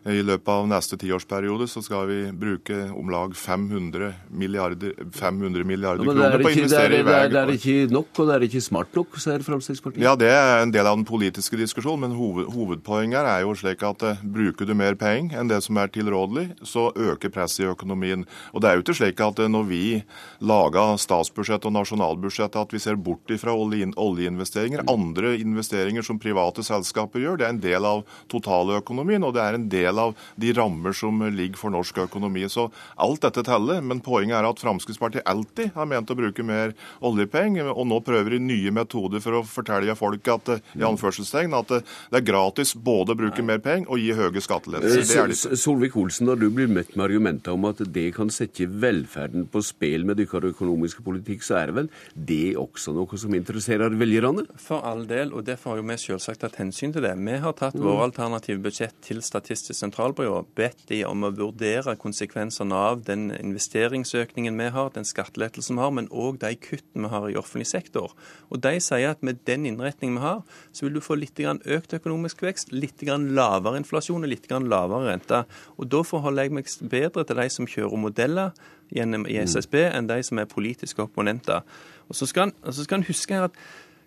[0.02, 6.02] I løpet av neste tiårsperiode så skal vi bruke om lag 500 milliarder, 500 milliarder
[6.02, 7.18] ja, kroner på å investere i vei.
[7.30, 10.02] Det er ikke nok, og det er ikke smart nok, sier Fremskrittspartiet.
[10.02, 13.84] Ja, det er en del av den politiske diskusjonen, men hoved, hovedpoenget er jo slik
[13.86, 17.70] at uh, bruker du mer penger enn det som er tilrådelig, så øker presset i
[17.70, 18.26] økonomien.
[18.50, 19.84] Og det er jo ikke slik at uh, når vi
[20.42, 24.82] lager statsbudsjett og nasjonalbudsjett, at vi ser bort fra olje, oljeinvesteringer.
[24.90, 28.02] Andre investeringer som private selskaper gjør, det er en del av
[28.32, 32.47] totaløkonomien, og det er en del del av de rammer som ligger for norsk økonomi.
[32.48, 36.74] Så alt dette teller, men poenget er at Fremskrittspartiet alltid har ment å bruke mer
[37.05, 41.74] oljepenger, og nå prøver de nye metoder for å fortelle folk at, i anførselstegn, at
[41.74, 45.56] det er gratis både å bruke mer penger og gi høye skattelettelser.
[45.62, 50.06] Solvik-Olsen, når du blir møtt med argumenter om at det kan sette velferden på spill
[50.09, 54.47] med deres økonomiske politikk, så er det vel det også noe som interesserer velgerne?
[54.60, 57.12] For all del, og derfor har jo vi selvsagt tatt hensyn til det.
[57.19, 57.85] Vi har tatt mm.
[57.85, 64.56] våre alternative budsjett til Statistisk sentralbyrå bedt de om å vurdere konsekvensene av den investeringsøkningen
[64.59, 68.14] vi har, den skattelettelsen vi har, men òg de kuttene vi har i offentlig sektor.
[68.50, 70.42] Og De sier at med den innretningen vi har,
[70.72, 75.44] så vil du få litt økt økonomisk vekst, litt lavere inflasjon og litt lavere rente.
[75.78, 78.52] Og Da forholder jeg meg bedre til de som kjører modeller
[78.92, 81.62] gjennom i SSB, enn de som er politiske opponenter.
[82.09, 83.56] Og Så skal en huske her at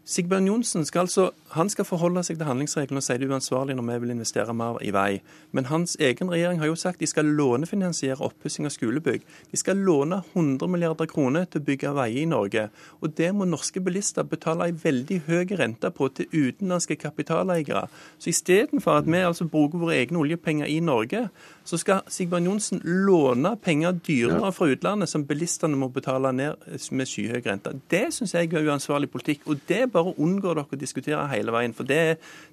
[0.05, 3.75] Sigbjørn Johnsen skal altså han skal forholde seg til handlingsreglene og si det er uansvarlig
[3.77, 5.21] når vi vil investere mer i vei.
[5.55, 9.23] Men hans egen regjering har jo sagt de skal lånefinansiere oppussing av skolebygg.
[9.51, 12.67] De skal låne 100 milliarder kroner til å bygge veier i Norge.
[12.99, 17.85] Og det må norske bilister betale en veldig høy rente på til utenlandske kapitaleiere.
[18.19, 21.29] Så istedenfor at vi altså bruker våre egne oljepenger i Norge,
[21.65, 27.09] så skal Sigbjørn Johnsen låne penger dyrere fra utlandet som bilistene må betale ned med
[27.09, 27.73] skyhøy rente.
[27.89, 29.47] Det syns jeg er uansvarlig politikk.
[29.47, 31.75] og det bare unngår dere å diskutere hele veien.
[31.75, 32.01] For det,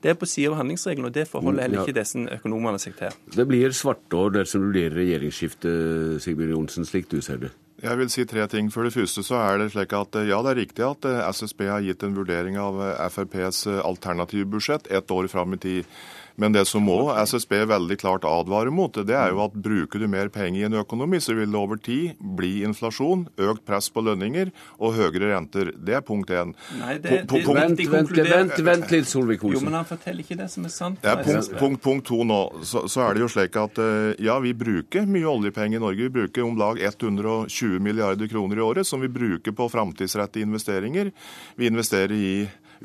[0.02, 3.19] det er på siden av handlingsregelen, og det forholder heller ikke disse økonomene seg til.
[3.35, 5.74] Det blir svartår dersom det blir regjeringsskifte,
[6.23, 7.52] Sigbjørn Johnsen, slik du ser det?
[7.82, 8.69] Jeg vil si tre ting.
[8.70, 11.64] For det første så er det slik at ja, det er riktig at eh, SSB
[11.66, 15.89] har gitt en vurdering av eh, FrPs eh, alternative budsjett ett år fram i tid.
[16.37, 20.09] Men det som må SSB veldig klart advarer mot, det er jo at bruker du
[20.11, 24.05] mer penger i en økonomi, så vil det over tid bli inflasjon, økt press på
[24.05, 25.73] lønninger og høyere renter.
[25.77, 26.55] Det er punkt én.
[26.81, 29.59] Nei, det, det, vent, vent, vent, vent, litt, Solvik-Olsen.
[29.59, 31.05] Jo, men han forteller ikke det som er sant.
[31.05, 34.39] Ja, punkt, punkt, punkt, to nå, så, så, er det jo slik at eh, ja,
[34.43, 36.09] vi bruker mye oljepenger i Norge.
[36.09, 41.13] Vi bruker om lag 120 milliarder kroner i året som vi bruker på framtidsrettede investeringer.
[41.57, 42.35] Vi investerer i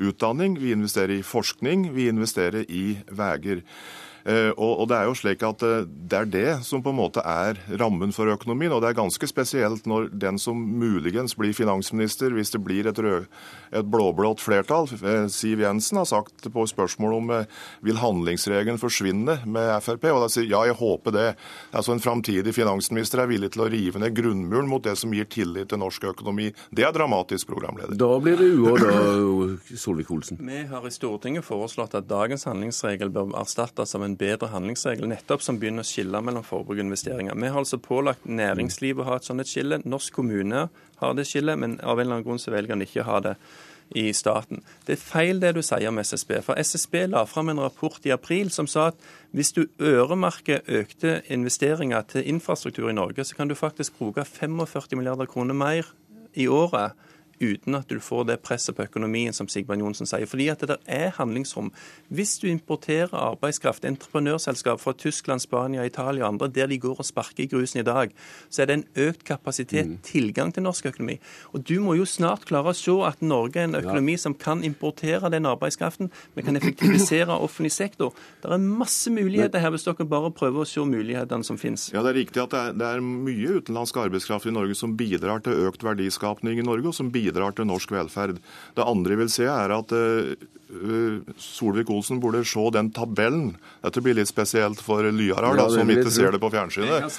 [0.00, 3.64] utdanning, vi investerer i forskning, vi investerer i veier.
[4.28, 7.22] Eh, og, det er jo slik at eh, det er det som på en måte
[7.24, 8.74] er rammen for økonomien.
[8.74, 13.00] Og det er ganske spesielt når den som muligens blir finansminister, hvis det blir et,
[13.00, 13.28] rød,
[13.72, 17.32] et blåblått flertall, eh, Siv Jensen har sagt på spørsmål om
[17.84, 20.04] vil handlingsregelen forsvinne med Frp.
[20.12, 21.28] Og da sier ja, jeg håper det.
[21.72, 25.28] Altså En framtidig finansminister er villig til å rive ned grunnmuren mot det som gir
[25.30, 26.50] tillit til norsk økonomi.
[26.74, 27.96] Det er dramatisk, programleder.
[27.96, 30.40] Da blir det uår, da, Solvik-Olsen.
[30.44, 35.44] Vi har i Stortinget foreslått at dagens handlingsregel bør erstattes av en bedre handlingsregel, nettopp
[35.44, 37.38] som begynner å skille mellom forbruk og investeringer.
[37.38, 39.80] Vi har altså pålagt næringslivet å ha et sånt et skille.
[39.84, 40.68] Norsk kommune
[40.98, 43.20] har det skillet, men av en eller annen grunn så velger en ikke å ha
[43.30, 43.34] det
[43.96, 44.60] i staten.
[44.84, 46.34] Det er feil det du sier om SSB.
[46.44, 51.22] For SSB la fram en rapport i april som sa at hvis du øremerker økte
[51.32, 55.88] investeringer til infrastruktur i Norge, så kan du faktisk bruke 45 milliarder kroner mer
[56.36, 56.92] i året
[57.40, 60.28] uten at du får det presset på økonomien som Sigbjørn Johnsen sier.
[60.28, 61.70] Fordi at det der er handlingsrom.
[62.08, 67.06] Hvis du importerer arbeidskraft, entreprenørselskap fra Tyskland, Spania, Italia og andre, der de går og
[67.06, 68.12] sparker i grusen i dag,
[68.50, 69.98] så er det en økt kapasitet, mm.
[70.02, 71.18] tilgang til norsk økonomi.
[71.52, 74.22] Og du må jo snart klare å se at Norge er en økonomi ja.
[74.26, 76.10] som kan importere den arbeidskraften.
[76.34, 78.14] Vi kan effektivisere offentlig sektor.
[78.42, 81.88] Det er masse muligheter her hvis dere bare prøver å se mulighetene som finnes.
[81.94, 84.96] Ja, det er riktig at det er, det er mye utenlandsk arbeidskraft i Norge som
[84.98, 88.40] bidrar til økt verdiskapning i Norge, og som bidrar bidrar til norsk velferd.
[88.76, 89.94] Det andre jeg vil se, er at
[91.36, 93.56] Solvik-Olsen burde se den tabellen.
[93.80, 97.16] Dette blir litt spesielt for Lyar ja, som ikke ser det på fjernsynet.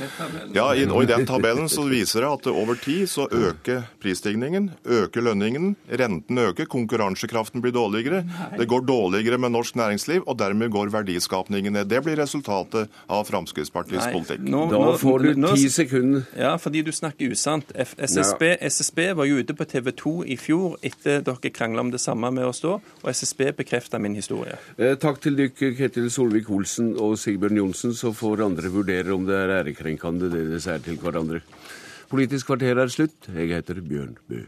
[0.54, 4.70] Ja, i, og I den tabellen så viser det at over tid så øker prisstigningen,
[4.86, 8.22] øker lønningen, renten øker, konkurransekraften blir dårligere.
[8.60, 11.90] Det går dårligere med norsk næringsliv, og dermed går verdiskapningen ned.
[11.90, 14.46] Det blir resultatet av Fremskrittspartiets Nei, politikk.
[14.46, 16.28] Nå, da får du ti sekunder.
[16.38, 17.74] Ja, fordi du snakker usant.
[17.74, 22.02] SSB, SSB var jo ute på TV 2 i fjor etter dere krangla om det
[22.02, 22.78] samme med oss da.
[22.80, 24.58] og SSB bekrefter min historie.
[24.78, 27.96] Eh, takk til dere, Ketil Solvik-Olsen og Sigbjørn Johnsen.
[27.96, 31.44] Så får andre vurdere om det er ærekrenkende det dere sier til hverandre.
[32.10, 33.30] Politisk kvarter er slutt.
[33.30, 34.46] Jeg heter Bjørn Bø.